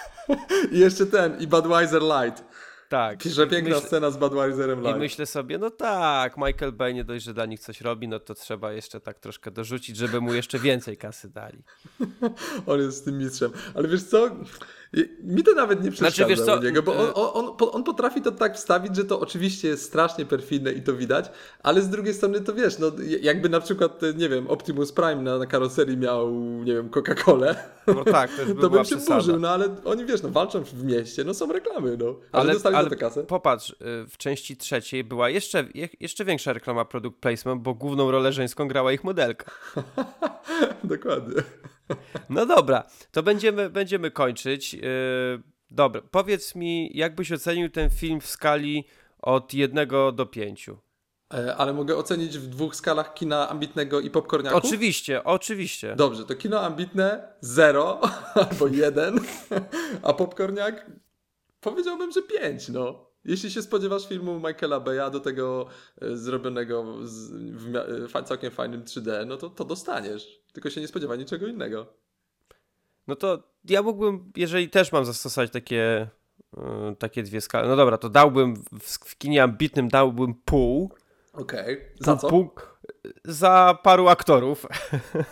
I 0.72 0.80
jeszcze 0.80 1.06
ten, 1.06 1.40
i 1.42 1.48
Budweiser 1.48 2.02
Light. 2.02 2.44
Tak. 2.90 3.24
Że 3.24 3.48
piękna 3.48 3.76
Myślę- 3.76 3.88
scena 3.88 4.12
z 4.12 4.18
Budweiserem 4.18 4.80
I 4.80 4.84
Light. 4.84 5.00
myślę 5.00 5.26
sobie, 5.26 5.58
no 5.58 5.70
tak, 5.70 6.38
Michael 6.38 6.72
Bay 6.72 6.94
nie 6.94 7.04
dość, 7.04 7.26
że 7.26 7.34
dla 7.34 7.46
nich 7.46 7.60
coś 7.60 7.82
robi, 7.82 8.08
no 8.08 8.20
to 8.20 8.34
trzeba 8.36 8.72
jeszcze 8.72 9.00
tak 9.00 9.20
troszkę 9.20 9.52
dorzucić, 9.52 9.98
żeby 9.98 10.22
mu 10.22 10.34
jeszcze 10.34 10.60
więcej 10.60 10.98
kasy 10.98 11.30
dali. 11.30 11.64
On 12.68 12.80
jest 12.80 13.06
tym 13.06 13.18
mistrzem. 13.18 13.52
Ale 13.76 13.88
wiesz 13.88 14.04
co? 14.04 14.30
Mi 15.24 15.44
to 15.44 15.54
nawet 15.54 15.84
nie 15.84 15.92
przeszkadza 15.92 16.16
Znaczy, 16.16 16.30
wiesz 16.30 16.46
co, 16.46 16.58
u 16.58 16.62
niego, 16.64 16.84
bo 16.84 16.94
on, 16.98 17.06
y- 17.10 17.14
on, 17.14 17.56
on, 17.72 17.84
potrafi 17.84 18.22
to 18.22 18.32
tak 18.32 18.56
wstawić, 18.58 18.96
że 18.96 19.06
to 19.06 19.20
oczywiście 19.20 19.68
jest 19.68 19.84
strasznie 19.84 20.26
perfidne 20.26 20.72
i 20.72 20.82
to 20.82 20.94
widać, 20.94 21.26
ale 21.64 21.82
z 21.82 21.90
drugiej 21.90 22.14
strony 22.14 22.42
to 22.42 22.54
wiesz, 22.54 22.80
no 22.80 22.92
jakby 23.22 23.50
na 23.50 23.60
przykład, 23.60 24.02
nie 24.16 24.30
wiem, 24.30 24.48
Optimus 24.48 24.92
Prime 24.92 25.16
na, 25.16 25.38
na 25.38 25.46
karoserii 25.46 25.98
miał, 25.98 26.32
nie 26.40 26.74
wiem, 26.74 26.90
Coca-Colę, 26.90 27.56
No 27.88 28.04
tak, 28.04 28.32
to 28.48 28.56
by 28.56 28.70
bym 28.78 28.86
się 28.86 28.96
przesada. 28.96 29.16
burzył, 29.16 29.40
no 29.40 29.50
ale 29.50 29.76
oni 29.86 30.06
wiesz, 30.06 30.22
no 30.24 30.30
walczą 30.30 30.64
w 30.64 30.84
mieście, 30.84 31.24
no 31.24 31.34
są 31.34 31.52
reklamy, 31.52 31.98
no. 31.98 32.06
Ale, 32.06 32.42
Ale, 32.44 32.54
dostali 32.54 32.76
ale 32.76 32.84
za 32.90 32.96
to 32.96 33.00
kasę. 33.00 33.24
popatrz, 33.24 33.70
y, 33.70 33.76
w 34.10 34.18
części 34.18 34.58
trzeciej 34.58 35.04
była 35.04 35.30
jeszcze, 35.30 35.66
je- 35.74 35.90
jeszcze 36.00 36.26
większa 36.26 36.54
reklama 36.54 36.86
product 36.86 37.18
placement, 37.18 37.62
bo 37.62 37.74
główną 37.74 38.12
rolę 38.12 38.34
żeńską 38.34 38.68
grała 38.68 38.94
ich 38.94 39.04
modelka. 39.04 39.52
Dokładnie. 40.84 41.42
No 42.30 42.46
dobra, 42.46 42.84
to 43.12 43.24
będziemy, 43.24 43.70
będziemy 43.70 44.12
kończyć. 44.12 44.76
Yy, 44.86 45.44
dobra, 45.72 46.02
powiedz 46.12 46.56
mi, 46.56 46.92
jak 46.94 47.16
byś 47.16 47.32
ocenił 47.32 47.70
ten 47.70 47.90
film 47.90 48.22
w 48.22 48.28
skali 48.28 48.86
od 49.22 49.54
1 49.54 49.88
do 50.14 50.26
5? 50.26 50.70
E, 51.34 51.56
Ale 51.56 51.74
mogę 51.74 51.96
ocenić 51.96 52.38
w 52.38 52.48
dwóch 52.48 52.76
skalach 52.76 53.14
kina 53.14 53.50
ambitnego 53.50 54.00
i 54.00 54.10
popcorniaku? 54.10 54.58
Oczywiście, 54.58 55.24
oczywiście. 55.24 55.96
Dobrze, 55.96 56.26
to 56.26 56.36
kino 56.36 56.62
ambitne 56.62 57.28
0 57.42 58.02
albo 58.50 58.68
1, 58.68 59.20
a 60.04 60.14
popcorniak 60.14 60.86
powiedziałbym, 61.62 62.12
że 62.12 62.22
5, 62.22 62.70
no. 62.70 63.06
Jeśli 63.26 63.52
się 63.52 63.62
spodziewasz 63.62 64.08
filmu 64.08 64.40
Michaela 64.40 64.80
Beya 64.80 65.10
do 65.12 65.20
tego 65.20 65.68
e, 66.02 66.18
zrobionego 66.18 66.98
z, 67.04 67.32
w 67.52 68.16
e, 68.16 68.24
całkiem 68.24 68.52
fajnym 68.52 68.84
3D, 68.84 69.28
no 69.28 69.38
to, 69.38 69.50
to 69.50 69.66
dostaniesz. 69.66 70.42
Tylko 70.54 70.70
się 70.70 70.82
nie 70.82 70.88
spodziewaj 70.88 71.18
niczego 71.18 71.48
innego. 71.48 71.86
No 73.08 73.16
to 73.16 73.55
ja 73.70 73.82
mógłbym, 73.82 74.32
jeżeli 74.36 74.70
też 74.70 74.92
mam 74.92 75.06
zastosować 75.06 75.52
takie, 75.52 76.10
yy, 76.58 76.96
takie 77.00 77.24
dwie 77.24 77.42
skale, 77.42 77.68
no 77.68 77.76
dobra, 77.76 77.98
to 77.98 78.10
dałbym 78.10 78.56
w, 78.56 78.90
w 78.90 79.18
kinie 79.18 79.44
ambitnym 79.44 79.88
dałbym 79.88 80.34
pół. 80.34 80.92
Okej. 81.34 81.82
Za 82.00 82.18
co? 82.18 82.30
Pół 82.30 82.50
za 83.24 83.78
paru 83.84 84.08
aktorów, 84.08 84.66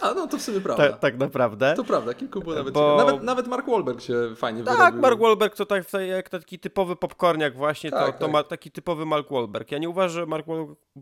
A 0.01 0.13
no 0.13 0.27
to 0.27 0.37
w 0.37 0.41
sumie 0.41 0.61
prawda. 0.67 0.89
tak, 0.89 0.99
tak 0.99 1.17
naprawdę. 1.17 1.73
To 1.75 1.83
prawda, 1.83 2.13
kilku 2.13 2.39
było 2.41 2.55
nawet 2.55 2.73
Bo- 2.73 2.95
nawet 2.97 3.23
Nawet 3.23 3.47
Mark 3.47 3.67
Wahlberg 3.67 4.01
się 4.01 4.13
fajnie 4.35 4.63
Tak, 4.63 4.77
wyrobił. 4.77 5.01
Mark 5.01 5.19
Wahlberg 5.19 5.55
to 5.55 5.65
tak, 5.65 5.83
jak 6.07 6.29
taki 6.29 6.59
typowy 6.59 6.95
popcorniak 6.95 7.57
właśnie, 7.57 7.91
Tak, 7.91 8.05
to, 8.05 8.11
to 8.13 8.19
tak. 8.19 8.31
ma 8.31 8.43
taki 8.43 8.71
typowy 8.71 9.05
Mark 9.05 9.31
Wahlberg. 9.31 9.71
Ja 9.71 9.77
nie 9.77 9.89
uważam, 9.89 10.09
że 10.15 10.25
Mark, 10.25 10.45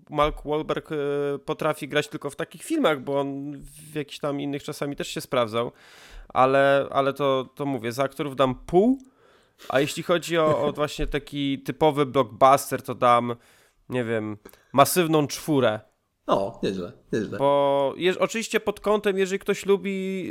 Mark 0.10 0.42
Wahlberg 0.46 0.92
e, 0.92 0.96
potrafi 1.46 1.88
grać 1.88 2.08
tylko 2.08 2.30
w 2.30 2.36
takich 2.36 2.64
filmach, 2.64 3.02
bo 3.02 3.20
on 3.20 3.54
w 3.92 3.96
jakichś 3.96 4.20
tam 4.20 4.42
innych 4.42 4.64
czasami 4.64 4.96
też 4.96 5.08
się 5.08 5.22
sprawdzał, 5.22 5.72
ale, 6.30 6.88
ale 6.92 7.14
to, 7.14 7.46
to 7.56 7.66
mówię, 7.66 7.92
za 7.92 8.04
aktorów 8.04 8.36
dam 8.36 8.56
pół, 8.56 8.98
a 9.70 9.80
jeśli 9.80 10.04
chodzi 10.04 10.38
o, 10.38 10.62
o 10.62 10.72
właśnie 10.72 11.08
taki 11.08 11.60
typowy 11.64 12.06
blockbuster, 12.06 12.82
to 12.82 12.96
dam, 12.96 13.36
nie 13.90 14.04
wiem, 14.04 14.38
masywną 14.74 15.28
czwórę. 15.28 15.80
O, 16.32 16.60
nieźle, 16.64 16.92
nieźle. 17.14 17.38
Bo 17.38 17.94
jeż, 17.98 18.18
oczywiście 18.18 18.60
pod 18.60 18.80
kątem, 18.80 19.18
jeżeli 19.18 19.40
ktoś 19.40 19.66
lubi 19.66 20.28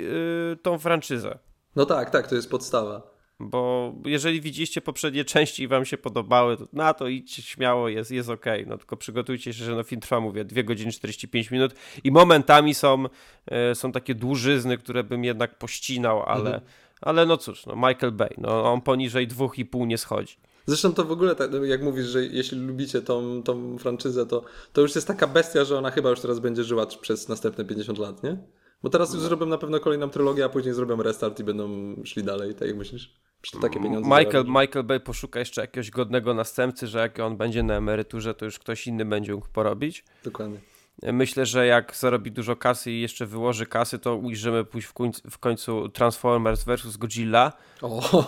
y, 0.53 0.57
tą 0.63 0.79
franczyzę. 0.79 1.39
No 1.77 1.87
tak, 1.87 2.11
tak, 2.11 2.27
to 2.27 2.35
jest 2.35 2.51
podstawa. 2.51 3.11
Bo 3.43 3.93
jeżeli 4.05 4.41
widzieliście 4.41 4.81
poprzednie 4.81 5.25
części 5.25 5.63
i 5.63 5.69
wam 5.69 5.85
się 5.85 5.99
podobały, 5.99 6.57
to 6.57 6.65
na 6.73 6.95
to 6.95 7.09
idźcie 7.09 7.43
śmiało, 7.43 7.89
jest, 7.89 8.11
jest 8.11 8.29
okej. 8.31 8.67
No 8.67 8.79
tylko 8.79 8.97
przygotujcie 8.97 9.53
się, 9.53 9.65
że 9.65 9.75
no 9.75 9.83
film 9.83 10.01
trwa, 10.01 10.21
mówię, 10.21 10.45
2 10.45 10.63
godziny 10.63 10.93
45 10.93 11.51
minut 11.51 11.75
i 12.05 12.11
momentami 12.11 12.75
są, 12.75 13.05
e, 13.47 13.75
są 13.75 13.93
takie 13.93 14.15
dłużyzny, 14.15 14.79
które 14.79 15.05
bym 15.05 15.25
jednak 15.25 15.59
pościnał, 15.59 16.23
ale, 16.23 16.51
Mhm. 16.51 16.61
ale 17.01 17.27
no 17.27 17.37
cóż, 17.37 17.67
no 17.67 17.77
Michael 17.77 18.13
Bay, 18.13 18.35
no 18.39 18.73
on 18.73 18.81
poniżej 18.81 19.29
2,5 19.29 19.87
nie 19.87 19.99
schodzi. 19.99 20.37
Zresztą 20.71 20.95
to 20.95 21.05
w 21.05 21.13
ogóle, 21.13 21.35
tak, 21.35 21.51
jak 21.65 21.83
mówisz, 21.83 22.07
że 22.07 22.25
jeśli 22.27 22.59
lubicie 22.59 23.03
tą, 23.03 23.43
tą 23.43 23.79
franczyzę, 23.79 24.27
to, 24.27 24.45
to 24.73 24.81
już 24.81 24.95
jest 24.95 25.07
taka 25.07 25.27
bestia, 25.27 25.65
że 25.65 25.79
ona 25.79 25.91
chyba 25.91 26.11
już 26.11 26.21
teraz 26.21 26.39
będzie 26.39 26.65
żyła 26.65 26.87
przez 26.87 27.29
następne 27.29 27.65
50 27.65 27.99
lat, 27.99 28.23
nie? 28.23 28.37
Bo 28.83 28.91
teraz 28.91 29.15
już 29.15 29.23
zrobią 29.23 29.47
na 29.47 29.59
pewno 29.59 29.81
kolejną 29.81 30.11
trylogię, 30.11 30.45
a 30.45 30.49
później 30.49 30.75
zrobią 30.75 31.03
restart 31.03 31.41
i 31.41 31.45
będą 31.45 31.95
szli 32.05 32.25
dalej, 32.25 32.55
tak 32.55 32.69
jak 32.69 32.77
myślisz? 32.77 33.21
Czy 33.41 33.53
to 33.53 33.59
takie 33.59 33.81
pieniądze 33.81 34.11
Michael? 34.11 34.45
Michael 34.47 34.85
Bay 34.85 35.01
poszuka 35.01 35.39
jeszcze 35.39 35.61
jakiegoś 35.61 35.91
godnego 35.91 36.35
następcy, 36.35 36.87
że 36.87 36.99
jak 36.99 37.19
on 37.19 37.37
będzie 37.37 37.63
na 37.63 37.75
emeryturze, 37.75 38.35
to 38.35 38.45
już 38.45 38.59
ktoś 38.59 38.87
inny 38.87 39.05
będzie 39.05 39.35
mógł 39.35 39.49
porobić. 39.49 40.05
Dokładnie. 40.25 40.59
Myślę, 41.03 41.47
że 41.47 41.67
jak 41.67 41.97
zarobi 41.97 42.33
dużo 42.33 42.57
kasy 42.57 42.91
i 42.93 43.01
jeszcze 43.01 43.27
wyłoży 43.27 43.67
kasy, 43.67 43.99
to 43.99 44.17
ujrzymy 44.17 44.65
pójść 44.65 44.87
w 44.89 44.93
końcu, 44.93 45.31
w 45.31 45.39
końcu 45.39 45.89
Transformers 45.89 46.65
vs. 46.65 46.97
Godzilla. 46.97 47.53
O, 47.83 48.25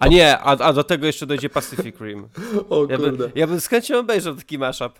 A 0.00 0.08
nie, 0.08 0.38
a, 0.38 0.50
a 0.50 0.72
do 0.72 0.84
tego 0.84 1.06
jeszcze 1.06 1.26
dojdzie 1.26 1.50
Pacific 1.50 2.00
Rim. 2.00 2.28
o 2.70 2.86
Ja, 2.90 2.96
kurde, 2.96 3.12
by, 3.12 3.32
ja 3.34 3.46
bym 3.46 3.60
z 3.60 3.66
chęcią 3.66 3.98
obejrzał 3.98 4.34
taki 4.36 4.58
mashup. 4.58 4.92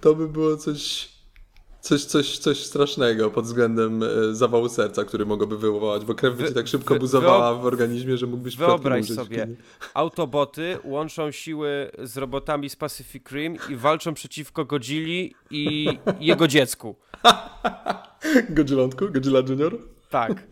to 0.00 0.14
by 0.14 0.28
było 0.28 0.56
coś, 0.56 1.08
coś, 1.80 2.04
coś, 2.04 2.38
coś 2.38 2.64
strasznego 2.64 3.30
pod 3.30 3.44
względem 3.44 4.02
e, 4.02 4.34
zawału 4.34 4.68
serca, 4.68 5.04
który 5.04 5.26
mogłoby 5.26 5.58
wywołać, 5.58 6.04
bo 6.04 6.14
krew 6.14 6.36
by 6.36 6.48
ci 6.48 6.54
tak 6.54 6.68
szybko 6.68 6.94
buzowała 6.94 7.54
w 7.54 7.66
organizmie, 7.66 8.16
że 8.16 8.26
mógłbyś 8.26 8.56
Wyobraź 8.56 9.08
sobie, 9.08 9.48
autoboty 9.94 10.78
łączą 10.84 11.30
siły 11.30 11.90
z 12.02 12.16
robotami 12.16 12.70
z 12.70 12.76
Pacific 12.76 13.30
Rim 13.30 13.56
i 13.68 13.76
walczą 13.76 14.14
przeciwko 14.14 14.64
Godzilli 14.64 15.34
i 15.50 15.88
jego 16.20 16.48
dziecku. 16.48 16.96
Godzillątku? 18.50 19.06
Godzilla 19.10 19.40
Junior? 19.48 19.78
Tak. 20.10 20.32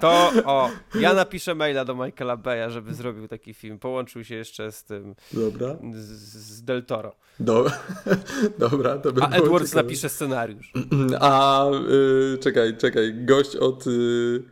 To 0.00 0.32
o, 0.44 0.70
ja 0.94 1.14
napiszę 1.14 1.54
maila 1.54 1.84
do 1.84 1.94
Michaela 1.94 2.36
Baya, 2.36 2.70
żeby 2.70 2.94
zrobił 2.94 3.28
taki 3.28 3.54
film. 3.54 3.78
Połączył 3.78 4.24
się 4.24 4.34
jeszcze 4.34 4.72
z 4.72 4.84
tym, 4.84 5.14
Dobra. 5.32 5.76
z, 5.92 6.06
z 6.56 6.62
Del 6.64 6.84
Toro. 6.84 7.16
Do... 7.40 7.66
Dobra, 8.58 8.98
to 8.98 9.12
by 9.12 9.22
A 9.22 9.28
Edwards 9.28 9.70
ciekawe. 9.70 9.82
napisze 9.82 10.08
scenariusz. 10.08 10.72
A 11.20 11.66
y, 12.34 12.38
czekaj, 12.38 12.76
czekaj, 12.76 13.24
gość 13.24 13.56
od 13.56 13.86
y, 13.86 14.42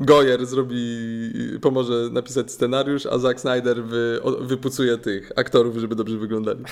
Goyer 0.00 0.46
zrobi, 0.46 1.30
pomoże 1.62 1.94
napisać 2.12 2.52
scenariusz, 2.52 3.06
a 3.06 3.18
Zack 3.18 3.40
Snyder 3.40 3.84
wy, 3.84 4.20
o, 4.22 4.30
wypucuje 4.30 4.98
tych 4.98 5.32
aktorów, 5.36 5.76
żeby 5.76 5.94
dobrze 5.94 6.18
wyglądali. 6.18 6.64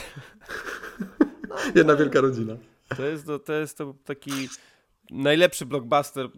Jedna 1.75 1.97
wielka 1.97 2.21
rodzina. 2.21 2.57
To 2.97 3.05
jest, 3.07 3.27
to, 3.27 3.39
to 3.39 3.53
jest 3.53 3.79
to 3.79 3.95
taki 4.05 4.49
najlepszy 5.11 5.67
blockbuster 5.67 6.29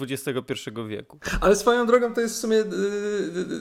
XXI 0.00 0.70
wieku. 0.88 1.18
Ale 1.40 1.56
swoją 1.56 1.86
drogą 1.86 2.14
to 2.14 2.20
jest 2.20 2.34
w 2.34 2.38
sumie, 2.38 2.56
y, 2.56 2.62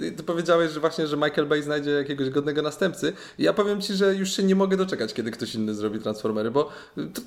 y, 0.03 0.05
y, 0.05 0.11
ty 0.11 0.23
powiedziałeś, 0.23 0.71
że 0.71 0.79
właśnie, 0.79 1.07
że 1.07 1.17
Michael 1.17 1.47
Bay 1.47 1.63
znajdzie 1.63 1.91
jakiegoś 1.91 2.29
godnego 2.29 2.61
następcy. 2.61 3.13
Ja 3.37 3.53
powiem 3.53 3.81
ci, 3.81 3.93
że 3.93 4.15
już 4.15 4.35
się 4.35 4.43
nie 4.43 4.55
mogę 4.55 4.77
doczekać, 4.77 5.13
kiedy 5.13 5.31
ktoś 5.31 5.55
inny 5.55 5.73
zrobi 5.73 5.99
Transformery, 5.99 6.51
bo 6.51 6.69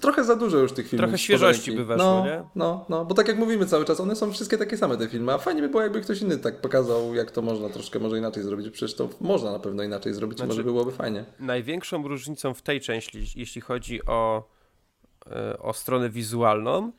trochę 0.01 0.25
za 0.25 0.37
dużo 0.37 0.59
już 0.59 0.73
tych 0.73 0.89
filmów. 0.89 1.05
Trochę 1.05 1.19
świeżości 1.19 1.73
by 1.73 1.85
weszło, 1.85 2.05
no, 2.05 2.25
nie? 2.25 2.43
No, 2.55 2.87
no, 2.89 3.05
bo 3.05 3.15
tak 3.15 3.29
jak 3.29 3.39
mówimy 3.39 3.67
cały 3.67 3.85
czas, 3.85 4.01
one 4.01 4.17
są 4.17 4.33
wszystkie 4.33 4.59
takie 4.59 4.77
same 4.77 4.97
te 4.97 5.09
filmy, 5.09 5.33
a 5.33 5.39
fajnie 5.39 5.63
by 5.63 5.69
było, 5.69 5.83
jakby 5.83 6.01
ktoś 6.01 6.23
inny 6.23 6.39
tak 6.39 6.61
pokazał, 6.61 7.15
jak 7.15 7.31
to 7.31 7.43
można 7.43 7.69
troszkę 7.69 7.99
może 7.99 8.19
inaczej 8.19 8.43
zrobić. 8.43 8.71
Przecież 8.71 8.97
to 8.97 9.09
można 9.21 9.53
na 9.53 9.59
pewno 9.59 9.83
inaczej 9.83 10.15
zrobić, 10.15 10.39
Znaczy- 10.39 10.49
może 10.49 10.65
byłoby 10.65 10.93
fajnie. 10.93 11.25
Największą 11.41 12.09
różnicą 12.09 12.55
w 12.55 12.63
tej 12.63 12.81
części, 12.81 13.27
jeśli 13.37 13.61
chodzi 13.61 14.07
o, 14.07 14.49
e, 15.27 15.59
o 15.59 15.73
stronę 15.73 16.11
wizualną, 16.11 16.93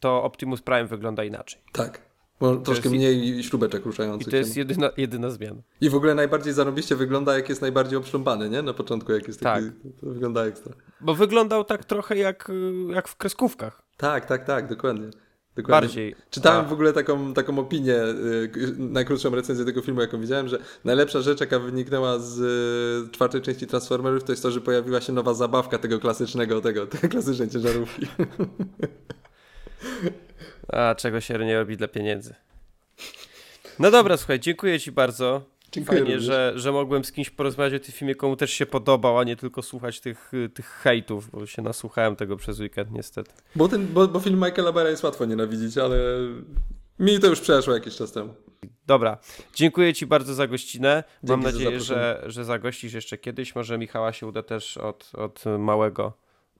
to 0.00 0.22
Optimus 0.22 0.62
Prime 0.62 0.86
wygląda 0.86 1.24
inaczej. 1.24 1.60
Tak. 1.72 2.00
Bo 2.40 2.56
troszkę 2.56 2.88
jest- 2.88 2.96
mniej 2.96 3.42
śrubeczek 3.42 3.82
I 3.82 3.84
ruszających 3.84 4.24
to 4.24 4.30
się. 4.30 4.36
jest 4.36 4.56
jedyna, 4.56 4.90
jedyna 4.96 5.30
zmiana. 5.30 5.62
I 5.80 5.90
w 5.90 5.94
ogóle 5.94 6.14
najbardziej 6.14 6.52
zarobiście 6.52 6.96
wygląda, 6.96 7.36
jak 7.36 7.48
jest 7.48 7.62
najbardziej 7.62 7.98
obszląbany, 7.98 8.50
nie? 8.50 8.62
Na 8.62 8.72
początku, 8.74 9.12
jak 9.12 9.26
jest 9.28 9.40
taki, 9.40 9.66
to 10.00 10.06
wygląda 10.06 10.44
ekstra. 10.44 10.74
Bo 11.00 11.14
wyglądał 11.14 11.64
tak 11.64 11.84
trochę 11.84 12.16
jak, 12.16 12.48
jak 12.90 13.08
w 13.08 13.16
kreskówkach. 13.16 13.82
Tak, 13.96 14.26
tak, 14.26 14.44
tak, 14.44 14.68
dokładnie. 14.68 15.10
Dokładnie. 15.56 15.80
Bardziej. 15.88 16.14
Czytałem 16.30 16.64
A, 16.64 16.68
w 16.68 16.72
ogóle 16.72 16.92
taką, 16.92 17.34
taką 17.34 17.58
opinię, 17.58 17.94
y, 18.02 18.50
najkrótszą 18.78 19.30
recenzję 19.34 19.64
tego 19.64 19.82
filmu, 19.82 20.00
jaką 20.00 20.20
widziałem, 20.20 20.48
że 20.48 20.58
najlepsza 20.84 21.20
rzecz, 21.20 21.40
jaka 21.40 21.58
wyniknęła 21.58 22.18
z 22.18 22.38
y, 23.08 23.10
czwartej 23.12 23.40
części 23.42 23.66
Transformerów, 23.66 24.24
to 24.24 24.32
jest 24.32 24.42
to, 24.42 24.50
że 24.50 24.60
pojawiła 24.60 25.00
się 25.00 25.12
nowa 25.12 25.34
zabawka 25.34 25.78
tego 25.78 25.98
klasycznego, 26.00 26.60
tego, 26.60 26.86
tej 26.86 27.10
klasycznej 27.10 27.48
ciężarówki. 27.50 28.06
A 30.68 30.94
czego 30.94 31.20
się 31.20 31.38
nie 31.38 31.58
robi 31.58 31.76
dla 31.76 31.88
pieniędzy. 31.88 32.34
No 33.78 33.90
dobra, 33.90 34.16
słuchaj, 34.16 34.40
dziękuję 34.40 34.80
Ci 34.80 34.92
bardzo. 34.92 35.42
Dziękuję 35.72 35.98
Fajnie, 35.98 36.14
również. 36.14 36.24
że, 36.24 36.52
że 36.56 36.72
mogłem 36.72 37.04
z 37.04 37.12
kimś 37.12 37.30
porozmawiać 37.30 37.82
o 37.82 37.84
tym 37.84 37.94
filmie, 37.94 38.14
komu 38.14 38.36
też 38.36 38.50
się 38.52 38.66
podobał, 38.66 39.18
a 39.18 39.24
nie 39.24 39.36
tylko 39.36 39.62
słuchać 39.62 40.00
tych, 40.00 40.32
tych 40.54 40.66
hejtów, 40.66 41.30
bo 41.30 41.46
się 41.46 41.62
nasłuchałem 41.62 42.16
tego 42.16 42.36
przez 42.36 42.60
weekend 42.60 42.90
niestety. 42.90 43.30
Bo, 43.56 43.68
ten, 43.68 43.86
bo, 43.86 44.08
bo 44.08 44.20
film 44.20 44.36
Michaela 44.44 44.70
Bay'a 44.72 44.88
jest 44.88 45.02
łatwo 45.04 45.24
nienawidzić, 45.24 45.78
ale 45.78 45.96
mi 46.98 47.20
to 47.20 47.26
już 47.26 47.40
przeszło 47.40 47.74
jakiś 47.74 47.96
czas 47.96 48.12
temu. 48.12 48.34
Dobra, 48.86 49.18
dziękuję 49.54 49.94
Ci 49.94 50.06
bardzo 50.06 50.34
za 50.34 50.46
gościnę. 50.46 51.04
Mam 51.22 51.28
Dzięki 51.42 51.42
za 51.44 51.52
nadzieję, 51.52 51.80
zaproszenie. 51.80 52.00
że, 52.22 52.30
że 52.30 52.44
zagościsz 52.44 52.92
jeszcze 52.92 53.18
kiedyś. 53.18 53.54
Może 53.54 53.78
Michała 53.78 54.12
się 54.12 54.26
uda 54.26 54.42
też 54.42 54.76
od, 54.76 55.10
od 55.14 55.44
małego 55.58 56.12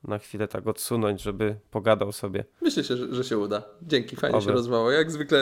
na 0.08 0.18
chwilę 0.18 0.48
tak 0.48 0.66
odsunąć, 0.66 1.22
żeby 1.22 1.56
pogadał 1.70 2.12
sobie. 2.12 2.44
Myślę 2.62 2.84
się, 2.84 2.96
że, 2.96 3.14
że 3.14 3.24
się 3.24 3.38
uda. 3.38 3.62
Dzięki, 3.82 4.16
fajnie 4.16 4.36
Oby. 4.36 4.46
się 4.46 4.52
rozmawiało. 4.52 4.90
Jak 4.90 5.10
zwykle, 5.10 5.40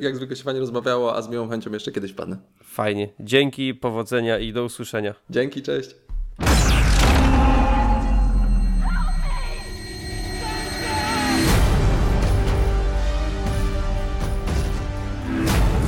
jak 0.00 0.16
zwykle 0.16 0.36
się 0.36 0.44
fajnie 0.44 0.60
rozmawiało, 0.60 1.16
a 1.16 1.22
z 1.22 1.28
miłą 1.28 1.48
chęcią 1.48 1.72
jeszcze 1.72 1.92
kiedyś 1.92 2.12
padnę. 2.12 2.36
Fajnie. 2.62 3.08
Dzięki, 3.20 3.74
powodzenia 3.74 4.38
i 4.38 4.52
do 4.52 4.64
usłyszenia. 4.64 5.14
Dzięki, 5.30 5.62
cześć. 5.62 5.96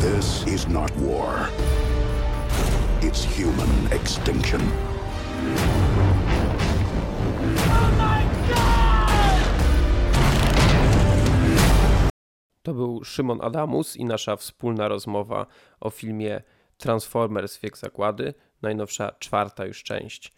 This 0.01 0.47
is 0.47 0.69
not 0.69 0.91
war. 0.97 1.49
It's 3.03 3.25
human 3.25 3.89
extinction. 3.93 4.61
To 12.67 12.75
był 12.75 13.05
Szymon 13.05 13.39
Adamus 13.43 13.97
i 13.97 14.05
nasza 14.05 14.37
wspólna 14.37 14.89
rozmowa 14.89 15.47
o 15.81 15.91
filmie 15.91 16.43
Transformers 16.79 17.59
Wiek 17.61 17.79
Zagłady, 17.79 18.35
najnowsza 18.63 19.13
czwarta 19.19 19.67
już 19.67 19.83
część 19.83 20.35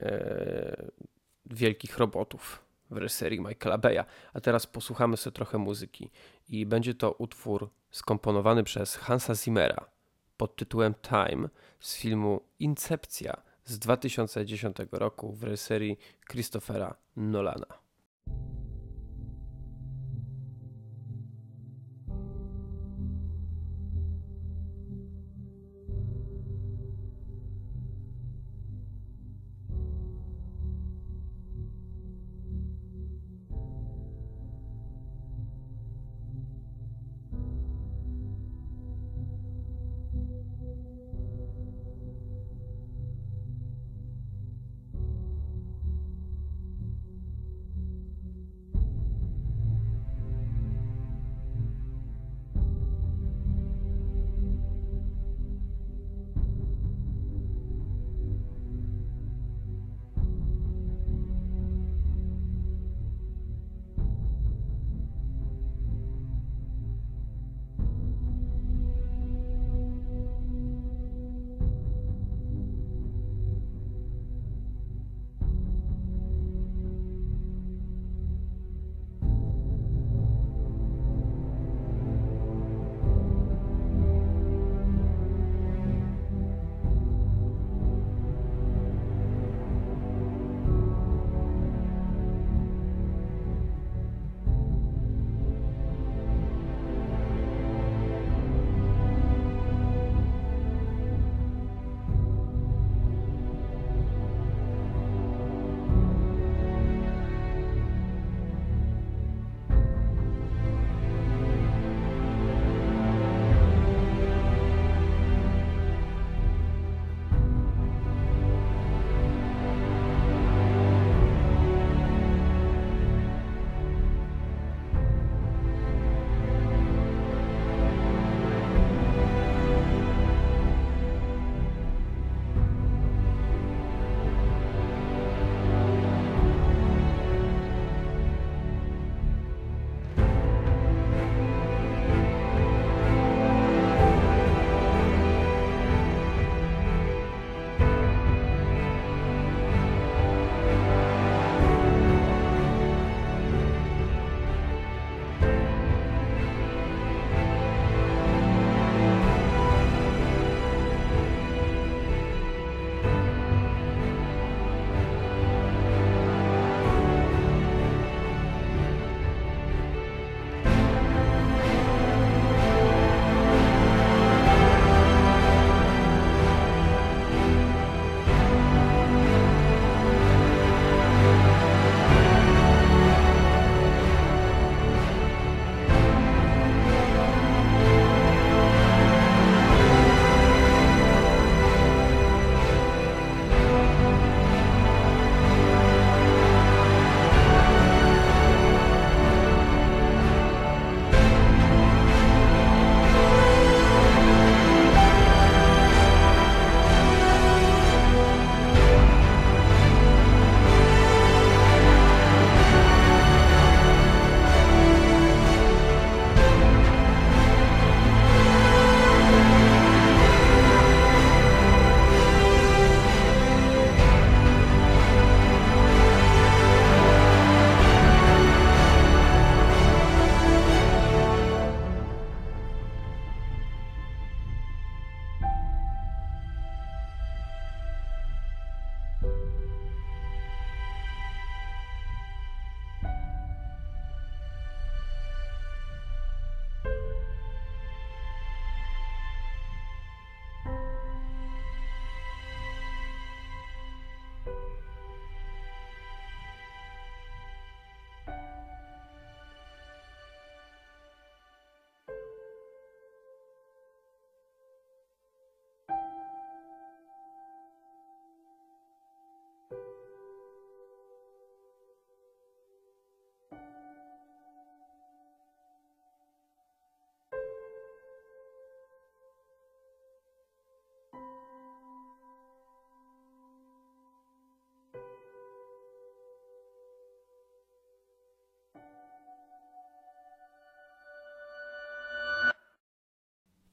e, 0.00 0.90
Wielkich 1.46 1.98
Robotów 1.98 2.64
w 2.90 2.96
reżyserii 2.96 3.40
Michaela 3.40 3.78
Beya. 3.78 4.04
A 4.32 4.40
teraz 4.40 4.66
posłuchamy 4.66 5.16
sobie 5.16 5.34
trochę 5.34 5.58
muzyki 5.58 6.10
i 6.48 6.66
będzie 6.66 6.94
to 6.94 7.12
utwór 7.12 7.70
skomponowany 7.90 8.64
przez 8.64 8.96
Hansa 8.96 9.34
Zimmera 9.34 9.86
pod 10.36 10.56
tytułem 10.56 10.94
Time 10.94 11.48
z 11.80 11.96
filmu 11.96 12.40
Incepcja 12.58 13.42
z 13.64 13.78
2010 13.78 14.76
roku 14.92 15.32
w 15.32 15.42
reżyserii 15.42 15.98
Christophera 16.30 16.94
Nolana. 17.16 17.81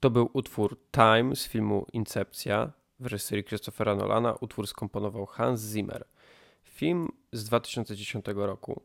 To 0.00 0.10
był 0.10 0.30
utwór 0.32 0.76
Time 0.92 1.36
z 1.36 1.48
filmu 1.48 1.86
Incepcja 1.92 2.72
w 3.00 3.06
reżyserii 3.06 3.44
Christophera 3.44 3.94
Nolana. 3.94 4.34
Utwór 4.40 4.66
skomponował 4.66 5.26
Hans 5.26 5.60
Zimmer. 5.60 6.04
Film 6.64 7.08
z 7.32 7.44
2010 7.44 8.26
roku. 8.34 8.82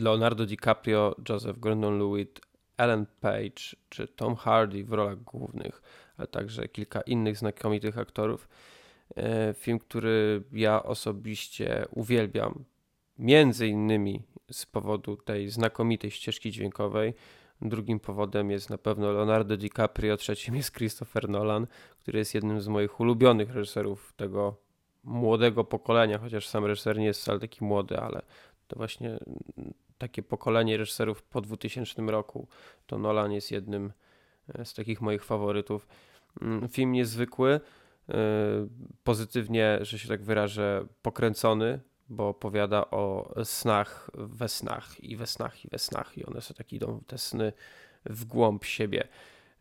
Leonardo 0.00 0.46
DiCaprio, 0.46 1.16
Joseph 1.28 1.58
Gordon-Lewitt, 1.58 2.40
Ellen 2.76 3.06
Page 3.20 3.76
czy 3.88 4.08
Tom 4.08 4.36
Hardy 4.36 4.84
w 4.84 4.92
rolach 4.92 5.22
głównych, 5.22 5.82
ale 6.16 6.26
także 6.26 6.68
kilka 6.68 7.00
innych 7.00 7.36
znakomitych 7.38 7.98
aktorów. 7.98 8.48
E, 9.16 9.54
film, 9.54 9.78
który 9.78 10.42
ja 10.52 10.82
osobiście 10.82 11.86
uwielbiam, 11.90 12.64
między 13.18 13.68
innymi 13.68 14.22
z 14.50 14.66
powodu 14.66 15.16
tej 15.16 15.48
znakomitej 15.48 16.10
ścieżki 16.10 16.50
dźwiękowej. 16.50 17.14
Drugim 17.68 18.00
powodem 18.00 18.50
jest 18.50 18.70
na 18.70 18.78
pewno 18.78 19.12
Leonardo 19.12 19.56
DiCaprio, 19.56 20.16
trzecim 20.16 20.56
jest 20.56 20.72
Christopher 20.72 21.28
Nolan, 21.28 21.66
który 21.98 22.18
jest 22.18 22.34
jednym 22.34 22.60
z 22.60 22.68
moich 22.68 23.00
ulubionych 23.00 23.54
reżyserów 23.54 24.12
tego 24.16 24.56
młodego 25.04 25.64
pokolenia, 25.64 26.18
chociaż 26.18 26.48
sam 26.48 26.64
reżyser 26.64 26.98
nie 26.98 27.06
jest 27.06 27.20
wcale 27.20 27.40
taki 27.40 27.64
młody, 27.64 27.98
ale 27.98 28.22
to 28.68 28.76
właśnie 28.76 29.18
takie 29.98 30.22
pokolenie 30.22 30.76
reżyserów 30.76 31.22
po 31.22 31.40
2000 31.40 32.02
roku, 32.02 32.48
to 32.86 32.98
Nolan 32.98 33.32
jest 33.32 33.50
jednym 33.50 33.92
e, 34.54 34.64
z 34.64 34.74
takich 34.74 35.00
moich 35.00 35.24
faworytów. 35.24 35.86
Mm, 36.40 36.68
film 36.68 36.92
niezwykły, 36.92 37.60
e, 38.08 38.18
pozytywnie, 39.04 39.78
że 39.82 39.98
się 39.98 40.08
tak 40.08 40.22
wyrażę, 40.22 40.86
pokręcony, 41.02 41.80
bo 42.12 42.28
opowiada 42.28 42.90
o 42.90 43.34
snach 43.44 44.10
we 44.14 44.48
snach 44.48 45.04
i 45.04 45.16
we 45.16 45.26
snach 45.26 45.64
i 45.64 45.68
we 45.68 45.78
snach 45.78 46.18
i 46.18 46.24
one 46.24 46.40
sobie 46.40 46.58
tak 46.58 46.72
idą, 46.72 47.00
te 47.06 47.18
sny 47.18 47.52
w 48.04 48.24
głąb 48.24 48.64
siebie. 48.64 49.08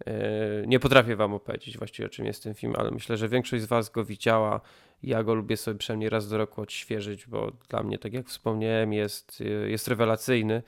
E, 0.06 0.68
nie 0.68 0.80
potrafię 0.80 1.16
wam 1.16 1.34
opowiedzieć 1.34 1.78
właściwie 1.78 2.06
o 2.06 2.10
czym 2.10 2.26
jest 2.26 2.43
ten 2.43 2.54
film, 2.54 2.74
ale 2.78 2.91
myślę, 2.91 3.18
że 3.18 3.30
większość 3.30 3.64
z 3.64 3.66
was 3.66 3.89
go 3.89 4.06
widziała. 4.06 4.62
Ja 5.04 5.24
go 5.24 5.34
lubię 5.34 5.58
sobie 5.58 5.78
przynajmniej 5.78 6.10
raz 6.10 6.30
do 6.30 6.38
roku 6.38 6.62
odświeżyć, 6.62 7.28
bo 7.28 7.52
dla 7.70 7.84
mnie, 7.84 7.99
tak 7.99 8.14
jak 8.14 8.28
wspomniałem, 8.28 8.93
jest, 8.93 9.43
jest 9.68 9.88
rewelacyjny. 9.88 10.64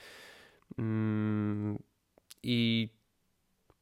Mm, 0.77 1.79
I 2.43 2.89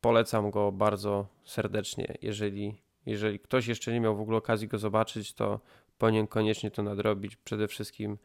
polecam 0.01 0.51
go 0.51 0.71
bardzo 0.71 1.27
serdecznie. 1.45 2.17
Jeżeli, 2.21 2.81
jeżeli 3.05 3.39
ktoś 3.39 3.67
jeszcze 3.67 3.93
nie 3.93 3.99
miał 3.99 4.17
w 4.17 4.21
ogóle 4.21 4.37
okazji 4.37 4.67
go 4.67 4.77
zobaczyć, 4.77 5.33
to 5.33 5.59
powinien 6.01 6.27
koniecznie 6.27 6.71
to 6.71 6.83
nadrobić. 6.83 7.35
Przede 7.35 7.67
wszystkim 7.67 8.17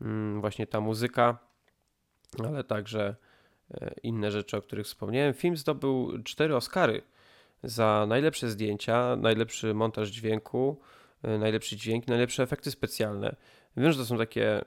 mm, 0.00 0.40
właśnie 0.40 0.66
ta 0.66 0.80
muzyka, 0.80 1.38
ale 2.44 2.64
także 2.64 3.16
e, 3.74 3.94
inne 4.02 4.30
rzeczy, 4.30 4.56
o 4.56 4.62
których 4.62 4.86
wspomniałem. 4.86 5.34
Film 5.34 5.56
zdobył 5.56 6.22
cztery 6.22 6.56
Oscary 6.56 7.02
za 7.62 8.06
najlepsze 8.08 8.50
zdjęcia, 8.50 9.16
najlepszy 9.16 9.74
montaż 9.74 10.08
dźwięku, 10.08 10.80
e, 11.22 11.38
najlepszy 11.38 11.76
dźwięk, 11.76 12.06
najlepsze 12.06 12.42
efekty 12.42 12.70
specjalne. 12.70 13.36
Wiem, 13.76 13.92
że 13.92 13.98
to 13.98 14.06
są 14.06 14.18
takie 14.18 14.64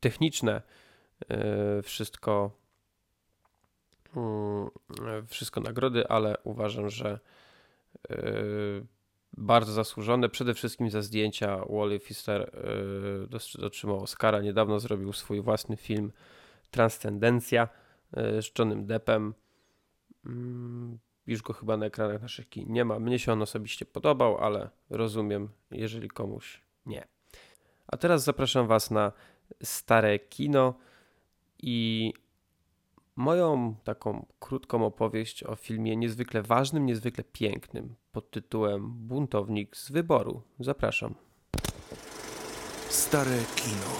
techniczne 0.00 0.62
e, 1.28 1.82
wszystko 1.82 2.50
mm, 4.16 4.70
wszystko 5.26 5.60
nagrody, 5.60 6.08
ale 6.08 6.36
uważam, 6.44 6.90
że 6.90 7.18
bardzo 9.40 9.72
zasłużone, 9.72 10.28
przede 10.28 10.54
wszystkim 10.54 10.90
za 10.90 11.02
zdjęcia. 11.02 11.64
Wally 11.70 12.00
Pfister 12.00 12.50
yy, 13.58 13.66
otrzymał 13.66 14.02
Oscara, 14.02 14.40
niedawno 14.40 14.80
zrobił 14.80 15.12
swój 15.12 15.40
własny 15.42 15.76
film 15.76 16.12
Transcendencja 16.70 17.68
yy, 18.16 18.42
z 18.42 18.50
Johnem 18.58 18.86
Deppem. 18.86 19.34
Yy, 20.24 20.30
już 21.26 21.42
go 21.42 21.52
chyba 21.52 21.76
na 21.76 21.86
ekranach 21.86 22.22
naszych 22.22 22.48
kin 22.48 22.72
nie 22.72 22.84
ma. 22.84 22.98
Mnie 22.98 23.18
się 23.18 23.32
on 23.32 23.42
osobiście 23.42 23.86
podobał, 23.86 24.38
ale 24.38 24.70
rozumiem, 24.90 25.48
jeżeli 25.70 26.08
komuś 26.08 26.60
nie. 26.86 27.06
A 27.86 27.96
teraz 27.96 28.24
zapraszam 28.24 28.66
Was 28.66 28.90
na 28.90 29.12
stare 29.62 30.18
kino 30.18 30.74
i 31.62 32.12
moją 33.20 33.74
taką 33.84 34.26
krótką 34.40 34.86
opowieść 34.86 35.44
o 35.44 35.56
filmie 35.56 35.96
niezwykle 35.96 36.42
ważnym, 36.42 36.86
niezwykle 36.86 37.24
pięknym 37.24 37.94
pod 38.12 38.30
tytułem 38.30 38.90
Buntownik 38.92 39.76
z 39.76 39.90
wyboru. 39.90 40.42
Zapraszam. 40.60 41.14
Stare 42.88 43.38
kino. 43.56 43.92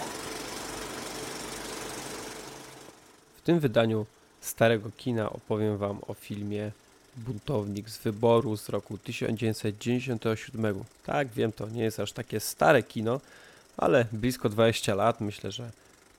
W 3.37 3.43
tym 3.43 3.61
wydaniu 3.61 4.07
starego 4.41 4.91
kina 4.97 5.31
opowiem 5.31 5.77
Wam 5.79 5.99
o 6.09 6.15
filmie 6.15 6.73
Buntownik 7.17 7.91
z 7.91 7.99
wyboru 7.99 8.57
z 8.57 8.69
roku 8.69 8.99
1997. 8.99 10.85
Tak, 11.07 11.29
wiem, 11.29 11.53
to 11.53 11.69
nie 11.69 11.83
jest 11.83 12.01
aż 12.01 12.13
takie 12.13 12.41
stare 12.41 12.83
kino, 12.83 13.21
ale 13.77 14.07
blisko 14.13 14.49
20 14.49 14.95
lat. 14.95 15.21
Myślę, 15.21 15.53
że 15.53 15.71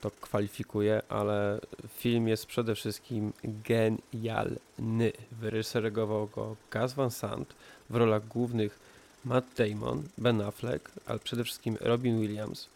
to 0.02 0.10
kwalifikuje, 0.10 1.02
ale 1.08 1.60
film 1.98 2.28
jest 2.28 2.46
przede 2.46 2.74
wszystkim 2.74 3.32
genialny. 3.44 5.12
Wyreżyserował 5.32 6.26
go 6.26 6.56
Gus 6.72 6.92
Van 6.92 7.10
Sant 7.10 7.54
w 7.90 7.96
rolach 7.96 8.28
głównych 8.28 8.78
Matt 9.24 9.44
Damon, 9.56 10.02
Ben 10.18 10.40
Affleck, 10.40 10.90
ale 11.06 11.18
przede 11.18 11.44
wszystkim 11.44 11.76
Robin 11.80 12.20
Williams. 12.20 12.68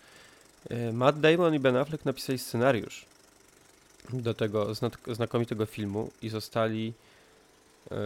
E, 0.71 0.93
Matt 0.93 1.21
Damon 1.21 1.55
i 1.55 1.59
Ben 1.59 1.77
Affleck 1.77 2.05
napisali 2.05 2.39
scenariusz 2.39 3.07
do 4.13 4.35
tego 4.35 4.75
znakomitego 5.07 5.67
filmu 5.67 6.11
i 6.23 6.29
zostali 6.29 6.93
e, 7.91 7.97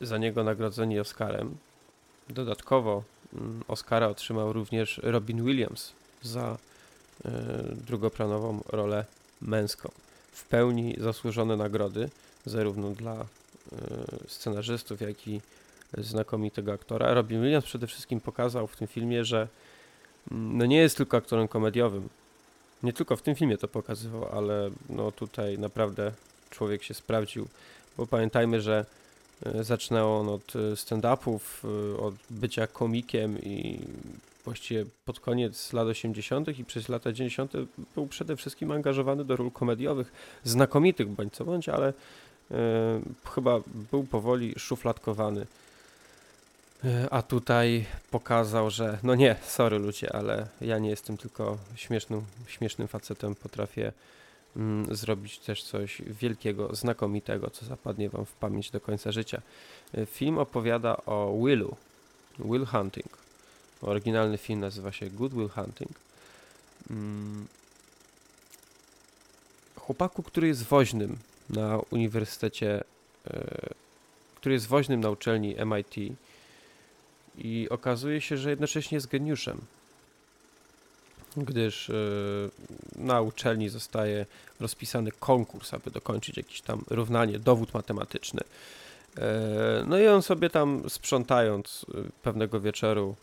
za 0.00 0.18
niego 0.18 0.44
nagrodzeni 0.44 1.00
Oscarem. 1.00 1.56
Dodatkowo 2.28 3.02
mm, 3.34 3.62
Oscara 3.68 4.08
otrzymał 4.08 4.52
również 4.52 5.00
Robin 5.02 5.44
Williams 5.44 5.92
za 6.22 6.58
drugoplanową 7.86 8.60
rolę 8.68 9.04
męską. 9.42 9.90
W 10.32 10.44
pełni 10.44 10.96
zasłużone 11.00 11.56
nagrody, 11.56 12.10
zarówno 12.46 12.90
dla 12.90 13.14
e, 13.14 13.26
scenarzystów, 14.28 15.00
jak 15.00 15.28
i 15.28 15.40
znakomitego 15.98 16.72
aktora. 16.72 17.14
Robin 17.14 17.42
Williams 17.42 17.64
przede 17.64 17.86
wszystkim 17.86 18.20
pokazał 18.20 18.66
w 18.66 18.76
tym 18.76 18.88
filmie, 18.88 19.24
że 19.24 19.48
mm, 20.30 20.58
no 20.58 20.66
nie 20.66 20.76
jest 20.76 20.96
tylko 20.96 21.16
aktorem 21.16 21.48
komediowym. 21.48 22.08
Nie 22.82 22.92
tylko 22.92 23.16
w 23.16 23.22
tym 23.22 23.34
filmie 23.34 23.58
to 23.58 23.68
pokazywał, 23.68 24.28
ale 24.38 24.70
no 24.88 25.12
tutaj 25.12 25.58
naprawdę 25.58 26.12
człowiek 26.50 26.82
się 26.82 26.94
sprawdził, 26.94 27.48
bo 27.96 28.06
pamiętajmy, 28.06 28.60
że 28.60 28.86
e, 29.46 29.64
zaczynał 29.64 30.16
on 30.16 30.28
od 30.28 30.52
stand-upów, 30.74 31.40
od 32.00 32.14
bycia 32.30 32.66
komikiem 32.66 33.38
i 33.42 33.80
właściwie 34.44 34.84
pod 35.04 35.20
koniec 35.20 35.72
lat 35.72 35.86
80. 35.86 36.58
i 36.58 36.64
przez 36.64 36.88
lata 36.88 37.12
90. 37.12 37.52
był 37.94 38.06
przede 38.06 38.36
wszystkim 38.36 38.70
angażowany 38.70 39.24
do 39.24 39.36
ról 39.36 39.50
komediowych, 39.50 40.12
znakomitych 40.44 41.08
bądź 41.08 41.32
co 41.32 41.44
bądź, 41.44 41.68
ale 41.68 41.92
e, 42.50 42.54
chyba 43.34 43.60
był 43.90 44.04
powoli 44.04 44.54
szufladkowany. 44.58 45.46
E, 46.84 47.08
a 47.10 47.22
tutaj 47.22 47.86
pokazał, 48.10 48.70
że 48.70 48.98
no 49.02 49.14
nie, 49.14 49.36
sorry 49.46 49.78
ludzie, 49.78 50.12
ale 50.12 50.46
ja 50.60 50.78
nie 50.78 50.90
jestem 50.90 51.16
tylko 51.16 51.58
śmiesznym, 51.76 52.22
śmiesznym 52.46 52.88
facetem, 52.88 53.34
potrafię 53.34 53.92
mm, 54.56 54.96
zrobić 54.96 55.38
też 55.38 55.62
coś 55.62 56.02
wielkiego, 56.02 56.74
znakomitego, 56.74 57.50
co 57.50 57.66
zapadnie 57.66 58.08
wam 58.08 58.26
w 58.26 58.32
pamięć 58.32 58.70
do 58.70 58.80
końca 58.80 59.12
życia. 59.12 59.42
E, 59.94 60.06
film 60.06 60.38
opowiada 60.38 60.96
o 60.96 61.38
Willu, 61.44 61.76
Will 62.38 62.66
Hunting, 62.66 63.23
Oryginalny 63.84 64.38
film 64.38 64.60
nazywa 64.60 64.92
się 64.92 65.10
Good 65.10 65.34
Will 65.34 65.48
Hunting. 65.48 65.90
Mm. 66.90 67.46
Chłopaku, 69.76 70.22
który 70.22 70.48
jest 70.48 70.62
woźnym 70.62 71.18
na 71.50 71.78
uniwersytecie, 71.90 72.84
e, 73.26 73.68
który 74.36 74.54
jest 74.54 74.66
woźnym 74.66 75.00
na 75.00 75.10
uczelni 75.10 75.56
MIT 75.66 76.16
i 77.38 77.68
okazuje 77.70 78.20
się, 78.20 78.36
że 78.36 78.50
jednocześnie 78.50 78.96
jest 78.96 79.06
geniuszem, 79.06 79.60
gdyż 81.36 81.90
e, 81.90 81.94
na 82.96 83.20
uczelni 83.20 83.68
zostaje 83.68 84.26
rozpisany 84.60 85.12
konkurs, 85.12 85.74
aby 85.74 85.90
dokończyć 85.90 86.36
jakieś 86.36 86.60
tam 86.60 86.84
równanie, 86.90 87.38
dowód 87.38 87.74
matematyczny. 87.74 88.40
E, 89.18 89.84
no 89.86 89.98
i 89.98 90.06
on 90.06 90.22
sobie 90.22 90.50
tam 90.50 90.90
sprzątając 90.90 91.86
pewnego 92.22 92.60
wieczoru 92.60 93.16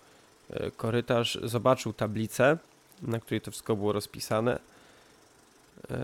korytarz, 0.78 1.38
zobaczył 1.44 1.94
tablicę, 1.94 2.58
na 3.02 3.20
której 3.20 3.42
to 3.42 3.52
wszystko 3.52 3.76
było 3.76 3.92
rozpisane. 3.92 4.60
E, 5.90 5.98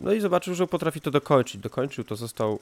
no 0.00 0.12
i 0.12 0.20
zobaczył, 0.20 0.54
że 0.54 0.66
potrafi 0.66 1.00
to 1.00 1.10
dokończyć. 1.10 1.60
Dokończył 1.60 2.04
to, 2.04 2.16
został, 2.16 2.58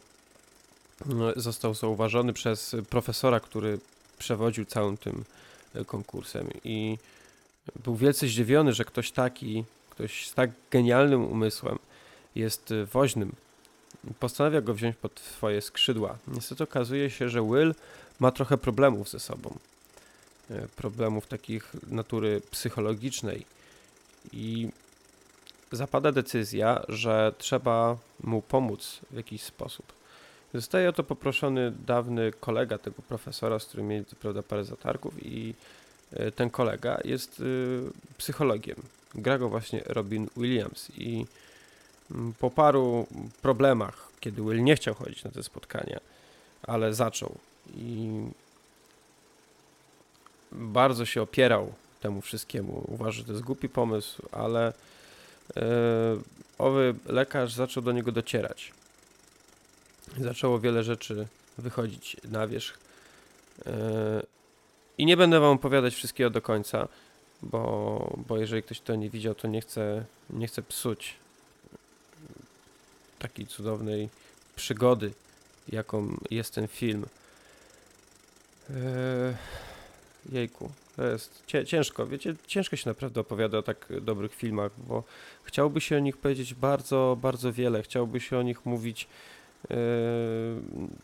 no, 1.07 1.33
został 1.37 1.75
zauważony 1.75 2.33
przez 2.33 2.77
profesora, 2.91 3.41
który 3.41 3.79
przewodził 4.19 4.65
całym 4.65 4.97
tym 4.97 5.25
e, 5.75 5.85
konkursem 5.85 6.49
i 6.65 6.99
był 7.85 7.97
wielce 7.97 8.27
zdziwiony, 8.27 8.73
że 8.73 8.85
ktoś 8.85 9.13
taki, 9.13 9.65
ktoś 9.91 10.29
z 10.29 10.35
tak 10.35 10.51
genialnym 10.71 11.25
umysłem 11.25 11.79
jest 12.35 12.75
woźnym 12.93 13.33
postanawia 14.21 14.61
go 14.61 14.75
wziąć 14.75 14.97
pod 14.97 15.21
swoje 15.21 15.61
skrzydła. 15.61 16.19
Niestety 16.29 16.65
okazuje 16.65 17.11
się, 17.11 17.29
że 17.29 17.43
Will 17.43 17.75
ma 18.21 18.31
trochę 18.31 18.59
problemów 18.59 19.09
ze 19.09 19.21
sobą. 19.21 19.59
E, 20.51 20.69
problemów 20.77 21.27
takich 21.27 21.73
natury 21.89 22.41
psychologicznej. 22.51 23.47
I 24.33 24.69
zapada 25.73 26.13
decyzja, 26.13 26.83
że 26.89 27.33
trzeba 27.39 27.97
mu 28.23 28.43
pomóc 28.43 29.01
w 29.11 29.17
jakiś 29.17 29.43
sposób. 29.43 29.93
Zostaje 30.55 30.89
o 30.89 30.93
to 30.93 31.05
poproszony 31.05 31.73
dawny 31.87 32.33
kolega 32.41 32.79
tego 32.79 33.03
profesora, 33.03 33.59
z 33.59 33.65
którym 33.65 33.89
mieli 33.89 34.05
prawda 34.21 34.43
parę 34.43 34.65
zatargów 34.65 35.27
i 35.27 35.55
e, 36.13 36.33
ten 36.33 36.51
kolega 36.51 36.99
jest 37.05 37.41
y, 37.41 37.83
psychologiem. 38.19 38.77
Gra 39.15 39.39
go 39.39 39.49
właśnie 39.49 39.83
Robin 39.87 40.29
Williams 40.37 40.91
i 40.97 41.27
mm, 42.11 42.33
po 42.33 42.51
paru 42.51 43.07
problemach, 43.43 44.09
kiedy 44.21 44.43
Will 44.43 44.65
nie 44.65 44.77
chciał 44.77 44.95
chodzić 44.95 45.25
na 45.25 45.31
te 45.31 45.43
spotkania, 45.43 46.01
ale 46.63 46.95
zaczął 46.95 47.39
i 47.75 48.11
bardzo 50.53 51.07
się 51.07 51.23
opierał 51.23 51.73
temu 52.01 52.21
wszystkiemu. 52.21 52.85
Uważa, 52.89 53.19
że 53.19 53.25
to 53.25 53.33
jest 53.33 53.45
głupi 53.45 53.69
pomysł, 53.69 54.23
ale 54.33 54.73
yy, 55.57 55.63
owy 56.59 56.95
lekarz 57.07 57.53
zaczął 57.53 57.83
do 57.83 57.93
niego 57.93 58.13
docierać. 58.13 58.73
Zaczęło 60.19 60.61
wiele 60.61 60.83
rzeczy 60.83 61.27
wychodzić 61.59 62.17
na 62.25 62.47
wierzch. 62.47 62.79
Yy, 63.67 63.73
I 64.99 65.07
nie 65.07 65.17
będę 65.17 65.41
wam 65.41 65.51
opowiadać 65.51 65.95
wszystkiego 65.95 66.31
do 66.31 66.43
końca, 66.43 66.89
bo, 67.43 68.17
bo 68.29 68.39
jeżeli 68.39 68.63
ktoś 68.63 68.81
to 68.81 68.95
nie 68.95 69.11
widział, 69.11 69.35
to 69.35 69.49
nie 69.49 69.61
chce, 69.61 70.05
nie 70.31 70.47
chce 70.47 70.63
psuć 70.63 71.15
takiej 73.19 73.47
cudownej 73.47 74.09
przygody, 74.57 75.13
jaką 75.69 76.17
jest 76.31 76.55
ten 76.55 76.69
film. 76.69 77.07
Yy, 78.71 78.77
jejku, 80.33 80.71
to 80.97 81.05
jest 81.05 81.43
ciężko, 81.67 82.07
wiecie, 82.07 82.35
ciężko 82.47 82.77
się 82.77 82.91
naprawdę 82.91 83.21
opowiada 83.21 83.59
o 83.59 83.63
tak 83.63 83.87
dobrych 84.01 84.35
filmach, 84.35 84.73
bo 84.89 85.05
chciałby 85.45 85.81
się 85.81 85.97
o 85.97 86.01
nich 86.01 86.17
powiedzieć 86.17 86.55
bardzo, 86.55 87.19
bardzo 87.23 87.53
wiele, 87.53 87.83
chciałby 87.83 88.21
się 88.21 88.39
o 88.39 88.43
nich 88.43 88.67
mówić 88.67 89.09
yy, 89.71 89.77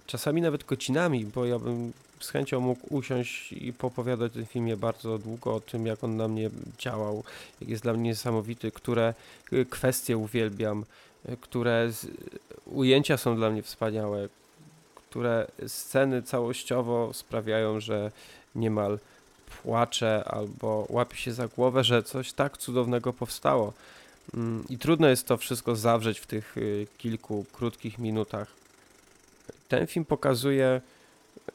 czasami 0.07 0.43
nawet 0.43 0.64
godzinami, 0.64 1.27
bo 1.27 1.45
ja 1.45 1.59
bym 1.59 1.93
z 2.21 2.31
chęcią 2.31 2.61
mógł 2.61 2.97
usiąść 2.97 3.53
i 3.53 3.73
popowiadać 3.73 4.33
o 4.33 4.35
tym 4.35 4.47
filmie 4.47 4.77
bardzo 4.77 5.19
długo, 5.19 5.55
o 5.55 5.61
tym 5.61 5.87
jak 5.87 6.05
on 6.05 6.16
na 6.16 6.29
mnie 6.29 6.51
działał, 6.79 7.25
jak 7.61 7.71
jest 7.71 7.83
dla 7.83 7.93
mnie 7.93 8.03
niesamowity, 8.03 8.71
które 8.71 9.14
kwestie 9.71 10.16
uwielbiam, 10.16 10.85
które 11.41 11.93
z, 11.93 12.07
ujęcia 12.66 13.16
są 13.16 13.37
dla 13.37 13.51
mnie 13.51 13.62
wspaniałe, 13.62 14.29
które 14.95 15.47
sceny 15.66 16.23
całościowo 16.23 17.11
sprawiają, 17.14 17.81
że 17.81 18.12
niemal 18.59 18.99
płacze 19.63 20.25
albo 20.27 20.87
łapie 20.89 21.17
się 21.17 21.33
za 21.33 21.49
głowę, 21.49 21.85
że 21.85 22.03
coś 22.03 22.33
tak 22.33 22.59
cudownego 22.59 23.13
powstało. 23.13 23.73
Mm, 24.35 24.65
I 24.69 24.79
trudno 24.79 25.09
jest 25.09 25.27
to 25.27 25.37
wszystko 25.37 25.77
zawrzeć 25.77 26.21
w 26.21 26.27
tych 26.27 26.57
y, 26.57 26.87
kilku 26.99 27.45
krótkich 27.53 27.99
minutach. 27.99 28.49
Ten 29.69 29.87
film 29.87 30.05
pokazuje 30.05 30.81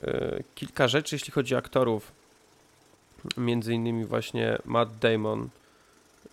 y, 0.04 0.44
kilka 0.56 0.88
rzeczy, 0.88 1.16
jeśli 1.16 1.32
chodzi 1.32 1.56
o 1.56 1.58
aktorów. 1.58 2.12
Między 3.38 3.74
innymi 3.74 4.06
właśnie 4.06 4.58
Matt 4.66 4.98
Damon, 5.00 5.50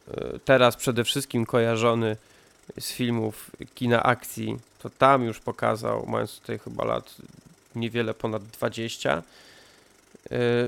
y, 0.08 0.40
teraz 0.44 0.76
przede 0.76 1.04
wszystkim 1.04 1.46
kojarzony 1.46 2.16
z 2.78 2.92
filmów 2.92 3.50
kina 3.74 4.02
akcji, 4.02 4.58
to 4.78 4.90
tam 4.90 5.24
już 5.24 5.40
pokazał, 5.40 6.06
mając 6.06 6.40
tutaj 6.40 6.58
chyba 6.58 6.84
lat 6.84 7.14
niewiele 7.74 8.14
ponad 8.14 8.42
20, 8.44 9.18
y, 9.18 9.22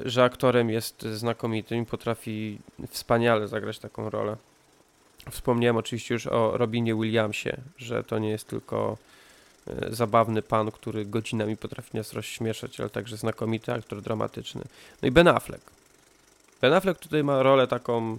że 0.04 0.24
aktorem 0.24 0.70
jest 0.70 1.02
znakomitym 1.02 1.82
i 1.82 1.86
potrafi 1.86 2.58
wspaniale 2.88 3.48
zagrać 3.48 3.78
taką 3.78 4.10
rolę. 4.10 4.36
Wspomniałem 5.30 5.76
oczywiście 5.76 6.14
już 6.14 6.26
o 6.26 6.58
Robinie 6.58 6.94
Williamsie, 6.94 7.56
że 7.76 8.04
to 8.04 8.18
nie 8.18 8.30
jest 8.30 8.48
tylko 8.48 8.96
y, 9.68 9.94
zabawny 9.94 10.42
pan, 10.42 10.70
który 10.70 11.04
godzinami 11.04 11.56
potrafi 11.56 11.96
nas 11.96 12.12
rozśmieszać, 12.12 12.80
ale 12.80 12.90
także 12.90 13.16
znakomity 13.16 13.72
aktor 13.72 14.02
dramatyczny. 14.02 14.62
No 15.02 15.08
i 15.08 15.10
Ben 15.10 15.28
Affleck. 15.28 15.70
Ben 16.60 16.72
Affleck 16.72 17.00
tutaj 17.00 17.24
ma 17.24 17.42
rolę 17.42 17.66
taką 17.66 18.18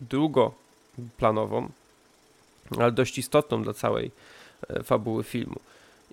długoplanową, 0.00 1.68
ale 2.78 2.92
dość 2.92 3.18
istotną 3.18 3.62
dla 3.62 3.74
całej 3.74 4.10
e, 4.68 4.82
fabuły 4.82 5.24
filmu. 5.24 5.60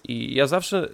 I 0.03 0.35
ja 0.35 0.47
zawsze 0.47 0.89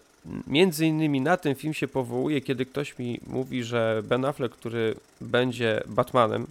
między 0.47 0.85
innymi 0.85 1.21
na 1.21 1.37
ten 1.37 1.55
film 1.55 1.73
się 1.73 1.87
powołuję, 1.87 2.41
kiedy 2.41 2.65
ktoś 2.65 2.99
mi 2.99 3.19
mówi, 3.27 3.63
że 3.63 4.01
Ben 4.05 4.25
Affleck, 4.25 4.55
który 4.55 4.95
będzie 5.21 5.83
Batmanem 5.87 6.47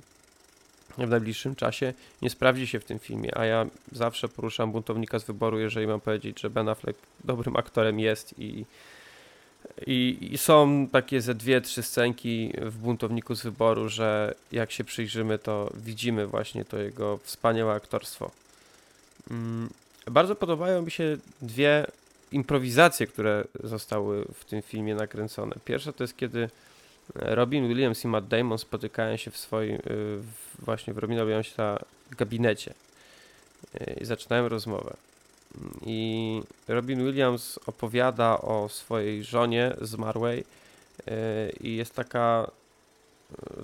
w 0.98 1.08
najbliższym 1.08 1.54
czasie, 1.54 1.94
nie 2.22 2.30
sprawdzi 2.30 2.66
się 2.66 2.80
w 2.80 2.84
tym 2.84 2.98
filmie, 2.98 3.38
a 3.38 3.44
ja 3.44 3.66
zawsze 3.92 4.28
poruszam 4.28 4.72
buntownika 4.72 5.18
z 5.18 5.24
wyboru, 5.24 5.58
jeżeli 5.58 5.86
mam 5.86 6.00
powiedzieć, 6.00 6.40
że 6.40 6.50
Ben 6.50 6.68
Affleck 6.68 6.98
dobrym 7.24 7.56
aktorem 7.56 8.00
jest 8.00 8.38
i, 8.38 8.64
i, 9.86 10.28
i 10.32 10.38
są 10.38 10.88
takie 10.92 11.20
ze 11.20 11.34
dwie, 11.34 11.60
trzy 11.60 11.82
scenki 11.82 12.52
w 12.62 12.76
buntowniku 12.76 13.34
z 13.34 13.42
wyboru, 13.42 13.88
że 13.88 14.34
jak 14.52 14.72
się 14.72 14.84
przyjrzymy, 14.84 15.38
to 15.38 15.70
widzimy 15.74 16.26
właśnie 16.26 16.64
to 16.64 16.78
jego 16.78 17.18
wspaniałe 17.22 17.74
aktorstwo. 17.74 18.30
Mm, 19.30 19.70
bardzo 20.06 20.34
podobają 20.34 20.82
mi 20.82 20.90
się 20.90 21.16
dwie 21.42 21.86
improwizacje, 22.32 23.06
które 23.06 23.44
zostały 23.64 24.24
w 24.34 24.44
tym 24.44 24.62
filmie 24.62 24.94
nakręcone. 24.94 25.56
Pierwsza 25.64 25.92
to 25.92 26.04
jest 26.04 26.16
kiedy 26.16 26.48
Robin 27.14 27.68
Williams 27.68 28.04
i 28.04 28.08
Matt 28.08 28.28
Damon 28.28 28.58
spotykają 28.58 29.16
się 29.16 29.30
w 29.30 29.36
swoim, 29.36 29.74
y, 29.74 29.80
właśnie 30.58 30.94
w 30.94 30.98
Robin 30.98 31.18
Williamsa 31.18 31.78
gabinecie 32.18 32.74
y, 33.80 33.96
i 34.00 34.04
zaczynają 34.04 34.48
rozmowę. 34.48 34.96
I 35.86 36.42
Robin 36.68 37.04
Williams 37.04 37.58
opowiada 37.66 38.38
o 38.38 38.68
swojej 38.68 39.24
żonie 39.24 39.74
zmarłej 39.80 40.44
i 41.60 41.76
jest 41.76 41.94
taka 41.94 42.50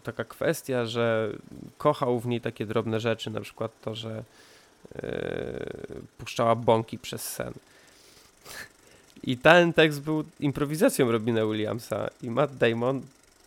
taka 0.02 0.24
kwestia, 0.24 0.86
że 0.86 1.32
kochał 1.78 2.20
w 2.20 2.26
niej 2.26 2.40
takie 2.40 2.66
drobne 2.66 3.00
rzeczy, 3.00 3.30
na 3.30 3.40
przykład 3.40 3.72
to, 3.82 3.94
że 3.94 4.24
puszczała 6.18 6.54
bąki 6.54 6.98
przez 6.98 7.22
sen. 7.22 7.54
I 9.22 9.36
ten 9.36 9.72
tekst 9.72 10.00
był 10.00 10.24
improwizacją 10.40 11.12
Robina 11.12 11.46
Williamsa 11.46 12.10
i 12.22 12.30
Matt 12.30 12.56
Damon 12.56 13.02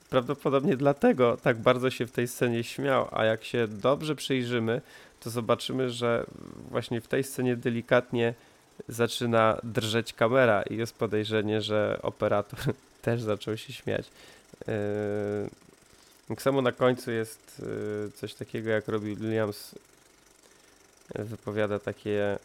prawdopodobnie 0.09 0.77
dlatego 0.77 1.37
tak 1.37 1.57
bardzo 1.57 1.89
się 1.89 2.05
w 2.05 2.11
tej 2.11 2.27
scenie 2.27 2.63
śmiał, 2.63 3.07
a 3.11 3.25
jak 3.25 3.43
się 3.43 3.67
dobrze 3.67 4.15
przyjrzymy, 4.15 4.81
to 5.19 5.29
zobaczymy, 5.29 5.89
że 5.89 6.25
właśnie 6.69 7.01
w 7.01 7.07
tej 7.07 7.23
scenie 7.23 7.55
delikatnie 7.55 8.33
zaczyna 8.87 9.57
drżeć 9.63 10.13
kamera 10.13 10.63
i 10.63 10.77
jest 10.77 10.95
podejrzenie, 10.95 11.61
że 11.61 11.99
operator 12.01 12.59
też 13.01 13.21
zaczął 13.21 13.57
się 13.57 13.73
śmiać. 13.73 14.07
Yy, 14.67 14.73
tak 16.27 16.41
samo 16.41 16.61
na 16.61 16.71
końcu 16.71 17.11
jest 17.11 17.61
yy, 18.05 18.11
coś 18.15 18.33
takiego, 18.33 18.69
jak 18.69 18.87
Robin 18.87 19.15
Williams 19.15 19.75
wypowiada 21.15 21.79
takie, 21.79 22.37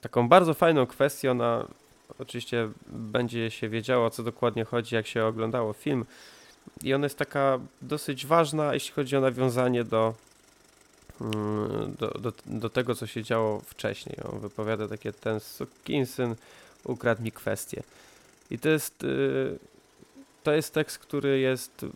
taką 0.00 0.28
bardzo 0.28 0.54
fajną 0.54 0.86
kwestię. 0.86 1.30
Ona 1.30 1.66
oczywiście 2.18 2.70
będzie 2.86 3.50
się 3.50 3.68
wiedziało, 3.68 4.06
o 4.06 4.10
co 4.10 4.22
dokładnie 4.22 4.64
chodzi, 4.64 4.94
jak 4.94 5.06
się 5.06 5.24
oglądało 5.24 5.72
film. 5.72 6.04
I 6.82 6.94
ona 6.94 7.06
jest 7.06 7.18
taka 7.18 7.58
dosyć 7.82 8.26
ważna, 8.26 8.74
jeśli 8.74 8.92
chodzi 8.92 9.16
o 9.16 9.20
nawiązanie 9.20 9.84
do, 9.84 10.14
mm, 11.20 11.94
do, 11.98 12.08
do, 12.08 12.32
do 12.46 12.70
tego, 12.70 12.94
co 12.94 13.06
się 13.06 13.22
działo 13.22 13.60
wcześniej. 13.60 14.16
On 14.32 14.40
wypowiada 14.40 14.88
takie, 14.88 15.12
ten 15.12 15.40
sukinsyn 15.40 16.34
ukradł 16.84 17.22
mi 17.22 17.32
kwestię. 17.32 17.82
I 18.50 18.58
to 18.58 18.68
jest, 18.68 19.04
y, 19.04 19.58
to 20.42 20.52
jest 20.52 20.74
tekst, 20.74 20.98
który 20.98 21.40
jest 21.40 21.86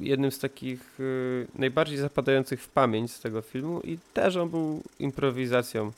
jednym 0.00 0.32
z 0.32 0.38
takich 0.38 1.00
y, 1.00 1.46
najbardziej 1.54 1.98
zapadających 1.98 2.62
w 2.62 2.68
pamięć 2.68 3.12
z 3.12 3.20
tego 3.20 3.42
filmu 3.42 3.80
i 3.80 3.98
też 4.14 4.36
on 4.36 4.50
był 4.50 4.82
improwizacją 4.98 5.92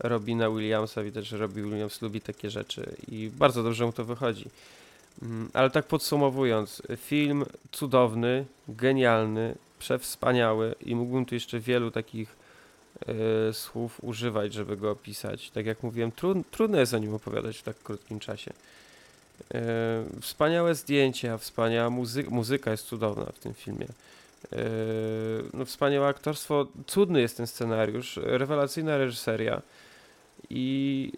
Robina 0.00 0.50
Williamsa. 0.50 1.02
Widać, 1.02 1.26
że 1.26 1.38
Robin 1.38 1.64
Williams 1.64 2.02
lubi 2.02 2.20
takie 2.20 2.50
rzeczy 2.50 2.96
i 3.08 3.30
bardzo 3.34 3.62
dobrze 3.62 3.86
mu 3.86 3.92
to 3.92 4.04
wychodzi. 4.04 4.44
Mm, 5.22 5.50
ale 5.52 5.70
tak 5.70 5.86
podsumowując, 5.86 6.82
film 6.96 7.44
cudowny, 7.72 8.44
genialny, 8.68 9.54
przewspaniały 9.78 10.74
i 10.86 10.94
mógłbym 10.94 11.26
tu 11.26 11.34
jeszcze 11.34 11.60
wielu 11.60 11.90
takich 11.90 12.36
y, 13.48 13.52
słów 13.52 14.04
używać, 14.04 14.52
żeby 14.52 14.76
go 14.76 14.90
opisać. 14.90 15.50
Tak 15.50 15.66
jak 15.66 15.82
mówiłem, 15.82 16.12
trudno 16.50 16.78
jest 16.78 16.94
o 16.94 16.98
nim 16.98 17.14
opowiadać 17.14 17.58
w 17.58 17.62
tak 17.62 17.82
krótkim 17.82 18.20
czasie. 18.20 18.52
E, 19.54 20.04
wspaniałe 20.20 20.74
zdjęcia, 20.74 21.38
wspaniała 21.38 21.90
muzy 21.90 22.24
muzyka 22.28 22.70
jest 22.70 22.86
cudowna 22.86 23.24
w 23.34 23.38
tym 23.38 23.54
filmie. 23.54 23.86
E, 24.52 24.58
no, 25.54 25.64
wspaniałe 25.64 26.08
aktorstwo, 26.08 26.66
cudny 26.86 27.20
jest 27.20 27.36
ten 27.36 27.46
scenariusz, 27.46 28.16
rewelacyjna 28.22 28.98
reżyseria 28.98 29.62
I 30.50 31.12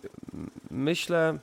myślę, 0.71 1.39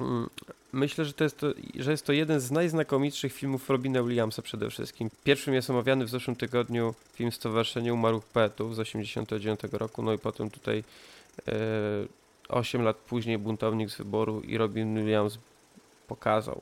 mm, 0.00 0.30
myślę, 0.72 1.04
że, 1.04 1.12
to 1.12 1.24
jest 1.24 1.38
to, 1.38 1.46
że 1.74 1.90
jest 1.90 2.06
to 2.06 2.12
jeden 2.12 2.40
z 2.40 2.50
najznakomitszych 2.50 3.32
filmów 3.32 3.70
Robina 3.70 4.02
Williamsa 4.02 4.42
przede 4.42 4.70
wszystkim. 4.70 5.10
Pierwszym 5.24 5.54
jest 5.54 5.70
omawiany 5.70 6.04
w 6.04 6.08
zeszłym 6.08 6.36
tygodniu 6.36 6.94
film 7.14 7.32
Stowarzyszenie 7.32 7.94
Umarłych 7.94 8.24
Poetów 8.24 8.74
z 8.74 8.78
1989 8.78 9.72
roku, 9.72 10.02
no 10.02 10.12
i 10.12 10.18
potem 10.18 10.50
tutaj 10.50 10.84
e, 11.48 11.52
8 12.48 12.82
lat 12.82 12.96
później 12.96 13.38
Buntownik 13.38 13.90
z 13.90 13.96
Wyboru 13.96 14.40
i 14.40 14.58
Robin 14.58 14.94
Williams 14.94 15.38
pokazał, 16.08 16.60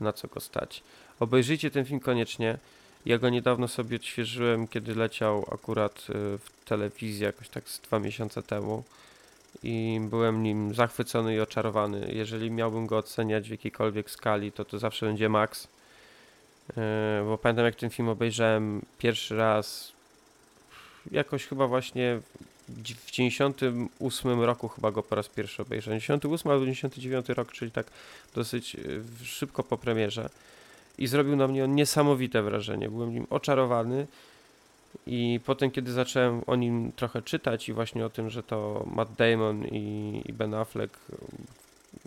na 0.00 0.12
co 0.12 0.28
go 0.28 0.40
stać. 0.40 0.82
Obejrzyjcie 1.20 1.70
ten 1.70 1.84
film 1.84 2.00
koniecznie. 2.00 2.58
Ja 3.06 3.18
go 3.18 3.30
niedawno 3.30 3.68
sobie 3.68 3.96
odświeżyłem, 3.96 4.68
kiedy 4.68 4.94
leciał 4.94 5.46
akurat 5.52 5.98
y, 5.98 6.12
w 6.38 6.50
telewizji 6.64 7.24
jakoś 7.24 7.48
tak 7.48 7.68
z 7.68 7.80
dwa 7.80 7.98
miesiące 7.98 8.42
temu 8.42 8.84
i 9.62 10.00
byłem 10.02 10.42
nim 10.42 10.74
zachwycony 10.74 11.34
i 11.34 11.40
oczarowany. 11.40 12.10
Jeżeli 12.12 12.50
miałbym 12.50 12.86
go 12.86 12.98
oceniać 12.98 13.48
w 13.48 13.50
jakiejkolwiek 13.50 14.10
skali, 14.10 14.52
to 14.52 14.64
to 14.64 14.78
zawsze 14.78 15.06
będzie 15.06 15.28
Max. 15.28 15.64
Y, 15.64 16.74
bo 17.24 17.38
pamiętam 17.38 17.64
jak 17.64 17.74
ten 17.74 17.90
film 17.90 18.08
obejrzałem 18.08 18.82
pierwszy 18.98 19.36
raz 19.36 19.92
jakoś 21.10 21.46
chyba 21.46 21.66
właśnie 21.66 22.20
w 22.68 23.10
98 23.10 24.40
roku 24.40 24.68
chyba 24.68 24.90
go 24.90 25.02
po 25.02 25.14
raz 25.14 25.28
pierwszy 25.28 25.62
obejrzałem. 25.62 26.00
98 26.00 26.50
albo 26.50 26.64
99 26.64 27.28
rok, 27.28 27.52
czyli 27.52 27.70
tak 27.70 27.86
dosyć 28.34 28.74
y, 28.74 29.02
szybko 29.24 29.62
po 29.62 29.78
premierze 29.78 30.28
i 30.98 31.06
zrobił 31.06 31.36
na 31.36 31.48
mnie 31.48 31.64
on 31.64 31.74
niesamowite 31.74 32.42
wrażenie. 32.42 32.90
Byłem 32.90 33.14
nim 33.14 33.26
oczarowany 33.30 34.06
i 35.06 35.40
potem, 35.44 35.70
kiedy 35.70 35.92
zacząłem 35.92 36.42
o 36.46 36.56
nim 36.56 36.92
trochę 36.96 37.22
czytać 37.22 37.68
i 37.68 37.72
właśnie 37.72 38.06
o 38.06 38.10
tym, 38.10 38.30
że 38.30 38.42
to 38.42 38.84
Matt 38.94 39.12
Damon 39.12 39.64
i, 39.64 40.22
i 40.24 40.32
Ben 40.32 40.54
Affleck, 40.54 40.98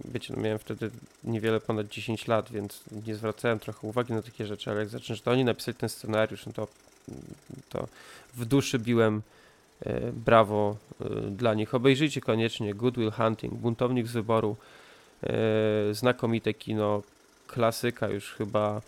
wiecie, 0.06 0.34
no 0.38 0.42
miałem 0.42 0.60
wtedy 0.60 0.92
niewiele 1.24 1.60
ponad 1.60 1.88
10 1.88 2.28
lat, 2.28 2.52
więc 2.52 2.84
nie 3.06 3.16
zwracałem 3.16 3.60
trochę 3.60 3.88
uwagi 3.88 4.14
na 4.14 4.22
takie 4.22 4.46
rzeczy, 4.46 4.72
ale 4.72 4.80
jak 4.80 4.90
zacząłem, 4.90 5.18
że 5.18 5.24
to 5.24 5.32
oni 5.32 5.46
napisali 5.46 5.78
ten 5.78 5.90
scenariusz, 5.90 6.46
no 6.46 6.54
to, 6.54 6.68
to 7.70 7.88
w 8.34 8.46
duszy 8.46 8.80
biłem 8.80 9.22
e, 9.86 10.12
brawo 10.12 10.78
e, 11.02 11.06
dla 11.32 11.54
nich. 11.54 11.76
Obejrzyjcie 11.76 12.22
koniecznie 12.22 12.74
Good 12.74 12.98
Will 12.98 13.12
Hunting, 13.12 13.54
Buntownik 13.54 14.08
z 14.08 14.12
wyboru, 14.12 14.56
e, 15.24 15.34
znakomite 15.94 16.54
kino, 16.54 17.04
klasyka 17.48 18.10
już 18.10 18.34
chyba 18.34 18.82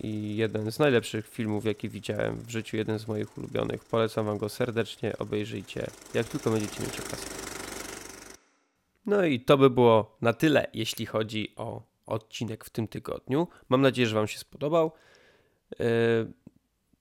i 0.00 0.36
jeden 0.36 0.72
z 0.72 0.78
najlepszych 0.78 1.28
filmów, 1.28 1.64
jaki 1.64 1.88
widziałem 1.88 2.36
w 2.36 2.50
życiu, 2.50 2.76
jeden 2.76 2.98
z 2.98 3.08
moich 3.08 3.38
ulubionych. 3.38 3.84
Polecam 3.84 4.26
wam 4.26 4.38
go 4.38 4.48
serdecznie, 4.48 5.18
obejrzyjcie, 5.18 5.86
jak 6.14 6.26
tylko 6.26 6.50
będziecie 6.50 6.82
mieć 6.82 7.00
okazję. 7.00 7.28
No 9.06 9.24
i 9.24 9.40
to 9.40 9.58
by 9.58 9.70
było 9.70 10.16
na 10.20 10.32
tyle, 10.32 10.66
jeśli 10.74 11.06
chodzi 11.06 11.52
o 11.56 11.82
odcinek 12.06 12.64
w 12.64 12.70
tym 12.70 12.88
tygodniu. 12.88 13.48
Mam 13.68 13.80
nadzieję, 13.80 14.08
że 14.08 14.14
wam 14.14 14.28
się 14.28 14.38
spodobał. 14.38 14.92
Yy, 15.78 15.86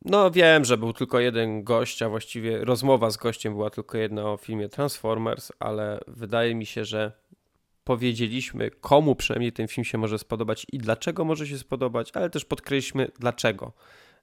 no 0.06 0.32
wiem, 0.32 0.66
że 0.66 0.78
był 0.78 0.94
tylko 0.94 1.20
jeden 1.20 1.64
gość, 1.64 2.02
a 2.02 2.10
właściwie 2.10 2.66
rozmowa 2.66 3.10
z 3.10 3.18
gościem 3.18 3.54
była 3.54 3.70
tylko 3.70 3.98
jedna 3.98 4.32
o 4.32 4.38
filmie 4.38 4.70
Transformers, 4.70 5.52
ale 5.60 6.00
wydaje 6.08 6.56
mi 6.56 6.66
się, 6.66 6.86
że 6.86 7.12
powiedzieliśmy, 7.90 8.72
komu 8.72 9.16
przynajmniej 9.16 9.52
ten 9.52 9.68
film 9.68 9.86
się 9.86 9.98
może 9.98 10.20
spodobać 10.20 10.66
i 10.72 10.78
dlaczego 10.78 11.26
może 11.26 11.48
się 11.48 11.58
spodobać, 11.58 12.12
ale 12.14 12.30
też 12.30 12.46
podkreślmy, 12.46 13.12
dlaczego 13.20 13.74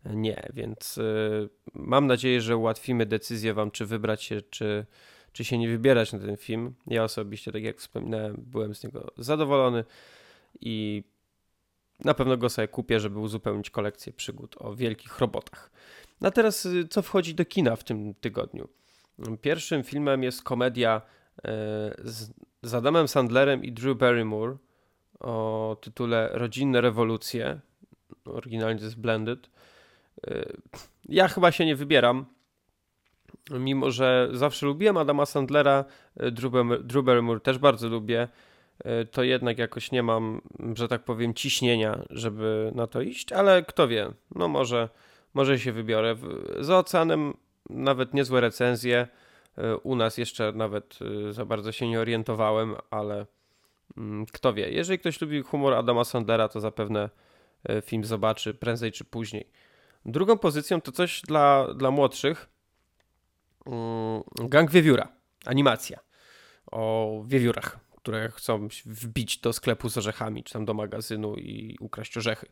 nie. 0.04 0.48
Więc 0.54 0.98
y, 0.98 1.48
mam 1.74 2.06
nadzieję, 2.06 2.40
że 2.40 2.56
ułatwimy 2.56 3.06
decyzję 3.06 3.54
Wam, 3.54 3.70
czy 3.70 3.86
wybrać 3.86 4.22
się, 4.22 4.42
czy, 4.42 4.86
czy 5.32 5.44
się 5.44 5.58
nie 5.58 5.68
wybierać 5.68 6.12
na 6.12 6.18
ten 6.18 6.36
film. 6.36 6.74
Ja 6.86 7.04
osobiście, 7.04 7.52
tak 7.52 7.62
jak 7.62 7.78
wspominałem, 7.78 8.44
byłem 8.46 8.74
z 8.74 8.84
niego 8.84 9.12
zadowolony 9.18 9.84
i 10.60 11.04
na 12.04 12.14
pewno 12.14 12.36
go 12.36 12.48
sobie 12.48 12.68
kupię, 12.68 13.00
żeby 13.00 13.18
uzupełnić 13.18 13.70
kolekcję 13.70 14.12
przygód 14.12 14.56
o 14.58 14.74
wielkich 14.74 15.18
robotach. 15.18 15.70
No 16.20 16.28
a 16.28 16.30
teraz, 16.30 16.66
y, 16.66 16.88
co 16.88 17.02
wchodzi 17.02 17.34
do 17.34 17.44
kina 17.44 17.76
w 17.76 17.84
tym 17.84 18.14
tygodniu? 18.14 18.68
Pierwszym 19.40 19.82
filmem 19.82 20.22
jest 20.22 20.42
komedia 20.42 21.02
z 21.98 22.30
z 22.66 22.74
Adamem 22.74 23.08
Sandlerem 23.08 23.64
i 23.64 23.72
Drew 23.72 23.98
Barrymore 23.98 24.56
o 25.20 25.76
tytule 25.80 26.30
Rodzinne 26.32 26.80
rewolucje. 26.80 27.60
Oryginalnie 28.24 28.78
to 28.78 28.84
jest 28.84 29.00
Blended. 29.00 29.50
Y, 30.28 30.56
ja 31.08 31.28
chyba 31.28 31.52
się 31.52 31.66
nie 31.66 31.76
wybieram, 31.76 32.26
mimo 33.50 33.90
że 33.90 34.28
zawsze 34.32 34.66
lubiłem 34.66 34.96
Adama 34.96 35.26
Sandlera, 35.26 35.84
y, 36.22 36.30
Drew 36.82 37.04
Barrymore 37.04 37.40
też 37.40 37.58
bardzo 37.58 37.88
lubię, 37.88 38.28
to 39.10 39.22
jednak 39.22 39.58
jakoś 39.58 39.92
nie 39.92 40.02
mam, 40.02 40.40
że 40.74 40.88
tak 40.88 41.04
powiem, 41.04 41.34
ciśnienia, 41.34 42.02
żeby 42.10 42.72
na 42.74 42.86
to 42.86 43.00
iść, 43.00 43.32
ale 43.32 43.62
kto 43.62 43.88
wie, 43.88 44.12
no 44.34 44.48
może, 44.48 44.88
może 45.34 45.58
się 45.58 45.72
wybiorę. 45.72 46.16
Za 46.60 46.78
oceanem 46.78 47.34
nawet 47.70 48.14
niezłe 48.14 48.40
recenzje, 48.40 49.08
u 49.82 49.96
nas 49.96 50.18
jeszcze 50.18 50.52
nawet 50.52 50.98
y, 51.28 51.32
za 51.32 51.44
bardzo 51.44 51.72
się 51.72 51.88
nie 51.88 52.00
orientowałem, 52.00 52.76
ale 52.90 53.26
mm, 53.96 54.26
kto 54.26 54.52
wie. 54.52 54.70
Jeżeli 54.70 54.98
ktoś 54.98 55.20
lubi 55.20 55.42
humor 55.42 55.74
Adama 55.74 56.04
Sandlera, 56.04 56.48
to 56.48 56.60
zapewne 56.60 57.10
y, 57.70 57.82
film 57.82 58.04
zobaczy 58.04 58.54
prędzej 58.54 58.92
czy 58.92 59.04
później. 59.04 59.50
Drugą 60.04 60.38
pozycją 60.38 60.80
to 60.80 60.92
coś 60.92 61.22
dla, 61.22 61.74
dla 61.74 61.90
młodszych. 61.90 62.48
Mm, 63.66 64.22
Gang 64.48 64.70
Wiewióra. 64.70 65.08
Animacja 65.44 65.98
o 66.72 67.22
wiewiórach, 67.26 67.78
które 67.96 68.28
chcą 68.28 68.68
wbić 68.86 69.38
do 69.38 69.52
sklepu 69.52 69.88
z 69.88 69.98
orzechami, 69.98 70.44
czy 70.44 70.52
tam 70.52 70.64
do 70.64 70.74
magazynu 70.74 71.34
i 71.34 71.76
ukraść 71.80 72.16
orzechy. 72.16 72.46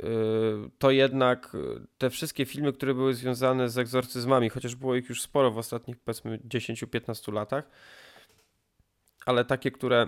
Yy, 0.03 0.69
to 0.79 0.91
jednak 0.91 1.57
te 1.97 2.09
wszystkie 2.09 2.45
filmy, 2.45 2.73
które 2.73 2.93
były 2.93 3.13
związane 3.13 3.69
z 3.69 3.77
egzorcyzmami, 3.77 4.49
chociaż 4.49 4.75
było 4.75 4.95
ich 4.95 5.09
już 5.09 5.21
sporo 5.21 5.51
w 5.51 5.57
ostatnich 5.57 5.97
powiedzmy 5.97 6.37
10-15 6.37 7.33
latach, 7.33 7.69
ale 9.25 9.45
takie, 9.45 9.71
które 9.71 10.07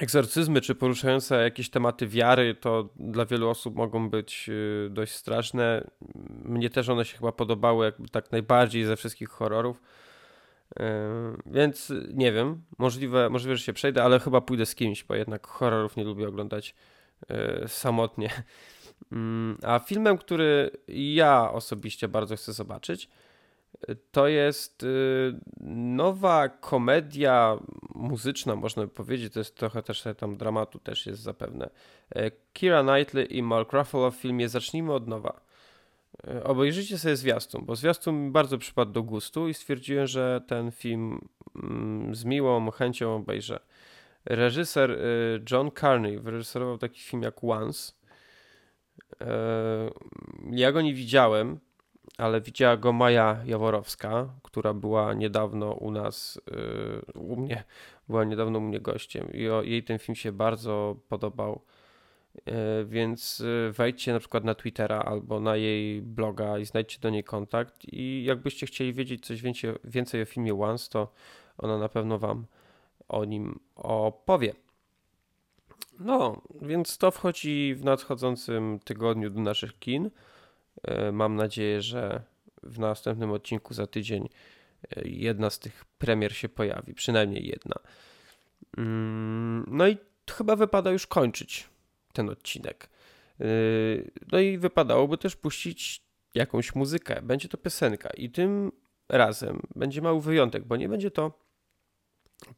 egzorcyzmy 0.00 0.60
czy 0.60 0.74
poruszające 0.74 1.42
jakieś 1.42 1.70
tematy 1.70 2.06
wiary, 2.06 2.54
to 2.54 2.88
dla 2.96 3.26
wielu 3.26 3.48
osób 3.48 3.74
mogą 3.76 4.10
być 4.10 4.48
yy, 4.48 4.88
dość 4.90 5.12
straszne. 5.12 5.90
Mnie 6.44 6.70
też 6.70 6.88
one 6.88 7.04
się 7.04 7.16
chyba 7.16 7.32
podobały 7.32 7.84
jakby 7.84 8.08
tak 8.08 8.32
najbardziej 8.32 8.84
ze 8.84 8.96
wszystkich 8.96 9.28
horrorów. 9.28 9.82
Więc 11.46 11.92
nie 12.14 12.32
wiem, 12.32 12.62
możliwe, 12.78 13.30
możliwe, 13.30 13.56
że 13.56 13.64
się 13.64 13.72
przejdę, 13.72 14.02
ale 14.02 14.20
chyba 14.20 14.40
pójdę 14.40 14.66
z 14.66 14.74
kimś, 14.74 15.04
bo 15.04 15.14
jednak 15.14 15.46
horrorów 15.46 15.96
nie 15.96 16.04
lubię 16.04 16.28
oglądać 16.28 16.74
e, 17.28 17.68
samotnie. 17.68 18.30
Mm, 19.12 19.58
a 19.62 19.78
filmem, 19.78 20.18
który 20.18 20.70
ja 20.88 21.52
osobiście 21.52 22.08
bardzo 22.08 22.36
chcę 22.36 22.52
zobaczyć, 22.52 23.08
to 24.12 24.28
jest 24.28 24.82
y, 24.82 25.40
nowa 25.60 26.48
komedia 26.48 27.58
muzyczna, 27.94 28.56
można 28.56 28.82
by 28.82 28.88
powiedzieć. 28.88 29.32
To 29.32 29.40
jest 29.40 29.56
trochę 29.56 29.82
też 29.82 30.04
tam 30.16 30.36
dramatu, 30.36 30.78
też 30.78 31.06
jest 31.06 31.22
zapewne. 31.22 31.70
Kira 32.52 32.82
Knightley 32.82 33.36
i 33.36 33.42
Mark 33.42 33.72
Ruffalo 33.72 34.10
w 34.10 34.16
filmie 34.16 34.48
Zacznijmy 34.48 34.92
od 34.92 35.08
nowa. 35.08 35.40
E, 36.28 36.44
obejrzyjcie 36.44 36.98
sobie 36.98 37.16
zwiastun, 37.16 37.64
bo 37.64 37.76
zwiastun 37.76 38.24
mi 38.24 38.30
bardzo 38.30 38.58
przypadł 38.58 38.92
do 38.92 39.02
gustu 39.02 39.48
i 39.48 39.54
stwierdziłem, 39.54 40.06
że 40.06 40.40
ten 40.46 40.70
film 40.70 41.28
mm, 41.62 42.14
z 42.14 42.24
miłą 42.24 42.70
chęcią 42.70 43.14
obejrzę. 43.14 43.60
Reżyser 44.24 44.90
e, 44.90 44.96
John 45.50 45.70
Carney 45.80 46.18
wyreżyserował 46.18 46.78
taki 46.78 47.00
film 47.00 47.22
jak 47.22 47.44
Once. 47.44 47.92
E, 49.20 49.26
ja 50.50 50.72
go 50.72 50.82
nie 50.82 50.94
widziałem, 50.94 51.60
ale 52.18 52.40
widziała 52.40 52.76
go 52.76 52.92
Maja 52.92 53.42
Jaworowska, 53.44 54.34
która 54.42 54.74
była 54.74 55.14
niedawno 55.14 55.72
u 55.72 55.90
nas, 55.90 56.40
u 57.14 57.40
mnie, 57.40 57.64
była 58.08 58.24
niedawno 58.24 58.58
u 58.58 58.62
mnie 58.62 58.80
gościem 58.80 59.28
i 59.32 59.70
jej 59.70 59.84
ten 59.84 59.98
film 59.98 60.16
się 60.16 60.32
bardzo 60.32 60.96
podobał. 61.08 61.62
E, 62.46 62.84
więc 62.84 63.42
e, 63.68 63.72
wejdźcie 63.72 64.12
na 64.12 64.18
przykład 64.18 64.44
na 64.44 64.54
Twittera 64.54 64.98
albo 64.98 65.40
na 65.40 65.56
jej 65.56 66.02
bloga 66.02 66.58
i 66.58 66.64
znajdźcie 66.64 67.00
do 67.00 67.10
niej 67.10 67.24
kontakt. 67.24 67.84
I 67.92 68.24
jakbyście 68.24 68.66
chcieli 68.66 68.92
wiedzieć 68.92 69.26
coś 69.26 69.42
więcej, 69.42 69.70
więcej 69.84 70.22
o 70.22 70.24
filmie 70.24 70.54
Once, 70.54 70.90
to 70.90 71.12
ona 71.58 71.78
na 71.78 71.88
pewno 71.88 72.18
Wam 72.18 72.46
o 73.08 73.24
nim 73.24 73.60
opowie. 73.76 74.54
No, 76.00 76.42
więc 76.62 76.98
to 76.98 77.10
wchodzi 77.10 77.74
w 77.74 77.84
nadchodzącym 77.84 78.78
tygodniu 78.84 79.30
do 79.30 79.40
naszych 79.40 79.78
kin. 79.78 80.10
E, 80.82 81.12
mam 81.12 81.36
nadzieję, 81.36 81.82
że 81.82 82.22
w 82.62 82.78
następnym 82.78 83.30
odcinku 83.30 83.74
za 83.74 83.86
tydzień 83.86 84.28
jedna 85.04 85.50
z 85.50 85.58
tych 85.58 85.84
premier 85.98 86.36
się 86.36 86.48
pojawi, 86.48 86.94
przynajmniej 86.94 87.46
jedna. 87.46 87.76
Mm, 88.78 89.64
no 89.68 89.88
i 89.88 89.96
chyba 90.30 90.56
wypada 90.56 90.90
już 90.90 91.06
kończyć 91.06 91.71
ten 92.12 92.30
odcinek. 92.30 92.88
Yy, 93.38 94.10
no 94.32 94.38
i 94.38 94.58
wypadałoby 94.58 95.18
też 95.18 95.36
puścić 95.36 96.02
jakąś 96.34 96.74
muzykę. 96.74 97.22
Będzie 97.22 97.48
to 97.48 97.58
piosenka 97.58 98.10
i 98.10 98.30
tym 98.30 98.72
razem 99.08 99.62
będzie 99.76 100.02
mały 100.02 100.20
wyjątek, 100.20 100.64
bo 100.64 100.76
nie 100.76 100.88
będzie 100.88 101.10
to 101.10 101.38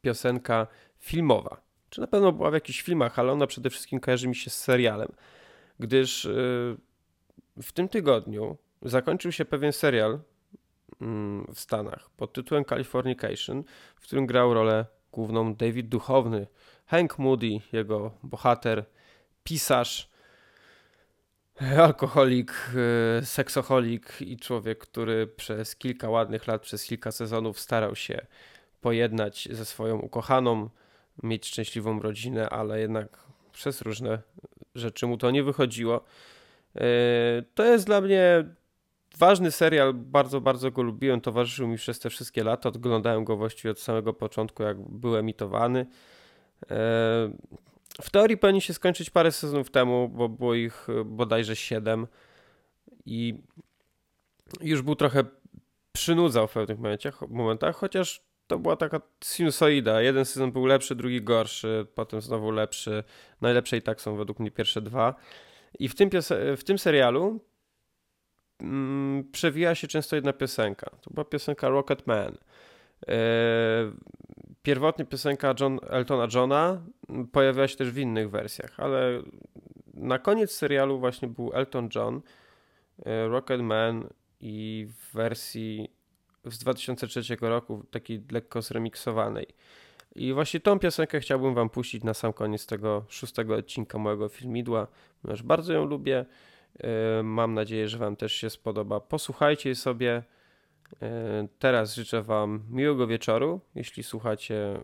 piosenka 0.03 0.67
filmowa. 0.99 1.61
Czy 1.91 2.01
na 2.01 2.07
pewno 2.07 2.33
była 2.33 2.51
w 2.51 2.55
jakichś 2.55 2.83
filmach, 2.83 3.19
ale 3.19 3.33
ona 3.33 3.47
przede 3.47 3.71
wszystkim 3.71 4.01
kojarzy 4.01 4.29
mi 4.29 4.37
się 4.37 4.51
z 4.51 4.61
serialem, 4.61 5.09
gdyż 5.79 6.25
yy, 6.25 6.77
w 7.63 7.73
tym 7.73 7.89
tygodniu 7.89 8.57
zakończył 8.83 9.33
się 9.33 9.45
pewien 9.45 9.73
serial 9.73 10.21
mm, 11.01 11.47
w 11.55 11.61
Stanach 11.61 12.11
pod 12.11 12.33
tytułem 12.33 12.65
Californication, 12.65 13.65
w 13.97 14.01
którym 14.01 14.27
grał 14.27 14.55
rolę 14.55 14.87
główną 15.13 15.55
David 15.55 15.89
Duchowny, 15.89 16.47
Hank 16.87 17.19
Moody, 17.19 17.61
jego 17.73 18.11
bohater, 18.23 18.85
pisarz, 19.45 20.09
alkoholik, 21.79 22.53
y, 23.23 23.27
seksoholik 23.27 24.21
i 24.21 24.37
człowiek, 24.37 24.79
który 24.79 25.27
przez 25.27 25.77
kilka 25.77 26.11
ładnych 26.11 26.47
lat, 26.47 26.63
przez 26.63 26.85
kilka 26.85 27.13
sezonów 27.13 27.61
starał 27.61 27.97
się 27.97 28.27
pojednać 28.81 29.49
ze 29.51 29.65
swoją 29.65 29.99
ukochaną, 29.99 30.71
mieć 31.23 31.47
szczęśliwą 31.47 32.01
rodzinę, 32.03 32.51
ale 32.51 32.81
jednak 32.81 33.19
przez 33.53 33.83
różne 33.83 34.19
rzeczy 34.75 35.07
mu 35.07 35.19
to 35.19 35.31
nie 35.31 35.43
wychodziło. 35.43 36.05
Y, 36.77 36.81
to 37.55 37.65
jest 37.65 37.87
dla 37.87 38.01
mnie 38.01 38.45
ważny 39.19 39.51
serial, 39.51 39.95
bardzo, 39.95 40.41
bardzo 40.41 40.71
go 40.71 40.83
lubiłem, 40.83 41.21
towarzyszył 41.21 41.69
mi 41.69 41.77
przez 41.77 41.99
te 41.99 42.11
wszystkie 42.11 42.45
lata, 42.45 42.69
oglądałem 42.69 43.25
go 43.25 43.37
właściwie 43.37 43.71
od 43.71 43.81
samego 43.81 44.13
początku, 44.13 44.63
jak 44.63 44.81
był 44.81 45.17
emitowany. 45.17 45.87
Y, 48.01 48.03
w 48.03 48.11
teorii 48.11 48.37
powinien 48.37 48.61
się 48.61 48.75
skończyć 48.75 49.11
parę 49.11 49.33
sezonów 49.33 49.71
temu, 49.71 50.09
bo 50.09 50.29
było 50.29 50.55
ich 50.55 50.87
e, 50.89 51.05
bodajże 51.05 51.57
7 51.57 52.07
i 53.07 53.35
już 54.61 54.83
był 54.83 54.97
trochę 54.97 55.25
przynudzał 55.93 56.49
w 56.49 56.53
pewnych 56.53 56.79
momentach, 56.79 57.21
momentach, 57.29 57.77
chociaż 57.77 58.23
to 58.47 58.59
była 58.59 58.77
taka 58.77 59.01
sinusoida. 59.25 60.03
Jeden 60.03 60.25
sezon 60.25 60.53
był 60.53 60.67
lepszy, 60.67 60.95
drugi 60.95 61.23
gorszy, 61.23 61.87
potem 61.95 62.21
znowu 62.21 62.51
lepszy. 62.51 63.05
Najlepsze 63.41 63.77
i 63.77 63.83
tak 63.83 64.01
są 64.01 64.17
według 64.17 64.39
mnie 64.39 64.51
pierwsze 64.51 64.83
dwa. 64.83 65.15
I 65.79 65.89
w 65.89 65.95
tym, 65.95 66.11
w 66.57 66.65
tym 66.65 66.79
serialu 66.79 67.41
mm, 68.61 69.31
przewija 69.33 69.75
się 69.75 69.89
często 69.89 70.17
jedna 70.17 70.33
piosenka. 70.33 70.91
To 70.91 71.11
była 71.11 71.25
piosenka 71.25 71.69
Rocket 71.69 72.07
Man. 72.07 72.39
E, 73.09 73.17
pierwotnie 74.65 75.05
piosenka 75.05 75.55
John, 75.61 75.79
Eltona 75.89 76.29
Johna 76.35 76.83
pojawiała 77.33 77.69
się 77.69 77.77
też 77.77 77.91
w 77.91 77.99
innych 77.99 78.31
wersjach, 78.31 78.81
ale 78.81 79.23
na 79.95 80.19
koniec 80.19 80.51
serialu 80.51 80.99
właśnie 80.99 81.29
był 81.29 81.53
Elton 81.55 81.89
John, 81.95 82.21
e, 83.07 83.29
Rocket 83.29 83.61
Man 83.61 84.09
i 84.41 84.87
w 84.89 85.15
wersji 85.15 85.91
z 86.45 86.59
2003 86.59 87.37
roku, 87.41 87.85
takiej 87.91 88.23
lekko 88.33 88.63
zremiksowanej. 88.63 89.47
I 90.15 90.33
właśnie 90.33 90.61
tą 90.61 90.79
piosenkę 90.79 91.21
chciałbym 91.21 91.55
wam 91.55 91.71
puścić 91.71 92.05
na 92.05 92.15
sam 92.15 92.33
koniec 92.33 92.67
tego 92.67 93.05
szóstego 93.09 93.55
odcinka 93.55 93.99
mojego 93.99 94.29
filmidła, 94.29 94.87
ponieważ 95.23 95.43
bardzo 95.43 95.73
ją 95.73 95.85
lubię. 95.85 96.25
E, 96.81 97.23
mam 97.23 97.55
nadzieję, 97.55 97.89
że 97.89 97.99
wam 97.99 98.17
też 98.17 98.33
się 98.33 98.51
spodoba. 98.51 99.01
Posłuchajcie 99.01 99.75
sobie. 99.75 100.23
E, 101.03 101.49
teraz 101.59 101.95
życzę 101.95 102.23
Wam 102.23 102.65
miłego 102.71 103.07
wieczoru, 103.07 103.61
jeśli 103.75 104.03
słuchacie 104.03 104.57
e, 104.57 104.81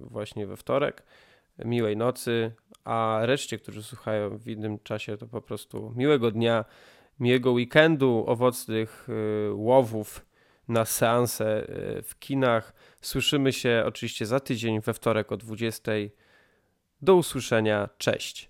właśnie 0.00 0.46
we 0.46 0.56
wtorek, 0.56 1.02
miłej 1.64 1.96
nocy, 1.96 2.52
a 2.84 3.18
reszcie, 3.22 3.58
którzy 3.58 3.82
słuchają 3.82 4.38
w 4.38 4.48
innym 4.48 4.78
czasie, 4.78 5.16
to 5.16 5.26
po 5.26 5.42
prostu 5.42 5.92
miłego 5.96 6.30
dnia, 6.30 6.64
miłego 7.20 7.52
weekendu, 7.52 8.24
owocnych 8.26 9.08
e, 9.08 9.52
łowów 9.52 10.26
na 10.68 10.84
seanse 10.84 11.66
w 12.02 12.18
kinach. 12.18 12.74
Słyszymy 13.00 13.52
się 13.52 13.82
oczywiście 13.86 14.26
za 14.26 14.40
tydzień 14.40 14.80
we 14.80 14.94
wtorek 14.94 15.32
o 15.32 15.36
20. 15.36 15.92
Do 17.02 17.14
usłyszenia. 17.14 17.88
Cześć. 17.98 18.49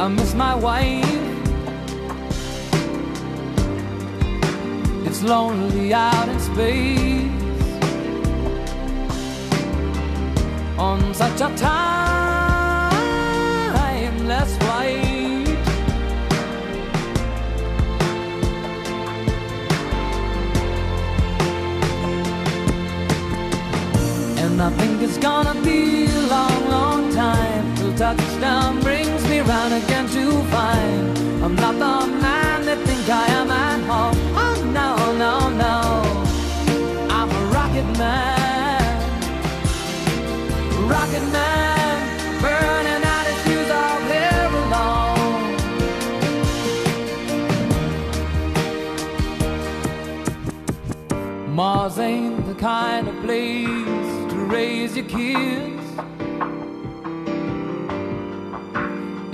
I 0.00 0.06
miss 0.06 0.32
my 0.32 0.54
wife. 0.54 1.04
It's 5.04 5.22
lonely 5.24 5.92
out 5.92 6.28
in 6.28 6.38
space 6.38 7.32
on 10.78 11.12
such 11.14 11.40
a 11.40 11.50
timeless 11.56 12.16
flight. 14.58 15.48
And 24.44 24.62
I 24.62 24.70
think 24.78 25.02
it's 25.02 25.18
gonna 25.18 25.54
be 25.62 26.06
long, 26.28 26.70
long 26.70 26.97
touchdown 27.98 28.80
brings 28.80 29.28
me 29.28 29.40
round 29.40 29.74
again 29.74 30.06
to 30.06 30.30
find 30.52 31.18
I'm 31.42 31.56
not 31.56 31.74
the 31.74 32.06
man 32.22 32.64
they 32.64 32.76
think 32.86 33.08
I 33.08 33.26
am 33.26 33.50
at 33.50 33.80
home. 33.90 34.16
Oh 34.36 34.62
no, 34.72 34.94
no, 35.24 35.48
no. 35.64 35.80
I'm 37.10 37.28
a 37.28 37.42
rocket 37.56 37.88
man, 37.98 39.02
rocket 40.88 41.26
man, 41.32 41.98
burning 42.40 43.02
out 43.14 43.26
his 43.26 43.40
fuse 43.42 43.70
all 43.80 44.00
here 44.12 44.50
alone. 44.62 45.14
Mars 51.52 51.98
ain't 51.98 52.46
the 52.46 52.54
kind 52.54 53.08
of 53.08 53.16
place 53.24 54.32
to 54.32 54.36
raise 54.48 54.96
your 54.96 55.06
kids. 55.06 55.87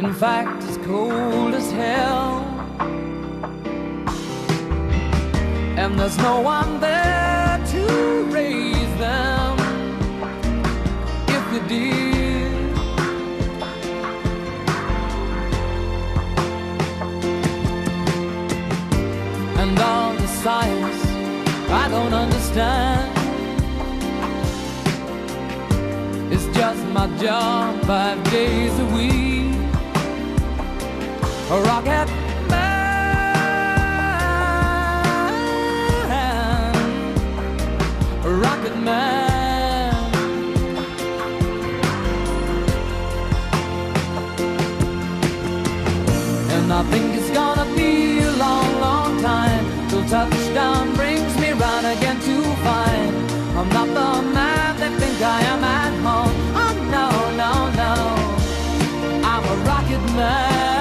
In 0.04 0.12
fact, 0.12 0.62
it's 0.64 0.76
cold 0.86 1.54
as 1.54 1.70
hell. 1.72 2.40
And 5.80 5.98
there's 5.98 6.18
no 6.18 6.40
one 6.40 6.78
there 6.80 7.58
to 7.72 8.24
raise 8.30 8.92
them 8.98 9.58
if 11.36 11.44
you 11.52 11.60
did. 11.68 12.52
And 19.62 19.78
all 19.78 20.12
the 20.14 20.26
science 20.26 21.02
I 21.82 21.88
don't 21.88 22.14
understand. 22.14 23.10
It's 26.32 26.46
just 26.56 26.84
my 26.88 27.06
job 27.16 27.82
five 27.84 28.22
days 28.30 28.78
a 28.78 28.84
week. 28.96 29.43
A 31.50 31.60
rocket 31.60 32.08
man, 32.48 32.94
a 38.24 38.30
rocket 38.30 38.76
man. 38.78 39.94
And 46.50 46.72
I 46.72 46.82
think 46.90 47.14
it's 47.14 47.30
gonna 47.30 47.66
be 47.76 48.20
a 48.20 48.32
long, 48.32 48.80
long 48.80 49.20
time 49.20 49.64
till 49.90 50.04
touchdown 50.08 50.94
brings 50.94 51.36
me 51.38 51.52
round 51.52 51.86
again 51.86 52.18
to 52.20 52.42
find 52.64 53.14
I'm 53.58 53.68
not 53.68 53.88
the 53.88 54.22
man 54.32 54.76
they 54.80 54.90
think 54.98 55.20
I 55.22 55.40
am 55.52 55.62
at 55.62 55.92
home. 56.06 56.34
Oh 56.56 56.74
no, 56.96 57.08
no, 57.42 57.52
no, 57.82 57.92
I'm 59.28 59.44
a 59.44 59.56
rocket 59.68 60.04
man, 60.16 60.73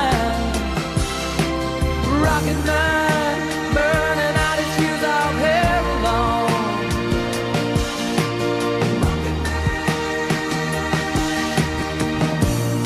rocket 2.25 2.59
man, 2.65 3.35
burning 3.75 4.35
out 4.47 4.57
his 4.61 4.71
fuse 4.77 5.05
out 5.17 5.35
here 5.43 5.81
alone. 5.95 6.51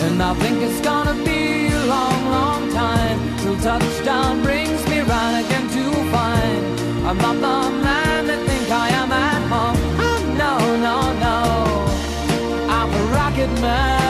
And 0.05 0.17
I 0.29 0.33
think 0.41 0.55
it's 0.67 0.81
gonna 0.81 1.17
be 1.23 1.67
a 1.67 1.83
long, 1.95 2.21
long 2.37 2.63
time 2.71 3.19
till 3.39 3.57
touchdown 3.57 4.41
brings 4.43 4.81
me 4.89 4.97
again 5.43 5.65
to 5.75 5.83
find 6.13 6.63
I'm 7.07 7.17
not 7.17 7.35
the 7.35 7.57
man 7.85 8.25
think 8.47 8.69
I 8.69 8.89
am 9.01 9.11
at 9.11 9.41
home. 9.53 9.79
Oh 10.07 10.19
no, 10.43 10.53
no, 10.87 10.97
no, 11.25 11.37
I'm 12.75 12.89
a 13.01 13.03
rocket 13.15 13.51
man, 13.61 14.06